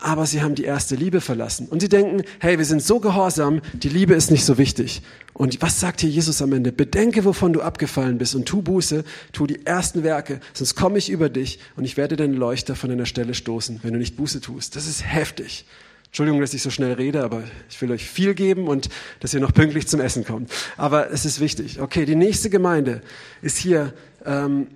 aber 0.00 0.26
sie 0.26 0.42
haben 0.42 0.54
die 0.54 0.64
erste 0.64 0.94
Liebe 0.94 1.20
verlassen. 1.20 1.66
Und 1.68 1.80
sie 1.80 1.88
denken, 1.88 2.22
hey, 2.38 2.58
wir 2.58 2.64
sind 2.64 2.82
so 2.82 3.00
gehorsam, 3.00 3.60
die 3.72 3.88
Liebe 3.88 4.14
ist 4.14 4.30
nicht 4.30 4.44
so 4.44 4.56
wichtig. 4.56 5.02
Und 5.32 5.60
was 5.60 5.80
sagt 5.80 6.00
hier 6.00 6.10
Jesus 6.10 6.40
am 6.42 6.52
Ende? 6.52 6.72
Bedenke, 6.72 7.24
wovon 7.24 7.52
du 7.52 7.62
abgefallen 7.62 8.18
bist 8.18 8.34
und 8.34 8.46
tu 8.46 8.62
Buße, 8.62 9.04
tu 9.32 9.46
die 9.46 9.64
ersten 9.66 10.02
Werke, 10.02 10.40
sonst 10.54 10.74
komme 10.74 10.98
ich 10.98 11.10
über 11.10 11.28
dich 11.28 11.58
und 11.76 11.84
ich 11.84 11.96
werde 11.96 12.16
deinen 12.16 12.34
Leuchter 12.34 12.74
von 12.76 12.90
deiner 12.90 13.06
Stelle 13.06 13.34
stoßen, 13.34 13.80
wenn 13.82 13.92
du 13.92 13.98
nicht 13.98 14.16
Buße 14.16 14.40
tust. 14.40 14.76
Das 14.76 14.86
ist 14.86 15.04
heftig. 15.04 15.64
Entschuldigung, 16.08 16.40
dass 16.40 16.54
ich 16.54 16.62
so 16.62 16.70
schnell 16.70 16.92
rede, 16.94 17.22
aber 17.22 17.44
ich 17.68 17.80
will 17.80 17.90
euch 17.92 18.08
viel 18.08 18.34
geben 18.34 18.66
und 18.66 18.88
dass 19.20 19.34
ihr 19.34 19.40
noch 19.40 19.52
pünktlich 19.52 19.86
zum 19.88 20.00
Essen 20.00 20.24
kommt. 20.24 20.50
Aber 20.76 21.10
es 21.10 21.24
ist 21.24 21.38
wichtig. 21.38 21.80
Okay, 21.80 22.06
die 22.06 22.16
nächste 22.16 22.50
Gemeinde 22.50 23.02
ist 23.42 23.58
hier. 23.58 23.92
Ähm, 24.24 24.68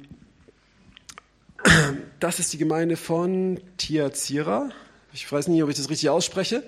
das 2.20 2.39
ist 2.39 2.53
die 2.53 2.59
Gemeinde 2.59 2.97
von 2.97 3.61
Tiazira. 3.78 4.70
Ich 5.12 5.30
weiß 5.30 5.49
nicht, 5.49 5.62
ob 5.62 5.70
ich 5.70 5.76
das 5.76 5.91
richtig 5.91 6.11
ausspreche. 6.11 6.62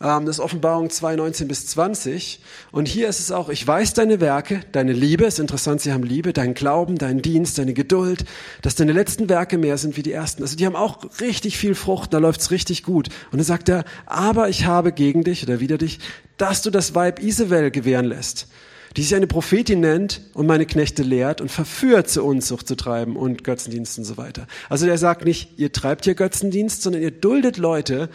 Ähm, 0.00 0.26
das 0.26 0.36
ist 0.36 0.40
Offenbarung 0.40 0.90
2, 0.90 1.16
19 1.16 1.48
bis 1.48 1.66
20. 1.66 2.40
Und 2.70 2.88
hier 2.88 3.08
ist 3.08 3.20
es 3.20 3.32
auch, 3.32 3.48
ich 3.48 3.66
weiß 3.66 3.94
deine 3.94 4.20
Werke, 4.20 4.60
deine 4.72 4.92
Liebe, 4.92 5.24
ist 5.24 5.38
interessant, 5.38 5.80
sie 5.80 5.92
haben 5.92 6.02
Liebe, 6.02 6.32
deinen 6.32 6.54
Glauben, 6.54 6.96
deinen 6.96 7.22
Dienst, 7.22 7.58
deine 7.58 7.74
Geduld, 7.74 8.24
dass 8.62 8.74
deine 8.74 8.92
letzten 8.92 9.28
Werke 9.28 9.58
mehr 9.58 9.78
sind 9.78 9.96
wie 9.96 10.02
die 10.02 10.12
ersten. 10.12 10.42
Also 10.42 10.56
die 10.56 10.66
haben 10.66 10.76
auch 10.76 10.98
richtig 11.20 11.58
viel 11.58 11.74
Frucht, 11.74 12.14
da 12.14 12.18
läuft's 12.18 12.50
richtig 12.50 12.82
gut. 12.82 13.08
Und 13.30 13.38
dann 13.38 13.44
sagt 13.44 13.68
er, 13.68 13.84
aber 14.06 14.48
ich 14.48 14.66
habe 14.66 14.92
gegen 14.92 15.24
dich 15.24 15.42
oder 15.42 15.60
wider 15.60 15.78
dich, 15.78 15.98
dass 16.36 16.62
du 16.62 16.70
das 16.70 16.94
Weib 16.94 17.22
Isabel 17.22 17.70
gewähren 17.70 18.06
lässt 18.06 18.48
die 18.96 19.02
sich 19.02 19.14
eine 19.14 19.26
Prophetin 19.26 19.80
nennt 19.80 20.22
und 20.34 20.46
meine 20.46 20.66
Knechte 20.66 21.02
lehrt 21.02 21.40
und 21.40 21.50
verführt, 21.50 22.08
zur 22.08 22.24
Unzucht 22.24 22.66
zu 22.66 22.74
treiben 22.74 23.16
und 23.16 23.44
Götzendienst 23.44 23.98
und 23.98 24.04
so 24.04 24.16
weiter. 24.16 24.46
Also 24.68 24.86
er 24.86 24.98
sagt 24.98 25.24
nicht, 25.24 25.58
ihr 25.58 25.72
treibt 25.72 26.04
hier 26.04 26.14
Götzendienst, 26.14 26.82
sondern 26.82 27.02
ihr 27.02 27.10
duldet 27.10 27.58
Leute, 27.58 28.08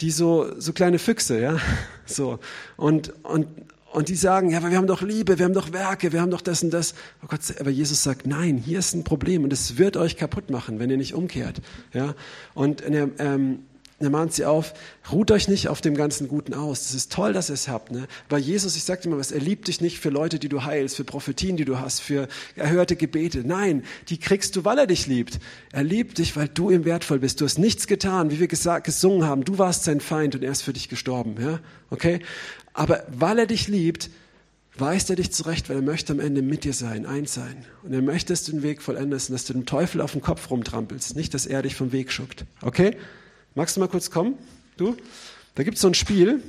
die 0.00 0.10
so, 0.10 0.52
so 0.58 0.72
kleine 0.72 0.98
Füchse, 0.98 1.40
ja, 1.40 1.58
so. 2.06 2.38
Und, 2.76 3.12
und, 3.24 3.48
und 3.92 4.08
die 4.08 4.16
sagen, 4.16 4.50
ja, 4.50 4.58
aber 4.58 4.70
wir 4.70 4.76
haben 4.76 4.86
doch 4.86 5.02
Liebe, 5.02 5.38
wir 5.38 5.44
haben 5.44 5.54
doch 5.54 5.72
Werke, 5.72 6.12
wir 6.12 6.20
haben 6.20 6.30
doch 6.30 6.42
das 6.42 6.62
und 6.62 6.70
das. 6.70 6.94
Oh 7.22 7.26
Gott, 7.26 7.40
aber 7.58 7.70
Jesus 7.70 8.02
sagt, 8.02 8.26
nein, 8.26 8.58
hier 8.58 8.78
ist 8.78 8.94
ein 8.94 9.04
Problem 9.04 9.44
und 9.44 9.52
es 9.52 9.78
wird 9.78 9.96
euch 9.96 10.16
kaputt 10.16 10.50
machen, 10.50 10.78
wenn 10.78 10.90
ihr 10.90 10.96
nicht 10.96 11.14
umkehrt, 11.14 11.60
ja. 11.92 12.14
Und 12.54 12.82
er, 12.82 13.08
ähm, 13.18 13.60
er 14.00 14.10
mahnt 14.10 14.32
sie 14.32 14.44
auf, 14.44 14.74
ruht 15.10 15.32
euch 15.32 15.48
nicht 15.48 15.68
auf 15.68 15.80
dem 15.80 15.96
ganzen 15.96 16.28
Guten 16.28 16.54
aus. 16.54 16.84
Das 16.84 16.94
ist 16.94 17.12
toll, 17.12 17.32
dass 17.32 17.50
ihr 17.50 17.54
es 17.54 17.66
habt. 17.66 17.90
Ne? 17.90 18.06
Weil 18.28 18.40
Jesus, 18.40 18.76
ich 18.76 18.84
sage 18.84 19.02
dir 19.02 19.08
mal 19.08 19.18
was, 19.18 19.32
er 19.32 19.40
liebt 19.40 19.66
dich 19.66 19.80
nicht 19.80 19.98
für 19.98 20.10
Leute, 20.10 20.38
die 20.38 20.48
du 20.48 20.62
heilst, 20.62 20.96
für 20.96 21.04
Prophetien, 21.04 21.56
die 21.56 21.64
du 21.64 21.80
hast, 21.80 22.00
für 22.00 22.28
erhörte 22.54 22.94
Gebete. 22.94 23.42
Nein, 23.44 23.82
die 24.08 24.18
kriegst 24.18 24.54
du, 24.54 24.64
weil 24.64 24.78
er 24.78 24.86
dich 24.86 25.08
liebt. 25.08 25.40
Er 25.72 25.82
liebt 25.82 26.18
dich, 26.18 26.36
weil 26.36 26.46
du 26.46 26.70
ihm 26.70 26.84
wertvoll 26.84 27.18
bist. 27.18 27.40
Du 27.40 27.44
hast 27.44 27.58
nichts 27.58 27.88
getan, 27.88 28.30
wie 28.30 28.38
wir 28.38 28.46
gesagt, 28.46 28.86
gesungen 28.86 29.26
haben. 29.26 29.44
Du 29.44 29.58
warst 29.58 29.82
sein 29.82 30.00
Feind 30.00 30.36
und 30.36 30.44
er 30.44 30.52
ist 30.52 30.62
für 30.62 30.72
dich 30.72 30.88
gestorben. 30.88 31.34
Ja? 31.40 31.58
Okay? 31.90 32.20
Aber 32.74 33.02
weil 33.08 33.40
er 33.40 33.46
dich 33.46 33.66
liebt, 33.66 34.10
weist 34.76 35.10
er 35.10 35.16
dich 35.16 35.32
zurecht, 35.32 35.68
weil 35.68 35.76
er 35.76 35.82
möchte 35.82 36.12
am 36.12 36.20
Ende 36.20 36.42
mit 36.42 36.62
dir 36.62 36.72
sein, 36.72 37.04
eins 37.04 37.34
sein. 37.34 37.64
Und 37.82 37.92
er 37.92 38.02
möchte, 38.02 38.32
dass 38.32 38.44
du 38.44 38.52
den 38.52 38.62
Weg 38.62 38.80
vollendest 38.80 39.28
und 39.28 39.32
dass 39.32 39.44
du 39.44 39.52
dem 39.52 39.66
Teufel 39.66 40.00
auf 40.00 40.12
den 40.12 40.20
Kopf 40.20 40.50
rumtrampelst, 40.50 41.16
nicht, 41.16 41.34
dass 41.34 41.46
er 41.46 41.62
dich 41.62 41.74
vom 41.74 41.90
Weg 41.90 42.12
schuckt. 42.12 42.44
Okay? 42.62 42.96
Magst 43.58 43.74
du 43.74 43.80
mal 43.80 43.88
kurz 43.88 44.12
kommen? 44.12 44.38
Du? 44.76 44.96
Da 45.56 45.64
gibt 45.64 45.78
es 45.78 45.80
so 45.80 45.88
ein 45.88 45.94
Spiel. 45.94 46.40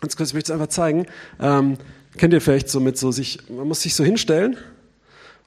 Ganz 0.00 0.14
kurz, 0.14 0.28
ich 0.28 0.34
möchte 0.34 0.52
es 0.52 0.54
einfach 0.54 0.68
zeigen. 0.68 1.06
Ähm, 1.40 1.76
kennt 2.16 2.32
ihr 2.32 2.40
vielleicht 2.40 2.68
so 2.68 2.78
mit 2.78 2.96
so 2.96 3.10
sich, 3.10 3.50
man 3.50 3.66
muss 3.66 3.80
sich 3.80 3.96
so 3.96 4.04
hinstellen 4.04 4.56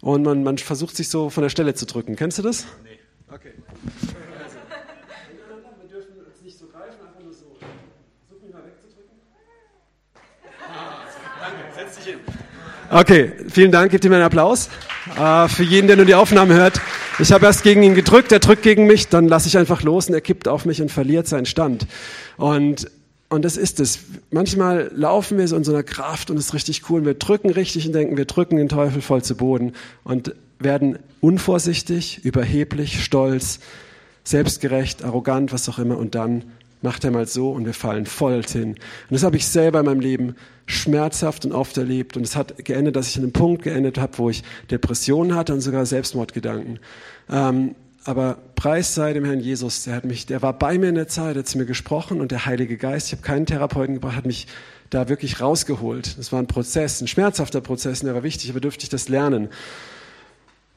und 0.01 0.23
man, 0.23 0.43
man 0.43 0.57
versucht 0.57 0.97
sich 0.97 1.07
so 1.07 1.29
von 1.29 1.43
der 1.43 1.49
Stelle 1.49 1.73
zu 1.73 1.85
drücken. 1.85 2.17
Kennst 2.17 2.37
du 2.39 2.41
das? 2.41 2.65
Nee. 2.83 2.99
Okay. 3.33 3.53
Wir 5.79 5.87
dürfen 5.87 6.11
uns 6.17 6.41
nicht 6.43 6.59
so 6.59 6.65
greifen, 6.65 6.99
einfach 6.99 7.23
nur 7.23 7.31
so. 7.31 7.55
Versuch 8.27 8.43
mich 8.43 8.53
mal 8.53 8.63
wegzudrücken. 8.65 9.15
Danke, 11.39 11.59
setz 11.77 11.95
dich 11.95 12.05
hin. 12.07 12.19
Okay, 12.91 13.31
vielen 13.49 13.71
Dank, 13.71 13.89
gebt 13.91 14.03
ihm 14.03 14.11
einen 14.11 14.23
Applaus. 14.23 14.67
Äh, 15.17 15.47
für 15.47 15.63
jeden, 15.63 15.87
der 15.87 15.95
nur 15.95 16.05
die 16.05 16.15
Aufnahme 16.15 16.55
hört. 16.55 16.81
Ich 17.19 17.31
habe 17.31 17.47
erst 17.47 17.63
gegen 17.63 17.81
ihn 17.81 17.95
gedrückt, 17.95 18.31
er 18.31 18.39
drückt 18.39 18.61
gegen 18.61 18.85
mich, 18.85 19.07
dann 19.07 19.27
lasse 19.27 19.47
ich 19.47 19.57
einfach 19.57 19.81
los 19.81 20.07
und 20.07 20.13
er 20.13 20.21
kippt 20.21 20.47
auf 20.47 20.65
mich 20.65 20.83
und 20.83 20.91
verliert 20.91 21.27
seinen 21.27 21.47
Stand. 21.47 21.87
Und, 22.37 22.91
und 23.29 23.43
das 23.43 23.57
ist 23.57 23.79
es. 23.79 23.99
Manchmal 24.29 24.91
laufen 24.93 25.39
wir 25.39 25.47
so 25.47 25.55
in 25.55 25.63
so 25.63 25.73
einer 25.73 25.81
Kraft 25.81 26.29
und 26.29 26.37
es 26.37 26.47
ist 26.47 26.53
richtig 26.53 26.89
cool. 26.89 26.99
Und 26.99 27.05
wir 27.07 27.15
drücken 27.15 27.49
richtig 27.49 27.87
und 27.87 27.93
denken, 27.93 28.17
wir 28.17 28.25
drücken 28.25 28.57
den 28.57 28.69
Teufel 28.69 29.01
voll 29.01 29.23
zu 29.23 29.35
Boden 29.35 29.73
und 30.03 30.35
werden 30.59 30.99
unvorsichtig, 31.19 32.23
überheblich, 32.23 33.03
stolz, 33.03 33.61
selbstgerecht, 34.23 35.03
arrogant, 35.03 35.51
was 35.51 35.67
auch 35.69 35.79
immer. 35.79 35.97
Und 35.97 36.13
dann 36.13 36.43
macht 36.81 37.03
er 37.03 37.11
mal 37.11 37.27
so 37.27 37.51
und 37.51 37.65
wir 37.65 37.73
fallen 37.73 38.05
voll 38.05 38.43
hin. 38.43 38.71
Und 38.71 38.77
das 39.09 39.23
habe 39.23 39.37
ich 39.37 39.47
selber 39.47 39.79
in 39.79 39.85
meinem 39.85 39.99
Leben 39.99 40.35
schmerzhaft 40.65 41.45
und 41.45 41.53
oft 41.53 41.77
erlebt. 41.77 42.17
Und 42.17 42.23
es 42.23 42.35
hat 42.35 42.63
geendet, 42.65 42.95
dass 42.95 43.09
ich 43.09 43.17
an 43.17 43.23
einem 43.23 43.33
Punkt 43.33 43.63
geendet 43.63 43.97
habe, 43.97 44.17
wo 44.17 44.29
ich 44.29 44.43
Depressionen 44.69 45.35
hatte 45.35 45.53
und 45.53 45.61
sogar 45.61 45.85
Selbstmordgedanken. 45.85 46.79
Ähm, 47.29 47.75
aber 48.03 48.37
Preis 48.55 48.95
sei 48.95 49.11
dem 49.11 49.25
Herrn 49.25 49.41
Jesus, 49.41 49.83
der 49.83 49.95
hat 49.95 50.05
mich, 50.05 50.25
der 50.25 50.41
war 50.41 50.53
bei 50.53 50.77
mir 50.77 50.89
in 50.89 50.95
der 50.95 51.09
Zeit, 51.09 51.35
hat 51.35 51.47
zu 51.47 51.57
mir 51.57 51.65
gesprochen 51.65 52.21
und 52.21 52.31
der 52.31 52.45
Heilige 52.45 52.77
Geist, 52.77 53.07
ich 53.07 53.13
habe 53.13 53.21
keinen 53.21 53.45
Therapeuten 53.45 53.95
gebracht, 53.95 54.15
hat 54.15 54.25
mich 54.25 54.47
da 54.89 55.09
wirklich 55.09 55.41
rausgeholt. 55.41 56.17
Das 56.17 56.31
war 56.31 56.39
ein 56.39 56.47
Prozess, 56.47 57.01
ein 57.01 57.07
schmerzhafter 57.07 57.59
Prozess, 57.59 58.01
und 58.01 58.05
der 58.05 58.15
war 58.15 58.23
wichtig, 58.23 58.49
aber 58.49 58.61
dürfte 58.61 58.83
ich 58.83 58.89
das 58.89 59.09
lernen. 59.09 59.49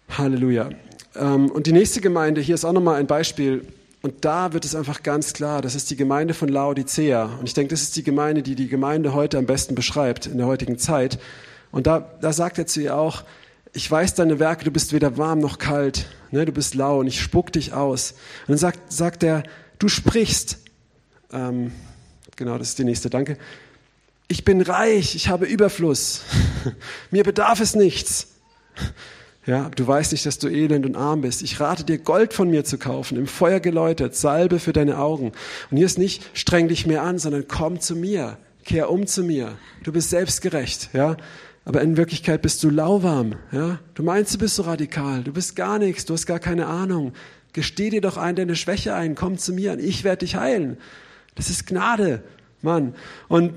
Halleluja. 0.08 0.70
Ähm, 1.14 1.50
und 1.50 1.66
die 1.66 1.72
nächste 1.72 2.00
Gemeinde, 2.00 2.40
hier 2.40 2.56
ist 2.56 2.64
auch 2.64 2.72
nochmal 2.72 2.96
ein 2.96 3.06
Beispiel, 3.06 3.64
und 4.02 4.24
da 4.24 4.52
wird 4.54 4.64
es 4.64 4.74
einfach 4.74 5.02
ganz 5.02 5.34
klar, 5.34 5.60
das 5.60 5.74
ist 5.74 5.90
die 5.90 5.96
Gemeinde 5.96 6.32
von 6.32 6.48
Laodicea. 6.48 7.24
Und 7.38 7.46
ich 7.46 7.52
denke, 7.54 7.70
das 7.70 7.82
ist 7.82 7.96
die 7.96 8.02
Gemeinde, 8.02 8.42
die 8.42 8.54
die 8.54 8.68
Gemeinde 8.68 9.12
heute 9.12 9.36
am 9.36 9.46
besten 9.46 9.74
beschreibt, 9.74 10.26
in 10.26 10.38
der 10.38 10.46
heutigen 10.46 10.78
Zeit. 10.78 11.18
Und 11.70 11.86
da, 11.86 12.10
da 12.20 12.32
sagt 12.32 12.58
er 12.58 12.66
zu 12.66 12.80
ihr 12.80 12.96
auch, 12.96 13.24
ich 13.72 13.88
weiß 13.88 14.14
deine 14.14 14.38
Werke, 14.38 14.64
du 14.64 14.70
bist 14.70 14.92
weder 14.92 15.18
warm 15.18 15.38
noch 15.38 15.58
kalt, 15.58 16.06
ne, 16.30 16.44
du 16.44 16.52
bist 16.52 16.74
lau 16.74 17.00
und 17.00 17.06
ich 17.06 17.20
spuck 17.20 17.52
dich 17.52 17.72
aus. 17.74 18.12
Und 18.42 18.48
dann 18.48 18.58
sagt, 18.58 18.92
sagt 18.92 19.22
er, 19.22 19.42
du 19.78 19.88
sprichst, 19.88 20.58
ähm, 21.32 21.72
genau, 22.36 22.58
das 22.58 22.70
ist 22.70 22.78
die 22.78 22.84
nächste, 22.84 23.10
danke. 23.10 23.36
Ich 24.28 24.44
bin 24.44 24.62
reich, 24.62 25.14
ich 25.14 25.28
habe 25.28 25.44
Überfluss, 25.44 26.22
mir 27.10 27.22
bedarf 27.22 27.60
es 27.60 27.74
nichts. 27.74 28.28
Ja, 29.50 29.68
du 29.68 29.84
weißt 29.84 30.12
nicht, 30.12 30.24
dass 30.26 30.38
du 30.38 30.46
elend 30.46 30.86
und 30.86 30.94
arm 30.94 31.22
bist. 31.22 31.42
Ich 31.42 31.58
rate 31.58 31.82
dir, 31.82 31.98
Gold 31.98 32.32
von 32.32 32.50
mir 32.50 32.62
zu 32.62 32.78
kaufen, 32.78 33.18
im 33.18 33.26
Feuer 33.26 33.58
geläutert, 33.58 34.14
Salbe 34.14 34.60
für 34.60 34.72
deine 34.72 34.96
Augen. 34.96 35.32
Und 35.72 35.76
hier 35.76 35.86
ist 35.86 35.98
nicht, 35.98 36.22
streng 36.38 36.68
dich 36.68 36.86
mehr 36.86 37.02
an, 37.02 37.18
sondern 37.18 37.48
komm 37.48 37.80
zu 37.80 37.96
mir, 37.96 38.38
kehr 38.64 38.92
um 38.92 39.08
zu 39.08 39.24
mir. 39.24 39.58
Du 39.82 39.90
bist 39.90 40.10
selbstgerecht, 40.10 40.90
ja. 40.92 41.16
Aber 41.64 41.82
in 41.82 41.96
Wirklichkeit 41.96 42.42
bist 42.42 42.62
du 42.62 42.70
lauwarm, 42.70 43.34
ja. 43.50 43.80
Du 43.94 44.04
meinst, 44.04 44.32
du 44.34 44.38
bist 44.38 44.54
so 44.54 44.62
radikal. 44.62 45.24
Du 45.24 45.32
bist 45.32 45.56
gar 45.56 45.80
nichts. 45.80 46.04
Du 46.04 46.14
hast 46.14 46.26
gar 46.26 46.38
keine 46.38 46.68
Ahnung. 46.68 47.12
Gesteh 47.52 47.90
dir 47.90 48.00
doch 48.00 48.18
ein 48.18 48.36
deine 48.36 48.54
Schwäche 48.54 48.94
ein. 48.94 49.16
Komm 49.16 49.36
zu 49.36 49.52
mir 49.52 49.72
und 49.72 49.80
ich 49.80 50.04
werde 50.04 50.24
dich 50.24 50.36
heilen. 50.36 50.76
Das 51.34 51.50
ist 51.50 51.66
Gnade, 51.66 52.22
Mann. 52.62 52.94
Und 53.26 53.52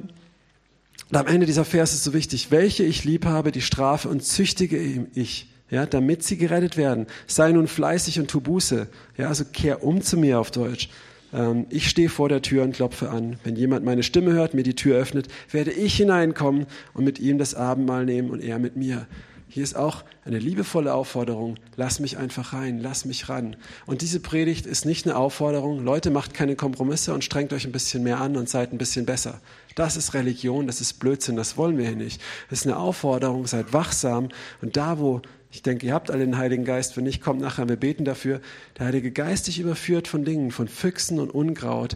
Und 1.11 1.17
am 1.17 1.27
Ende 1.27 1.45
dieser 1.45 1.65
Vers 1.65 1.93
ist 1.93 2.03
so 2.03 2.13
wichtig, 2.13 2.49
welche 2.49 2.83
ich 2.83 3.03
lieb 3.03 3.25
habe, 3.27 3.51
die 3.51 3.61
strafe 3.61 4.09
und 4.09 4.23
züchtige 4.23 5.05
ich, 5.13 5.52
ja, 5.70 5.86
damit 5.86 6.24
sie 6.24 6.38
gerettet 6.38 6.78
werden. 6.78 7.07
Sei 7.28 7.51
nun 7.51 7.68
fleißig 7.68 8.20
und 8.20 8.30
tu 8.30 8.41
Buße. 8.41 8.88
Ja, 9.18 9.28
also 9.28 9.45
kehr 9.45 9.84
um 9.84 10.01
zu 10.01 10.18
mir 10.18 10.39
auf 10.39 10.51
Deutsch. 10.51 10.89
Ähm, 11.34 11.66
ich 11.70 11.89
stehe 11.89 12.09
vor 12.09 12.30
der 12.30 12.41
Tür 12.41 12.64
und 12.64 12.76
klopfe 12.76 13.09
an. 13.09 13.38
Wenn 13.43 13.55
jemand 13.55 13.84
meine 13.86 14.03
Stimme 14.03 14.34
hört, 14.34 14.53
mir 14.53 14.64
die 14.64 14.76
Tür 14.76 14.97
öffnet, 14.97 15.28
werde 15.51 15.72
ich 15.72 15.95
hineinkommen 15.95 16.68
und 16.93 17.03
mit 17.03 17.20
ihm 17.20 17.38
das 17.38 17.55
Abendmahl 17.55 18.05
nehmen 18.05 18.30
und 18.30 18.41
er 18.41 18.59
mit 18.59 18.76
mir. 18.76 19.07
Hier 19.53 19.64
ist 19.64 19.76
auch 19.76 20.03
eine 20.26 20.39
liebevolle 20.39 20.95
Aufforderung, 20.95 21.57
lass 21.76 21.99
mich 21.99 22.18
einfach 22.18 22.53
rein, 22.53 22.80
lass 22.80 23.05
mich 23.05 23.30
ran. 23.30 23.55
Und 23.86 24.01
diese 24.01 24.20
Predigt 24.20 24.66
ist 24.66 24.84
nicht 24.84 25.05
eine 25.05 25.16
Aufforderung, 25.16 25.84
Leute, 25.84 26.09
macht 26.09 26.34
keine 26.34 26.55
Kompromisse 26.55 27.14
und 27.14 27.24
strengt 27.24 27.53
euch 27.53 27.66
ein 27.66 27.72
bisschen 27.72 28.01
mehr 28.01 28.20
an 28.20 28.36
und 28.36 28.49
seid 28.49 28.74
ein 28.74 28.80
bisschen 28.80 29.05
besser. 29.05 29.41
Das 29.76 29.95
ist 29.95 30.16
Religion, 30.16 30.66
das 30.66 30.82
ist 30.82 30.93
Blödsinn, 30.93 31.36
das 31.36 31.55
wollen 31.55 31.78
wir 31.78 31.86
hier 31.86 31.95
nicht. 31.95 32.20
Es 32.49 32.61
ist 32.61 32.66
eine 32.66 32.78
Aufforderung, 32.78 33.45
seid 33.45 33.74
wachsam 33.74 34.30
und 34.64 34.76
da, 34.76 34.97
wo 34.97 35.22
ich 35.53 35.61
denke, 35.61 35.85
ihr 35.85 35.93
habt 35.93 36.09
alle 36.09 36.25
den 36.25 36.39
Heiligen 36.39 36.65
Geist, 36.65 36.97
wenn 36.97 37.03
nicht, 37.03 37.21
kommt 37.21 37.39
nachher, 37.39 37.69
wir 37.69 37.75
beten 37.75 38.05
dafür, 38.05 38.41
der 38.79 38.87
Heilige 38.87 39.11
Geist 39.11 39.45
dich 39.45 39.59
überführt 39.59 40.07
von 40.07 40.25
Dingen, 40.25 40.49
von 40.49 40.67
Füchsen 40.67 41.19
und 41.19 41.29
Unkraut, 41.29 41.95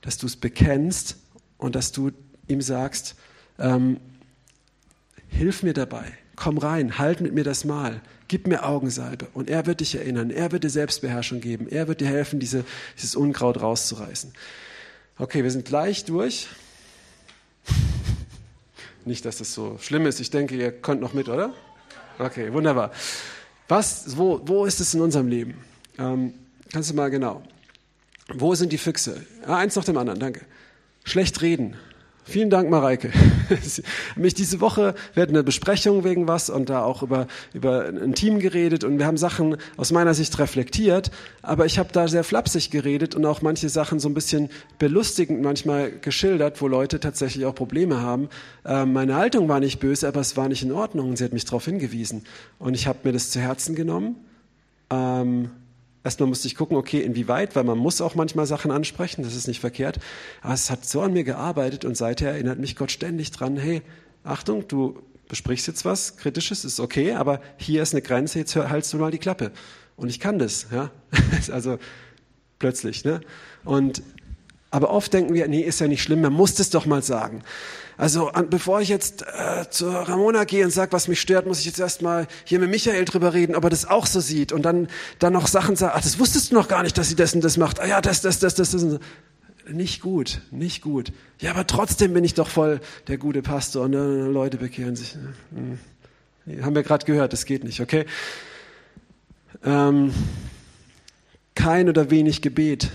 dass 0.00 0.18
du 0.18 0.26
es 0.26 0.34
bekennst 0.34 1.16
und 1.56 1.76
dass 1.76 1.92
du 1.92 2.10
ihm 2.48 2.60
sagst, 2.60 3.14
ähm, 3.60 4.00
hilf 5.28 5.62
mir 5.62 5.72
dabei, 5.72 6.04
komm 6.34 6.58
rein, 6.58 6.98
halt 6.98 7.20
mit 7.20 7.32
mir 7.32 7.44
das 7.44 7.64
Mal, 7.64 8.00
gib 8.26 8.48
mir 8.48 8.66
Augensalbe. 8.66 9.28
Und 9.34 9.50
er 9.50 9.66
wird 9.66 9.78
dich 9.80 9.94
erinnern, 9.94 10.30
er 10.30 10.50
wird 10.50 10.64
dir 10.64 10.70
Selbstbeherrschung 10.70 11.40
geben, 11.40 11.68
er 11.68 11.86
wird 11.86 12.00
dir 12.00 12.08
helfen, 12.08 12.40
diese, 12.40 12.64
dieses 12.96 13.14
Unkraut 13.14 13.62
rauszureißen. 13.62 14.32
Okay, 15.16 15.44
wir 15.44 15.52
sind 15.52 15.64
gleich 15.64 16.06
durch. 16.06 16.48
Nicht, 19.04 19.24
dass 19.24 19.38
das 19.38 19.54
so 19.54 19.78
schlimm 19.80 20.06
ist. 20.06 20.18
Ich 20.18 20.30
denke, 20.30 20.56
ihr 20.56 20.72
könnt 20.72 21.00
noch 21.00 21.14
mit, 21.14 21.28
oder? 21.28 21.54
Okay, 22.18 22.52
wunderbar. 22.52 22.92
Was, 23.68 24.16
wo, 24.16 24.40
wo 24.44 24.64
ist 24.64 24.80
es 24.80 24.94
in 24.94 25.00
unserem 25.00 25.28
Leben? 25.28 25.54
Ähm, 25.98 26.34
kannst 26.72 26.90
du 26.90 26.94
mal 26.94 27.10
genau. 27.10 27.42
Wo 28.28 28.54
sind 28.54 28.72
die 28.72 28.78
Füchse? 28.78 29.24
Ah, 29.46 29.58
eins 29.58 29.76
nach 29.76 29.84
dem 29.84 29.96
anderen, 29.96 30.18
danke. 30.18 30.42
Schlecht 31.04 31.40
reden. 31.42 31.76
Vielen 32.28 32.50
Dank, 32.50 32.68
Mareike. 32.68 33.12
mich 34.16 34.34
diese 34.34 34.60
Woche, 34.60 34.96
wir 35.14 35.22
hatten 35.22 35.36
eine 35.36 35.44
Besprechung 35.44 36.02
wegen 36.02 36.26
was 36.26 36.50
und 36.50 36.68
da 36.68 36.82
auch 36.82 37.04
über, 37.04 37.28
über 37.54 37.86
ein 37.86 38.14
Team 38.14 38.40
geredet 38.40 38.82
und 38.82 38.98
wir 38.98 39.06
haben 39.06 39.16
Sachen 39.16 39.58
aus 39.76 39.92
meiner 39.92 40.12
Sicht 40.12 40.36
reflektiert, 40.40 41.12
aber 41.42 41.66
ich 41.66 41.78
habe 41.78 41.90
da 41.92 42.08
sehr 42.08 42.24
flapsig 42.24 42.72
geredet 42.72 43.14
und 43.14 43.24
auch 43.26 43.42
manche 43.42 43.68
Sachen 43.68 44.00
so 44.00 44.08
ein 44.08 44.14
bisschen 44.14 44.50
belustigend 44.80 45.40
manchmal 45.40 45.92
geschildert, 45.92 46.60
wo 46.60 46.66
Leute 46.66 46.98
tatsächlich 46.98 47.46
auch 47.46 47.54
Probleme 47.54 48.00
haben. 48.00 48.28
Ähm, 48.64 48.92
meine 48.92 49.14
Haltung 49.14 49.48
war 49.48 49.60
nicht 49.60 49.78
böse, 49.78 50.08
aber 50.08 50.18
es 50.18 50.36
war 50.36 50.48
nicht 50.48 50.64
in 50.64 50.72
Ordnung 50.72 51.10
und 51.10 51.18
sie 51.18 51.24
hat 51.24 51.32
mich 51.32 51.44
darauf 51.44 51.64
hingewiesen. 51.64 52.24
Und 52.58 52.74
ich 52.74 52.88
habe 52.88 52.98
mir 53.04 53.12
das 53.12 53.30
zu 53.30 53.38
Herzen 53.38 53.76
genommen. 53.76 54.16
Ähm, 54.90 55.50
Erstmal 56.06 56.28
musste 56.28 56.46
ich 56.46 56.54
gucken, 56.54 56.76
okay, 56.76 57.00
inwieweit, 57.00 57.56
weil 57.56 57.64
man 57.64 57.78
muss 57.78 58.00
auch 58.00 58.14
manchmal 58.14 58.46
Sachen 58.46 58.70
ansprechen, 58.70 59.24
das 59.24 59.34
ist 59.34 59.48
nicht 59.48 59.58
verkehrt. 59.58 59.98
Aber 60.40 60.54
es 60.54 60.70
hat 60.70 60.86
so 60.86 61.00
an 61.00 61.12
mir 61.12 61.24
gearbeitet 61.24 61.84
und 61.84 61.96
seither 61.96 62.30
erinnert 62.30 62.60
mich 62.60 62.76
Gott 62.76 62.92
ständig 62.92 63.32
dran, 63.32 63.56
hey, 63.56 63.82
Achtung, 64.22 64.68
du 64.68 65.02
besprichst 65.26 65.66
jetzt 65.66 65.84
was 65.84 66.16
Kritisches, 66.16 66.64
ist 66.64 66.78
okay, 66.78 67.14
aber 67.14 67.40
hier 67.56 67.82
ist 67.82 67.92
eine 67.92 68.02
Grenze, 68.02 68.38
jetzt 68.38 68.54
haltst 68.54 68.92
du 68.92 68.98
mal 68.98 69.10
die 69.10 69.18
Klappe. 69.18 69.50
Und 69.96 70.08
ich 70.08 70.20
kann 70.20 70.38
das, 70.38 70.68
ja. 70.70 70.92
also 71.50 71.76
plötzlich, 72.60 73.04
ne? 73.04 73.20
Und 73.64 74.00
aber 74.76 74.90
oft 74.90 75.10
denken 75.14 75.32
wir, 75.32 75.48
nee, 75.48 75.62
ist 75.62 75.80
ja 75.80 75.88
nicht 75.88 76.02
schlimm, 76.02 76.20
man 76.20 76.34
muss 76.34 76.54
das 76.54 76.68
doch 76.68 76.84
mal 76.84 77.02
sagen. 77.02 77.42
Also 77.96 78.30
bevor 78.50 78.82
ich 78.82 78.90
jetzt 78.90 79.22
äh, 79.22 79.70
zur 79.70 79.94
Ramona 79.94 80.44
gehe 80.44 80.62
und 80.66 80.70
sage, 80.70 80.92
was 80.92 81.08
mich 81.08 81.18
stört, 81.18 81.46
muss 81.46 81.60
ich 81.60 81.64
jetzt 81.64 81.80
erstmal 81.80 82.26
hier 82.44 82.58
mit 82.58 82.68
Michael 82.68 83.06
drüber 83.06 83.32
reden, 83.32 83.56
ob 83.56 83.64
er 83.64 83.70
das 83.70 83.88
auch 83.88 84.04
so 84.04 84.20
sieht 84.20 84.52
und 84.52 84.64
dann 84.66 84.88
dann 85.18 85.32
noch 85.32 85.46
Sachen 85.46 85.76
sagen, 85.76 85.94
ach, 85.96 86.02
das 86.02 86.18
wusstest 86.18 86.50
du 86.50 86.56
noch 86.56 86.68
gar 86.68 86.82
nicht, 86.82 86.98
dass 86.98 87.08
sie 87.08 87.16
das 87.16 87.34
und 87.34 87.42
das 87.42 87.56
macht. 87.56 87.80
Ah 87.80 87.86
ja, 87.86 88.02
das, 88.02 88.20
das, 88.20 88.38
das, 88.38 88.54
das, 88.54 88.72
das. 88.72 88.98
Nicht 89.66 90.02
gut, 90.02 90.42
nicht 90.50 90.82
gut. 90.82 91.10
Ja, 91.40 91.52
aber 91.52 91.66
trotzdem 91.66 92.12
bin 92.12 92.22
ich 92.22 92.34
doch 92.34 92.50
voll 92.50 92.80
der 93.08 93.16
gute 93.16 93.40
Pastor 93.40 93.86
und 93.86 93.94
äh, 93.94 93.96
Leute 93.96 94.58
bekehren 94.58 94.94
sich. 94.94 95.16
Hm. 95.54 96.62
Haben 96.62 96.74
wir 96.74 96.82
gerade 96.82 97.06
gehört, 97.06 97.32
das 97.32 97.46
geht 97.46 97.64
nicht, 97.64 97.80
okay? 97.80 98.04
Ähm, 99.64 100.12
kein 101.54 101.88
oder 101.88 102.10
wenig 102.10 102.42
Gebet 102.42 102.90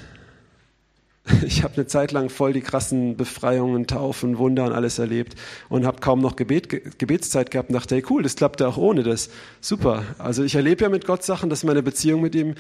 ich 1.46 1.64
habe 1.64 1.76
eine 1.76 1.86
Zeit 1.86 2.12
lang 2.12 2.30
voll 2.30 2.54
die 2.54 2.62
krassen 2.62 3.16
Befreiungen, 3.16 3.86
Taufen, 3.86 4.38
Wunder 4.38 4.66
und 4.66 4.74
alles 4.74 4.98
erlebt 5.00 5.36
und 5.70 5.86
habe 5.86 6.00
kaum 6.00 6.20
noch 6.20 6.36
Gebet, 6.36 6.98
Gebetszeit 6.98 7.52
gehabt 7.52 7.70
und 7.70 7.76
dachte, 7.76 7.96
hey 7.96 8.04
cool, 8.10 8.24
das 8.24 8.36
klappt 8.36 8.60
ja 8.60 8.68
auch 8.68 8.78
ohne 8.78 9.04
das. 9.04 9.30
Super. 9.60 10.04
Also 10.18 10.44
ich 10.44 10.56
erlebe 10.56 10.84
ja 10.84 10.90
mit 10.90 11.06
Gott 11.06 11.24
Sachen, 11.24 11.50
dass 11.50 11.64
meine 11.64 11.84
Beziehung 11.84 12.22
mit 12.22 12.34
ihm, 12.34 12.56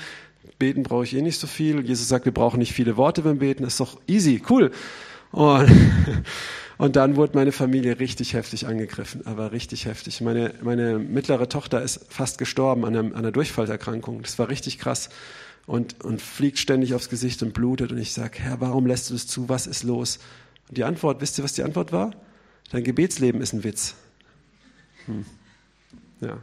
beten 0.60 0.84
brauche 0.84 1.04
ich 1.06 1.16
eh 1.16 1.22
nicht 1.22 1.40
so 1.40 1.48
viel. 1.48 1.84
Jesus 1.86 2.08
sagt, 2.08 2.26
wir 2.26 2.34
brauchen 2.34 2.60
nicht 2.60 2.74
viele 2.74 2.98
Worte 2.98 3.24
beim 3.24 3.40
Beten, 3.40 3.64
ist 3.64 3.80
doch 3.80 4.00
easy, 4.08 4.44
cool. 4.50 4.72
Und, 5.32 5.72
und 6.78 6.96
dann 6.96 7.16
wurde 7.16 7.36
meine 7.36 7.52
Familie 7.52 8.00
richtig 8.00 8.36
heftig 8.36 8.68
angegriffen, 8.68 9.26
aber 9.26 9.54
richtig 9.54 9.86
heftig. 9.86 10.22
Meine, 10.22 10.54
meine 10.62 11.00
mittlere 11.00 11.50
Tochter 11.50 11.82
ist 11.82 12.06
fast 12.10 12.38
gestorben 12.38 12.86
an 12.86 12.96
einer, 12.96 13.08
an 13.08 13.16
einer 13.16 13.32
Durchfallerkrankung. 13.32 14.22
Das 14.22 14.38
war 14.38 14.50
richtig 14.50 14.78
krass 14.78 15.10
und, 15.68 16.04
und 16.04 16.22
fliegt 16.22 16.60
ständig 16.60 16.94
aufs 16.94 17.10
Gesicht 17.10 17.44
und 17.44 17.54
blutet. 17.54 17.92
Und 17.92 17.98
ich 17.98 18.14
sage, 18.14 18.40
Herr, 18.40 18.62
warum 18.62 18.86
lässt 18.86 19.10
du 19.10 19.14
das 19.14 19.28
zu? 19.28 19.50
Was 19.50 19.68
ist 19.68 19.84
los? 19.84 20.20
Und 20.70 20.78
die 20.78 20.84
Antwort, 20.84 21.22
wisst 21.22 21.38
ihr, 21.38 21.44
was 21.44 21.54
die 21.54 21.64
Antwort 21.64 21.92
war? 21.92 22.12
Dein 22.72 22.84
Gebetsleben 22.84 23.42
ist 23.42 23.54
ein 23.54 23.64
Witz. 23.64 23.96
Hm. 25.06 25.26
Ja. 26.22 26.38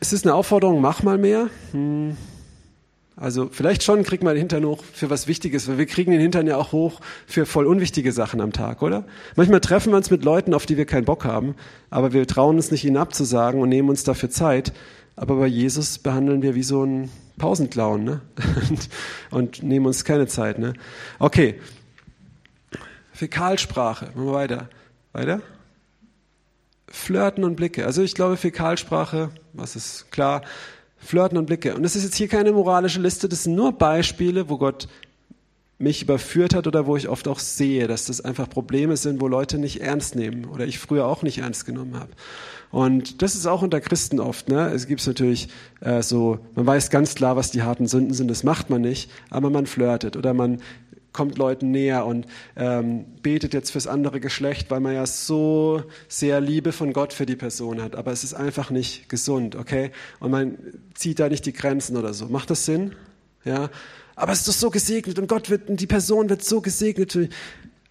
Ist 0.00 0.12
es 0.12 0.24
eine 0.24 0.34
Aufforderung, 0.34 0.80
mach 0.80 1.02
mal 1.02 1.18
mehr? 1.18 1.48
Hm. 1.72 2.16
Also 3.20 3.48
vielleicht 3.50 3.82
schon 3.82 4.04
kriegt 4.04 4.22
man 4.22 4.34
den 4.34 4.40
Hintern 4.40 4.64
hoch 4.64 4.84
für 4.92 5.10
was 5.10 5.26
Wichtiges, 5.26 5.66
weil 5.68 5.76
wir 5.76 5.86
kriegen 5.86 6.12
den 6.12 6.20
Hintern 6.20 6.46
ja 6.46 6.56
auch 6.56 6.70
hoch 6.70 7.00
für 7.26 7.46
voll 7.46 7.66
unwichtige 7.66 8.12
Sachen 8.12 8.40
am 8.40 8.52
Tag, 8.52 8.80
oder? 8.80 9.04
Manchmal 9.34 9.60
treffen 9.60 9.92
wir 9.92 9.96
uns 9.96 10.10
mit 10.10 10.24
Leuten, 10.24 10.54
auf 10.54 10.66
die 10.66 10.76
wir 10.76 10.86
keinen 10.86 11.04
Bock 11.04 11.24
haben, 11.24 11.56
aber 11.90 12.12
wir 12.12 12.26
trauen 12.28 12.56
uns 12.56 12.70
nicht, 12.70 12.84
ihnen 12.84 12.96
abzusagen 12.96 13.60
und 13.60 13.70
nehmen 13.70 13.88
uns 13.88 14.04
dafür 14.04 14.30
Zeit. 14.30 14.72
Aber 15.18 15.36
bei 15.36 15.46
Jesus 15.46 15.98
behandeln 15.98 16.42
wir 16.42 16.54
wie 16.54 16.62
so 16.62 16.84
ein 16.84 17.10
Pausenclown 17.38 18.04
ne? 18.04 18.20
und, 18.70 18.88
und 19.30 19.62
nehmen 19.64 19.86
uns 19.86 20.04
keine 20.04 20.28
Zeit. 20.28 20.58
Ne? 20.58 20.74
Okay, 21.18 21.60
Fäkalsprache, 23.12 24.06
machen 24.14 24.26
wir 24.26 24.32
weiter. 24.32 24.68
Weiter? 25.12 25.42
Flirten 26.86 27.42
und 27.42 27.56
Blicke. 27.56 27.84
Also 27.84 28.02
ich 28.02 28.14
glaube, 28.14 28.36
Fäkalsprache, 28.36 29.30
was 29.52 29.74
ist 29.74 30.12
klar, 30.12 30.42
Flirten 30.98 31.36
und 31.36 31.46
Blicke. 31.46 31.74
Und 31.74 31.82
das 31.82 31.96
ist 31.96 32.04
jetzt 32.04 32.16
hier 32.16 32.28
keine 32.28 32.52
moralische 32.52 33.00
Liste, 33.00 33.28
das 33.28 33.42
sind 33.42 33.56
nur 33.56 33.72
Beispiele, 33.72 34.48
wo 34.48 34.56
Gott 34.56 34.88
mich 35.78 36.02
überführt 36.02 36.54
hat 36.54 36.66
oder 36.66 36.86
wo 36.86 36.96
ich 36.96 37.08
oft 37.08 37.28
auch 37.28 37.38
sehe, 37.38 37.86
dass 37.86 38.06
das 38.06 38.20
einfach 38.20 38.50
Probleme 38.50 38.96
sind, 38.96 39.20
wo 39.20 39.28
Leute 39.28 39.58
nicht 39.58 39.80
ernst 39.80 40.16
nehmen 40.16 40.44
oder 40.46 40.66
ich 40.66 40.78
früher 40.78 41.06
auch 41.06 41.22
nicht 41.22 41.38
ernst 41.38 41.66
genommen 41.66 41.94
habe. 41.94 42.10
Und 42.70 43.22
das 43.22 43.34
ist 43.34 43.46
auch 43.46 43.62
unter 43.62 43.80
Christen 43.80 44.20
oft. 44.20 44.48
Ne? 44.48 44.70
Es 44.70 44.86
gibt 44.86 45.06
natürlich 45.06 45.48
äh, 45.80 46.02
so, 46.02 46.40
man 46.54 46.66
weiß 46.66 46.90
ganz 46.90 47.14
klar, 47.14 47.36
was 47.36 47.50
die 47.50 47.62
harten 47.62 47.86
Sünden 47.86 48.12
sind, 48.12 48.28
das 48.28 48.42
macht 48.42 48.70
man 48.70 48.82
nicht, 48.82 49.10
aber 49.30 49.50
man 49.50 49.66
flirtet 49.66 50.16
oder 50.16 50.34
man 50.34 50.60
kommt 51.12 51.38
Leuten 51.38 51.70
näher 51.70 52.06
und 52.06 52.26
ähm, 52.56 53.04
betet 53.22 53.54
jetzt 53.54 53.70
fürs 53.70 53.86
andere 53.86 54.20
Geschlecht, 54.20 54.70
weil 54.70 54.80
man 54.80 54.94
ja 54.94 55.06
so 55.06 55.82
sehr 56.06 56.40
Liebe 56.40 56.72
von 56.72 56.92
Gott 56.92 57.12
für 57.12 57.26
die 57.26 57.34
Person 57.34 57.82
hat. 57.82 57.96
Aber 57.96 58.12
es 58.12 58.22
ist 58.24 58.34
einfach 58.34 58.70
nicht 58.70 59.08
gesund, 59.08 59.56
okay? 59.56 59.90
Und 60.20 60.30
man 60.30 60.58
zieht 60.94 61.18
da 61.18 61.28
nicht 61.28 61.46
die 61.46 61.52
Grenzen 61.52 61.96
oder 61.96 62.12
so. 62.14 62.26
Macht 62.26 62.50
das 62.50 62.66
Sinn? 62.66 62.94
Ja? 63.44 63.70
Aber 64.18 64.32
es 64.32 64.40
ist 64.40 64.48
doch 64.48 64.52
so 64.52 64.70
gesegnet 64.70 65.18
und 65.20 65.28
Gott 65.28 65.48
wird, 65.48 65.70
und 65.70 65.80
die 65.80 65.86
Person 65.86 66.28
wird 66.28 66.44
so 66.44 66.60
gesegnet. 66.60 67.16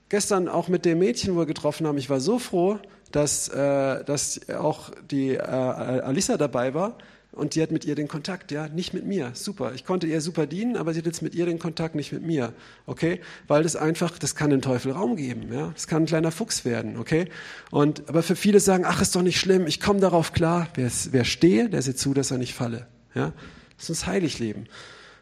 Gestern 0.10 0.50
auch 0.50 0.68
mit 0.68 0.84
dem 0.84 1.00
Mädchen, 1.00 1.34
wo 1.34 1.40
wir 1.40 1.46
getroffen 1.46 1.88
haben, 1.88 1.98
ich 1.98 2.10
war 2.10 2.20
so 2.20 2.38
froh, 2.38 2.80
dass, 3.14 3.48
äh, 3.48 4.04
dass 4.04 4.50
auch 4.50 4.92
die 5.10 5.36
äh, 5.36 5.40
Alissa 5.40 6.36
dabei 6.36 6.74
war 6.74 6.98
und 7.32 7.56
die 7.56 7.62
hat 7.62 7.72
mit 7.72 7.86
ihr 7.86 7.96
den 7.96 8.10
Kontakt, 8.10 8.52
ja, 8.52 8.68
nicht 8.68 8.94
mit 8.94 9.06
mir. 9.06 9.32
Super. 9.36 9.72
Ich 9.74 9.86
konnte 9.86 10.06
ihr 10.06 10.20
super 10.20 10.48
dienen, 10.48 10.76
aber 10.76 10.94
sie 10.94 11.00
hat 11.00 11.06
jetzt 11.06 11.22
mit 11.22 11.34
ihr 11.34 11.46
den 11.46 11.60
Kontakt, 11.60 11.96
nicht 11.96 12.12
mit 12.12 12.24
mir. 12.24 12.52
Okay? 12.86 13.22
Weil 13.48 13.64
das 13.64 13.78
einfach, 13.78 14.20
das 14.20 14.36
kann 14.36 14.50
den 14.50 14.62
Teufel 14.62 14.92
Raum 14.92 15.16
geben, 15.16 15.54
ja. 15.54 15.72
Das 15.74 15.88
kann 15.88 16.04
ein 16.04 16.08
kleiner 16.08 16.32
Fuchs 16.32 16.66
werden, 16.66 16.98
okay? 16.98 17.30
Und, 17.72 18.10
aber 18.10 18.22
für 18.22 18.36
viele 18.36 18.60
sagen, 18.60 18.84
ach, 18.86 19.02
ist 19.02 19.16
doch 19.16 19.22
nicht 19.22 19.40
schlimm, 19.40 19.66
ich 19.66 19.80
komme 19.80 20.02
darauf 20.02 20.34
klar. 20.34 20.68
Wer, 20.76 20.92
wer 21.12 21.24
stehe, 21.24 21.70
der 21.70 21.82
sieht 21.82 22.00
zu, 22.00 22.14
dass 22.14 22.32
er 22.32 22.38
nicht 22.38 22.54
falle, 22.54 22.88
ja. 23.16 23.32
Lass 23.78 23.90
uns 23.90 24.08
heilig 24.08 24.40
leben. 24.40 24.66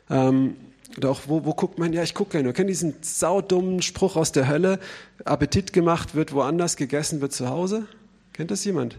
Ähm, 0.10 0.56
oder 0.98 1.10
auch, 1.10 1.22
wo, 1.28 1.46
wo 1.46 1.54
guckt 1.54 1.80
man? 1.80 1.94
Ja, 1.94 2.04
ich 2.04 2.14
gucke 2.14 2.32
gerne. 2.32 2.46
Wir 2.46 2.54
kennen 2.54 2.68
diesen 2.68 2.96
saudummen 3.02 3.82
Spruch 3.82 4.16
aus 4.16 4.32
der 4.32 4.48
Hölle. 4.48 4.80
Appetit 5.24 5.74
gemacht 5.74 6.16
wird 6.16 6.34
woanders, 6.34 6.78
gegessen 6.78 7.22
wird 7.22 7.34
zu 7.34 7.50
Hause. 7.50 7.88
Kennt 8.34 8.52
das 8.52 8.64
jemand? 8.66 8.98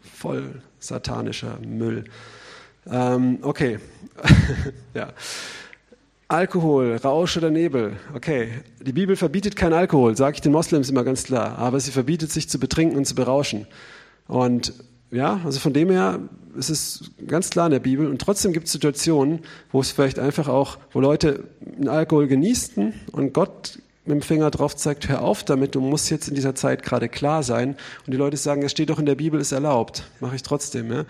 Voll 0.00 0.62
satanischer 0.78 1.58
Müll. 1.64 2.04
Ähm, 2.90 3.38
okay. 3.42 3.78
ja. 4.94 5.12
Alkohol, 6.28 6.96
Rausch 6.96 7.36
oder 7.36 7.50
Nebel. 7.50 7.98
Okay, 8.14 8.48
die 8.80 8.92
Bibel 8.92 9.16
verbietet 9.16 9.54
kein 9.54 9.74
Alkohol, 9.74 10.16
sage 10.16 10.36
ich 10.36 10.40
den 10.40 10.52
Moslems 10.52 10.88
immer 10.88 11.04
ganz 11.04 11.24
klar, 11.24 11.58
aber 11.58 11.78
sie 11.78 11.90
verbietet 11.90 12.32
sich 12.32 12.48
zu 12.48 12.58
betrinken 12.58 12.96
und 12.96 13.04
zu 13.04 13.14
berauschen. 13.14 13.66
Und 14.28 14.72
ja, 15.10 15.40
also 15.44 15.60
von 15.60 15.74
dem 15.74 15.90
her 15.90 16.20
ist 16.56 16.70
es 16.70 17.10
ganz 17.26 17.50
klar 17.50 17.66
in 17.66 17.72
der 17.72 17.80
Bibel. 17.80 18.06
Und 18.06 18.20
trotzdem 18.20 18.52
gibt 18.52 18.66
es 18.66 18.72
Situationen, 18.72 19.40
wo 19.70 19.80
es 19.80 19.90
vielleicht 19.90 20.18
einfach 20.18 20.48
auch, 20.48 20.78
wo 20.92 21.00
Leute 21.00 21.44
einen 21.76 21.88
Alkohol 21.88 22.26
genießen 22.26 22.92
und 23.12 23.32
Gott 23.32 23.78
mit 24.04 24.16
dem 24.16 24.22
Finger 24.22 24.50
drauf 24.50 24.74
zeigt, 24.74 25.08
hör 25.08 25.22
auf 25.22 25.44
damit, 25.44 25.74
du 25.74 25.80
musst 25.80 26.10
jetzt 26.10 26.28
in 26.28 26.34
dieser 26.34 26.54
Zeit 26.54 26.82
gerade 26.82 27.08
klar 27.08 27.42
sein. 27.42 27.76
Und 28.04 28.12
die 28.12 28.16
Leute 28.16 28.36
sagen, 28.36 28.62
es 28.62 28.72
steht 28.72 28.90
doch 28.90 28.98
in 28.98 29.06
der 29.06 29.14
Bibel, 29.14 29.40
ist 29.40 29.52
erlaubt. 29.52 30.04
Mache 30.20 30.34
ich 30.34 30.42
trotzdem. 30.42 30.92
Ja? 30.92 31.04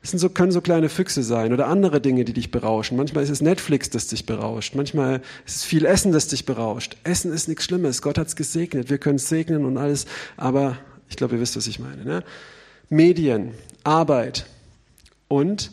Das 0.00 0.12
so, 0.12 0.30
können 0.30 0.50
so 0.50 0.62
kleine 0.62 0.88
Füchse 0.88 1.22
sein 1.22 1.52
oder 1.52 1.66
andere 1.66 2.00
Dinge, 2.00 2.24
die 2.24 2.32
dich 2.32 2.50
berauschen. 2.50 2.96
Manchmal 2.96 3.22
ist 3.22 3.30
es 3.30 3.42
Netflix, 3.42 3.90
das 3.90 4.06
dich 4.06 4.24
berauscht. 4.24 4.74
Manchmal 4.74 5.20
ist 5.44 5.56
es 5.56 5.64
viel 5.64 5.84
Essen, 5.84 6.12
das 6.12 6.28
dich 6.28 6.46
berauscht. 6.46 6.96
Essen 7.04 7.32
ist 7.32 7.48
nichts 7.48 7.64
Schlimmes. 7.64 8.00
Gott 8.00 8.16
hat 8.16 8.28
es 8.28 8.36
gesegnet. 8.36 8.88
Wir 8.88 8.96
können 8.96 9.16
es 9.16 9.28
segnen 9.28 9.66
und 9.66 9.76
alles. 9.76 10.06
Aber 10.38 10.78
ich 11.10 11.16
glaube, 11.16 11.34
ihr 11.34 11.40
wisst, 11.42 11.56
was 11.56 11.66
ich 11.66 11.78
meine. 11.78 12.04
Ne? 12.04 12.24
Medien, 12.88 13.52
Arbeit 13.84 14.46
und 15.30 15.70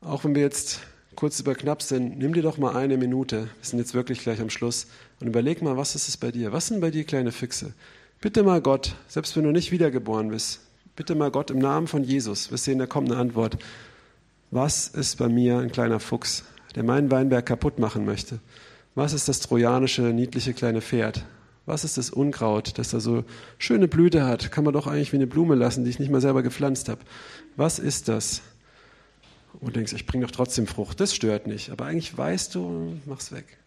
auch 0.00 0.24
wenn 0.24 0.34
wir 0.34 0.42
jetzt 0.42 0.80
kurz 1.14 1.38
über 1.38 1.54
knapp 1.54 1.80
sind, 1.80 2.18
nimm 2.18 2.34
dir 2.34 2.42
doch 2.42 2.58
mal 2.58 2.74
eine 2.74 2.96
Minute, 2.96 3.42
wir 3.42 3.48
sind 3.62 3.78
jetzt 3.78 3.94
wirklich 3.94 4.18
gleich 4.20 4.40
am 4.40 4.50
Schluss, 4.50 4.88
und 5.20 5.28
überleg 5.28 5.62
mal, 5.62 5.76
was 5.76 5.94
ist 5.94 6.08
es 6.08 6.16
bei 6.16 6.32
dir? 6.32 6.52
Was 6.52 6.66
sind 6.66 6.80
bei 6.80 6.90
dir 6.90 7.04
kleine 7.04 7.30
Füchse? 7.30 7.72
Bitte 8.20 8.42
mal 8.42 8.60
Gott, 8.60 8.96
selbst 9.06 9.36
wenn 9.36 9.44
du 9.44 9.52
nicht 9.52 9.70
wiedergeboren 9.70 10.28
bist, 10.28 10.60
bitte 10.96 11.14
mal 11.14 11.30
Gott 11.30 11.52
im 11.52 11.60
Namen 11.60 11.86
von 11.86 12.02
Jesus. 12.02 12.50
Wir 12.50 12.58
sehen, 12.58 12.80
da 12.80 12.86
kommt 12.86 13.12
eine 13.12 13.20
Antwort. 13.20 13.58
Was 14.50 14.88
ist 14.88 15.16
bei 15.18 15.28
mir 15.28 15.58
ein 15.58 15.70
kleiner 15.70 16.00
Fuchs, 16.00 16.42
der 16.74 16.82
meinen 16.82 17.12
Weinberg 17.12 17.46
kaputt 17.46 17.78
machen 17.78 18.04
möchte? 18.04 18.40
Was 18.96 19.12
ist 19.12 19.28
das 19.28 19.38
trojanische, 19.38 20.02
niedliche 20.02 20.52
kleine 20.52 20.80
Pferd? 20.80 21.24
Was 21.66 21.84
ist 21.84 21.96
das 21.96 22.10
Unkraut, 22.10 22.78
das 22.78 22.90
da 22.90 23.00
so 23.00 23.24
schöne 23.58 23.88
Blüte 23.88 24.26
hat? 24.26 24.52
Kann 24.52 24.64
man 24.64 24.74
doch 24.74 24.86
eigentlich 24.86 25.12
wie 25.12 25.16
eine 25.16 25.26
Blume 25.26 25.54
lassen, 25.54 25.84
die 25.84 25.90
ich 25.90 25.98
nicht 25.98 26.10
mal 26.10 26.20
selber 26.20 26.42
gepflanzt 26.42 26.88
habe. 26.88 27.00
Was 27.56 27.78
ist 27.78 28.08
das? 28.08 28.42
Und 29.54 29.68
du 29.68 29.72
denkst, 29.72 29.92
ich 29.94 30.06
bringe 30.06 30.26
doch 30.26 30.32
trotzdem 30.32 30.66
Frucht. 30.66 31.00
Das 31.00 31.14
stört 31.14 31.46
nicht. 31.46 31.70
Aber 31.70 31.86
eigentlich 31.86 32.16
weißt 32.16 32.54
du, 32.54 32.98
mach's 33.06 33.32
weg. 33.32 33.58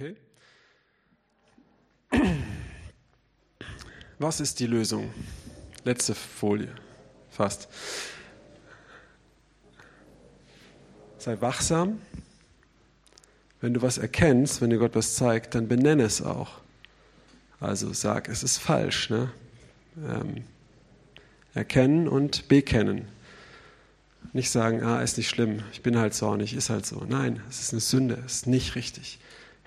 Okay. 0.00 0.16
Was 4.18 4.40
ist 4.40 4.58
die 4.60 4.66
Lösung? 4.66 5.12
Letzte 5.84 6.14
Folie, 6.14 6.74
fast. 7.28 7.68
Sei 11.18 11.38
wachsam. 11.42 12.00
Wenn 13.60 13.74
du 13.74 13.82
was 13.82 13.98
erkennst, 13.98 14.62
wenn 14.62 14.70
dir 14.70 14.78
Gott 14.78 14.94
was 14.94 15.16
zeigt, 15.16 15.54
dann 15.54 15.68
benenne 15.68 16.04
es 16.04 16.22
auch. 16.22 16.62
Also 17.60 17.92
sag, 17.92 18.30
es 18.30 18.42
ist 18.42 18.56
falsch. 18.56 19.10
Ne? 19.10 19.30
Ähm, 19.98 20.44
erkennen 21.52 22.08
und 22.08 22.48
bekennen. 22.48 23.06
Nicht 24.32 24.50
sagen, 24.50 24.82
ah, 24.82 25.02
ist 25.02 25.18
nicht 25.18 25.28
schlimm, 25.28 25.62
ich 25.72 25.82
bin 25.82 25.98
halt 25.98 26.14
zornig, 26.14 26.54
ist 26.54 26.70
halt 26.70 26.86
so. 26.86 27.04
Nein, 27.06 27.42
es 27.50 27.60
ist 27.60 27.74
eine 27.74 27.80
Sünde, 27.80 28.22
es 28.24 28.36
ist 28.36 28.46
nicht 28.46 28.76
richtig. 28.76 29.18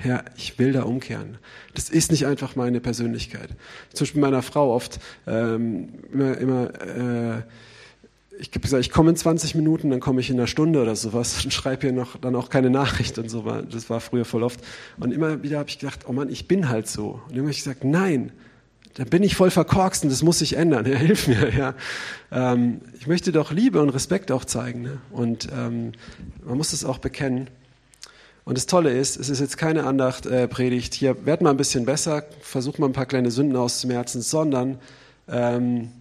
Herr, 0.03 0.25
ich 0.35 0.59
will 0.59 0.73
da 0.73 0.83
umkehren. 0.83 1.37
Das 1.73 1.89
ist 1.89 2.11
nicht 2.11 2.25
einfach 2.25 2.55
meine 2.55 2.79
Persönlichkeit. 2.81 3.49
Zum 3.93 4.05
Beispiel 4.05 4.21
meiner 4.21 4.41
Frau 4.41 4.73
oft 4.73 4.99
ähm, 5.25 5.89
immer, 6.11 6.37
immer 6.37 6.73
äh, 6.81 7.41
ich 8.39 8.49
habe 8.49 8.61
gesagt, 8.61 8.81
ich 8.81 8.91
komme 8.91 9.11
in 9.11 9.15
20 9.15 9.55
Minuten, 9.55 9.89
dann 9.89 9.99
komme 9.99 10.19
ich 10.19 10.29
in 10.29 10.37
einer 10.37 10.47
Stunde 10.47 10.81
oder 10.81 10.95
sowas 10.95 11.41
und 11.43 11.53
schreibe 11.53 11.81
hier 11.87 11.93
noch 11.93 12.17
dann 12.17 12.35
auch 12.35 12.49
keine 12.49 12.69
Nachricht 12.69 13.17
und 13.17 13.29
so. 13.29 13.43
Das 13.43 13.89
war 13.89 13.99
früher 13.99 14.25
voll 14.25 14.43
oft. 14.43 14.59
Und 14.99 15.11
immer 15.11 15.43
wieder 15.43 15.59
habe 15.59 15.69
ich 15.69 15.79
gedacht, 15.79 16.01
oh 16.07 16.11
Mann, 16.11 16.29
ich 16.29 16.47
bin 16.47 16.69
halt 16.69 16.87
so. 16.87 17.21
Und 17.27 17.33
immer 17.33 17.43
habe 17.43 17.51
ich 17.51 17.57
gesagt, 17.57 17.83
nein, 17.83 18.31
da 18.95 19.05
bin 19.05 19.23
ich 19.23 19.35
voll 19.35 19.49
verkorkst 19.49 20.03
und 20.03 20.11
das 20.11 20.21
muss 20.21 20.39
sich 20.39 20.55
ändern. 20.55 20.85
Ja, 20.91 20.97
hilf 20.97 21.27
mir. 21.27 21.51
Ja. 21.55 21.73
Ähm, 22.31 22.81
ich 22.99 23.07
möchte 23.07 23.31
doch 23.31 23.51
Liebe 23.51 23.81
und 23.81 23.89
Respekt 23.89 24.31
auch 24.31 24.45
zeigen. 24.45 24.81
Ne? 24.81 24.97
Und 25.11 25.47
ähm, 25.55 25.93
man 26.45 26.57
muss 26.57 26.73
es 26.73 26.85
auch 26.85 26.99
bekennen. 26.99 27.49
Und 28.45 28.57
das 28.57 28.65
Tolle 28.65 28.91
ist, 28.91 29.17
es 29.17 29.29
ist 29.29 29.39
jetzt 29.39 29.57
keine 29.57 29.85
Andacht, 29.85 30.25
äh, 30.25 30.47
Predigt, 30.47 30.93
hier 30.93 31.25
werd 31.25 31.41
mal 31.41 31.51
ein 31.51 31.57
bisschen 31.57 31.85
besser, 31.85 32.25
versuch 32.41 32.77
mal 32.77 32.87
ein 32.87 32.93
paar 32.93 33.05
kleine 33.05 33.31
Sünden 33.31 33.55
auszumerzen, 33.55 34.21
sondern 34.21 34.79
ähm, 35.29 35.91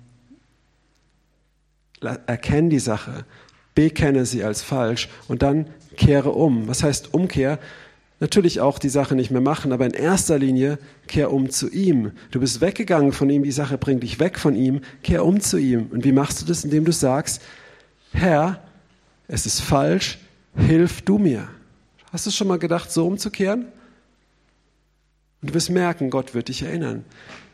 erkenne 2.26 2.68
die 2.68 2.80
Sache, 2.80 3.24
bekenne 3.74 4.26
sie 4.26 4.42
als 4.42 4.62
falsch 4.62 5.08
und 5.28 5.42
dann 5.42 5.66
kehre 5.96 6.30
um. 6.30 6.66
Was 6.66 6.82
heißt 6.82 7.14
Umkehr? 7.14 7.60
Natürlich 8.18 8.60
auch 8.60 8.78
die 8.78 8.88
Sache 8.88 9.14
nicht 9.14 9.30
mehr 9.30 9.40
machen, 9.40 9.72
aber 9.72 9.86
in 9.86 9.94
erster 9.94 10.38
Linie 10.38 10.78
kehr 11.06 11.32
um 11.32 11.50
zu 11.50 11.70
ihm. 11.70 12.12
Du 12.30 12.40
bist 12.40 12.60
weggegangen 12.60 13.12
von 13.12 13.28
ihm, 13.30 13.42
die 13.42 13.52
Sache 13.52 13.78
bringt 13.78 14.02
dich 14.02 14.20
weg 14.20 14.38
von 14.38 14.54
ihm, 14.54 14.80
kehr 15.02 15.24
um 15.24 15.40
zu 15.40 15.58
ihm. 15.58 15.88
Und 15.92 16.04
wie 16.04 16.12
machst 16.12 16.40
du 16.40 16.46
das? 16.46 16.64
Indem 16.64 16.84
du 16.84 16.92
sagst, 16.92 17.42
Herr, 18.12 18.62
es 19.28 19.46
ist 19.46 19.60
falsch, 19.60 20.18
hilf 20.56 21.02
du 21.02 21.18
mir. 21.18 21.48
Hast 22.12 22.26
du 22.26 22.30
schon 22.30 22.46
mal 22.46 22.58
gedacht, 22.58 22.92
so 22.92 23.06
umzukehren? 23.06 23.68
Und 25.40 25.50
du 25.50 25.54
wirst 25.54 25.70
merken, 25.70 26.10
Gott 26.10 26.34
wird 26.34 26.48
dich 26.48 26.62
erinnern. 26.62 27.06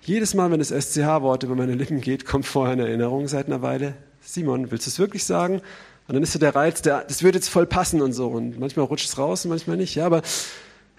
Jedes 0.02 0.34
Mal, 0.34 0.50
wenn 0.50 0.58
das 0.58 0.70
SCH-Wort 0.70 1.44
über 1.44 1.54
meine 1.54 1.76
Lippen 1.76 2.00
geht, 2.00 2.24
kommt 2.24 2.44
vorher 2.44 2.72
eine 2.72 2.88
Erinnerung 2.88 3.28
seit 3.28 3.46
einer 3.46 3.62
Weile. 3.62 3.94
Simon, 4.20 4.72
willst 4.72 4.86
du 4.86 4.90
es 4.90 4.98
wirklich 4.98 5.24
sagen? 5.24 5.62
Und 6.08 6.14
dann 6.14 6.22
ist 6.24 6.32
so 6.32 6.40
der 6.40 6.56
Reiz, 6.56 6.82
der, 6.82 7.04
das 7.04 7.22
wird 7.22 7.36
jetzt 7.36 7.48
voll 7.48 7.66
passen 7.66 8.02
und 8.02 8.12
so. 8.12 8.26
Und 8.26 8.58
manchmal 8.58 8.86
rutscht 8.86 9.08
es 9.08 9.16
raus 9.16 9.44
und 9.44 9.50
manchmal 9.50 9.76
nicht. 9.76 9.94
Ja, 9.94 10.06
aber 10.06 10.22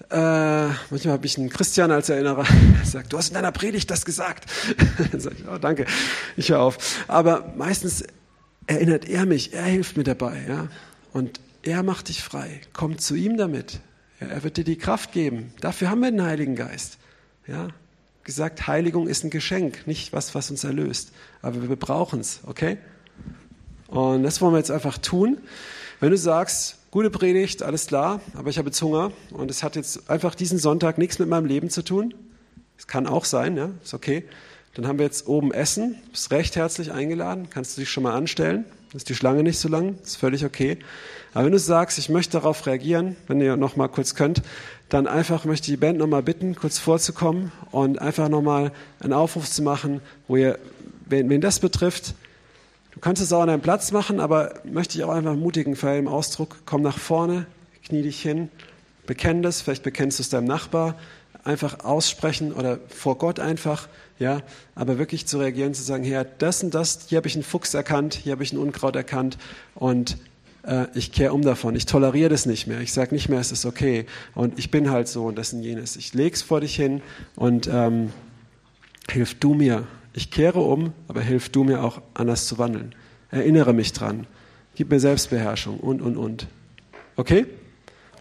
äh, 0.10 0.74
manchmal 0.90 1.14
habe 1.14 1.26
ich 1.26 1.38
einen 1.38 1.50
Christian 1.50 1.92
als 1.92 2.08
Erinnerer, 2.08 2.46
der 2.80 2.86
sagt, 2.86 3.12
du 3.12 3.18
hast 3.18 3.28
in 3.28 3.34
deiner 3.34 3.52
Predigt 3.52 3.92
das 3.92 4.06
gesagt. 4.06 4.50
dann 5.12 5.20
sage 5.20 5.36
ich, 5.38 5.48
oh, 5.50 5.58
danke, 5.58 5.86
ich 6.38 6.50
höre 6.50 6.62
auf. 6.62 7.04
Aber 7.10 7.54
meistens 7.58 8.06
erinnert 8.68 9.10
er 9.10 9.26
mich, 9.26 9.54
er 9.54 9.64
hilft 9.64 9.98
mir 9.98 10.06
dabei. 10.06 10.46
Ja? 10.48 10.70
Und 11.12 11.42
er 11.64 11.84
macht 11.84 12.10
dich 12.10 12.24
frei. 12.24 12.62
Komm 12.74 12.98
zu 12.98 13.16
ihm 13.16 13.38
damit. 13.38 13.80
Ja, 14.20 14.28
er 14.28 14.44
wird 14.44 14.58
dir 14.58 14.64
die 14.64 14.78
Kraft 14.78 15.12
geben. 15.12 15.54
Dafür 15.62 15.90
haben 15.90 16.02
wir 16.02 16.12
den 16.12 16.24
Heiligen 16.24 16.56
Geist. 16.56 16.98
Ja, 17.48 17.70
gesagt, 18.24 18.68
Heiligung 18.68 19.08
ist 19.08 19.24
ein 19.24 19.30
Geschenk, 19.30 19.88
nicht 19.88 20.14
was, 20.14 20.36
was 20.36 20.52
uns 20.52 20.64
erlöst. 20.64 21.12
Aber 21.42 21.68
wir 21.68 21.76
brauchen 21.76 22.20
es, 22.20 22.42
okay? 22.46 22.78
Und 23.88 24.24
das 24.24 24.40
wollen 24.40 24.54
wir 24.54 24.60
jetzt 24.60 24.72
einfach 24.72 24.98
tun. 24.98 25.40
Wenn 26.00 26.12
du 26.12 26.18
sagst, 26.18 26.78
gute 26.92 27.10
Predigt, 27.10 27.64
alles 27.64 27.88
klar, 27.88 28.22
aber 28.36 28.50
ich 28.50 28.58
habe 28.58 28.70
jetzt 28.70 28.82
Hunger 28.82 29.12
und 29.32 29.50
es 29.50 29.64
hat 29.64 29.76
jetzt 29.76 30.10
einfach 30.10 30.36
diesen 30.36 30.60
Sonntag 30.60 30.98
nichts 30.98 31.20
mit 31.20 31.28
meinem 31.28 31.46
Leben 31.46 31.70
zu 31.70 31.84
tun. 31.84 32.14
Es 32.78 32.88
kann 32.88 33.08
auch 33.08 33.26
sein, 33.26 33.58
ja, 33.58 33.72
ist 33.84 33.94
okay. 33.94 34.24
Dann 34.76 34.88
haben 34.88 35.00
wir 35.00 35.06
jetzt 35.06 35.28
oben 35.28 35.52
Essen, 35.52 35.96
bist 36.12 36.32
recht 36.32 36.56
herzlich 36.56 36.92
eingeladen, 36.92 37.50
kannst 37.50 37.76
du 37.76 37.82
dich 37.82 37.90
schon 37.90 38.04
mal 38.04 38.16
anstellen. 38.16 38.66
Ist 38.94 39.10
die 39.10 39.16
Schlange 39.16 39.44
nicht 39.44 39.60
so 39.60 39.70
lang, 39.70 39.98
ist 40.04 40.18
völlig 40.18 40.44
okay. 40.44 40.80
Aber 41.34 41.46
wenn 41.46 41.52
du 41.52 41.60
sagst, 41.60 42.00
ich 42.00 42.10
möchte 42.10 42.34
darauf 42.34 42.66
reagieren, 42.66 43.16
wenn 43.28 43.40
ihr 43.40 43.56
noch 43.56 43.76
mal 43.76 43.88
kurz 43.88 44.16
könnt, 44.16 44.42
dann 44.90 45.06
einfach 45.06 45.46
möchte 45.46 45.66
ich 45.66 45.78
die 45.78 45.78
Band 45.78 46.00
noch 46.00 46.08
mal 46.08 46.24
bitten, 46.24 46.56
kurz 46.56 46.80
vorzukommen 46.80 47.52
und 47.70 48.02
einfach 48.02 48.30
noch 48.30 48.42
mal 48.42 48.72
einen 49.00 49.14
Aufruf 49.14 49.48
zu 49.48 49.62
machen, 49.62 50.02
wo 50.28 50.38
ihr, 50.38 50.58
wen, 51.06 51.30
wen 51.30 51.42
das 51.42 51.60
betrifft, 51.60 52.16
du 52.94 53.00
kannst 53.00 53.22
es 53.22 53.32
auch 53.32 53.42
an 53.42 53.50
deinem 53.50 53.62
Platz 53.62 53.92
machen, 53.92 54.20
aber 54.20 54.56
möchte 54.64 54.98
ich 54.98 55.04
auch 55.04 55.12
einfach 55.12 55.32
ermutigen 55.32 55.76
für 55.76 55.96
im 55.96 56.08
Ausdruck, 56.08 56.58
komm 56.66 56.82
nach 56.82 56.98
vorne, 56.98 57.46
knie 57.86 58.02
dich 58.02 58.20
hin, 58.20 58.50
bekenn 59.06 59.44
das, 59.44 59.62
vielleicht 59.62 59.84
bekennst 59.84 60.18
du 60.18 60.24
es 60.24 60.30
deinem 60.30 60.48
Nachbar, 60.48 60.96
einfach 61.50 61.84
aussprechen 61.84 62.54
oder 62.54 62.80
vor 62.88 63.18
Gott 63.18 63.40
einfach, 63.40 63.90
ja, 64.20 64.42
aber 64.76 64.98
wirklich 64.98 65.26
zu 65.26 65.40
reagieren, 65.40 65.74
zu 65.74 65.84
sagen, 65.84 66.04
Herr, 66.04 66.24
das 66.24 66.64
und 66.64 66.74
das, 66.74 67.08
hier 67.08 67.18
habe 67.18 67.28
ich 67.28 67.36
einen 67.36 67.44
Fuchs 67.44 67.74
erkannt, 67.74 68.14
hier 68.14 68.34
habe 68.34 68.44
ich 68.44 68.54
ein 68.54 68.58
Unkraut 68.58 68.96
erkannt 68.96 69.38
und 69.76 70.18
äh, 70.64 70.86
ich 70.94 71.12
kehre 71.12 71.34
um 71.34 71.42
davon, 71.42 71.76
ich 71.76 71.86
toleriere 71.86 72.30
das 72.30 72.46
nicht 72.46 72.68
mehr, 72.68 72.82
ich 72.82 72.94
sage 72.94 73.14
nicht 73.14 73.30
mehr, 73.30 73.40
es 73.40 73.52
ist 73.52 73.66
okay 73.66 74.06
und 74.36 74.60
ich 74.60 74.72
bin 74.72 74.92
halt 74.92 75.08
so 75.08 75.26
und 75.26 75.38
das 75.38 75.52
und 75.54 75.64
jenes. 75.64 75.96
Ich 75.96 76.14
lege 76.14 76.36
es 76.36 76.42
vor 76.42 76.62
dich 76.62 76.76
hin 76.76 77.02
und 77.36 77.68
ähm, 77.72 78.14
hilf 79.10 79.40
du 79.40 79.54
mir. 79.54 79.88
Ich 80.14 80.32
kehre 80.32 80.60
um, 80.60 80.94
aber 81.08 81.22
hilf 81.22 81.50
du 81.50 81.64
mir 81.64 81.84
auch 81.84 82.02
anders 82.14 82.48
zu 82.48 82.58
wandeln. 82.58 82.94
Erinnere 83.32 83.74
mich 83.74 83.94
dran, 83.94 84.28
gib 84.76 84.92
mir 84.92 85.00
Selbstbeherrschung 85.00 85.80
und, 85.80 86.02
und, 86.02 86.18
und. 86.18 86.48
Okay? 87.16 87.46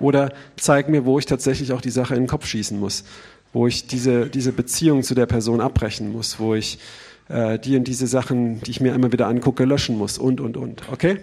Oder 0.00 0.32
zeig 0.56 0.88
mir, 0.88 1.04
wo 1.04 1.18
ich 1.18 1.26
tatsächlich 1.26 1.72
auch 1.72 1.80
die 1.80 1.90
Sache 1.90 2.14
in 2.14 2.22
den 2.22 2.28
Kopf 2.28 2.46
schießen 2.46 2.78
muss, 2.78 3.04
wo 3.52 3.66
ich 3.66 3.86
diese, 3.86 4.26
diese 4.26 4.52
Beziehung 4.52 5.02
zu 5.02 5.14
der 5.14 5.26
Person 5.26 5.60
abbrechen 5.60 6.12
muss, 6.12 6.38
wo 6.38 6.54
ich 6.54 6.78
äh, 7.28 7.58
die 7.58 7.76
und 7.76 7.84
diese 7.84 8.06
Sachen, 8.06 8.60
die 8.60 8.70
ich 8.70 8.80
mir 8.80 8.94
immer 8.94 9.12
wieder 9.12 9.26
angucke, 9.26 9.64
löschen 9.64 9.96
muss 9.96 10.18
und, 10.18 10.40
und, 10.40 10.56
und. 10.56 10.82
Okay? 10.90 11.18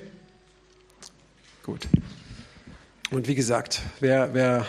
Gut. 1.63 1.88
Und 3.11 3.28
wie 3.28 3.36
gesagt, 3.36 3.82
wer, 3.99 4.34
wer, 4.34 4.65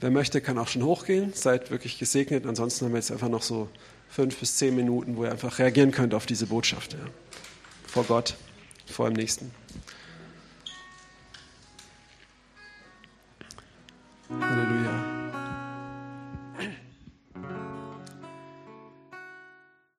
wer 0.00 0.10
möchte, 0.10 0.40
kann 0.40 0.58
auch 0.58 0.68
schon 0.68 0.82
hochgehen. 0.82 1.32
Seid 1.34 1.70
wirklich 1.70 1.98
gesegnet. 1.98 2.46
Ansonsten 2.46 2.86
haben 2.86 2.92
wir 2.92 2.98
jetzt 2.98 3.12
einfach 3.12 3.28
noch 3.28 3.42
so 3.42 3.68
fünf 4.08 4.36
bis 4.38 4.56
zehn 4.56 4.74
Minuten, 4.74 5.16
wo 5.16 5.24
ihr 5.24 5.30
einfach 5.30 5.58
reagieren 5.58 5.90
könnt 5.90 6.14
auf 6.14 6.26
diese 6.26 6.46
Botschaft. 6.46 6.94
Ja. 6.94 6.98
Vor 7.86 8.04
Gott, 8.04 8.36
vor 8.86 9.08
dem 9.08 9.14
Nächsten. 9.14 9.50
And 14.40 14.61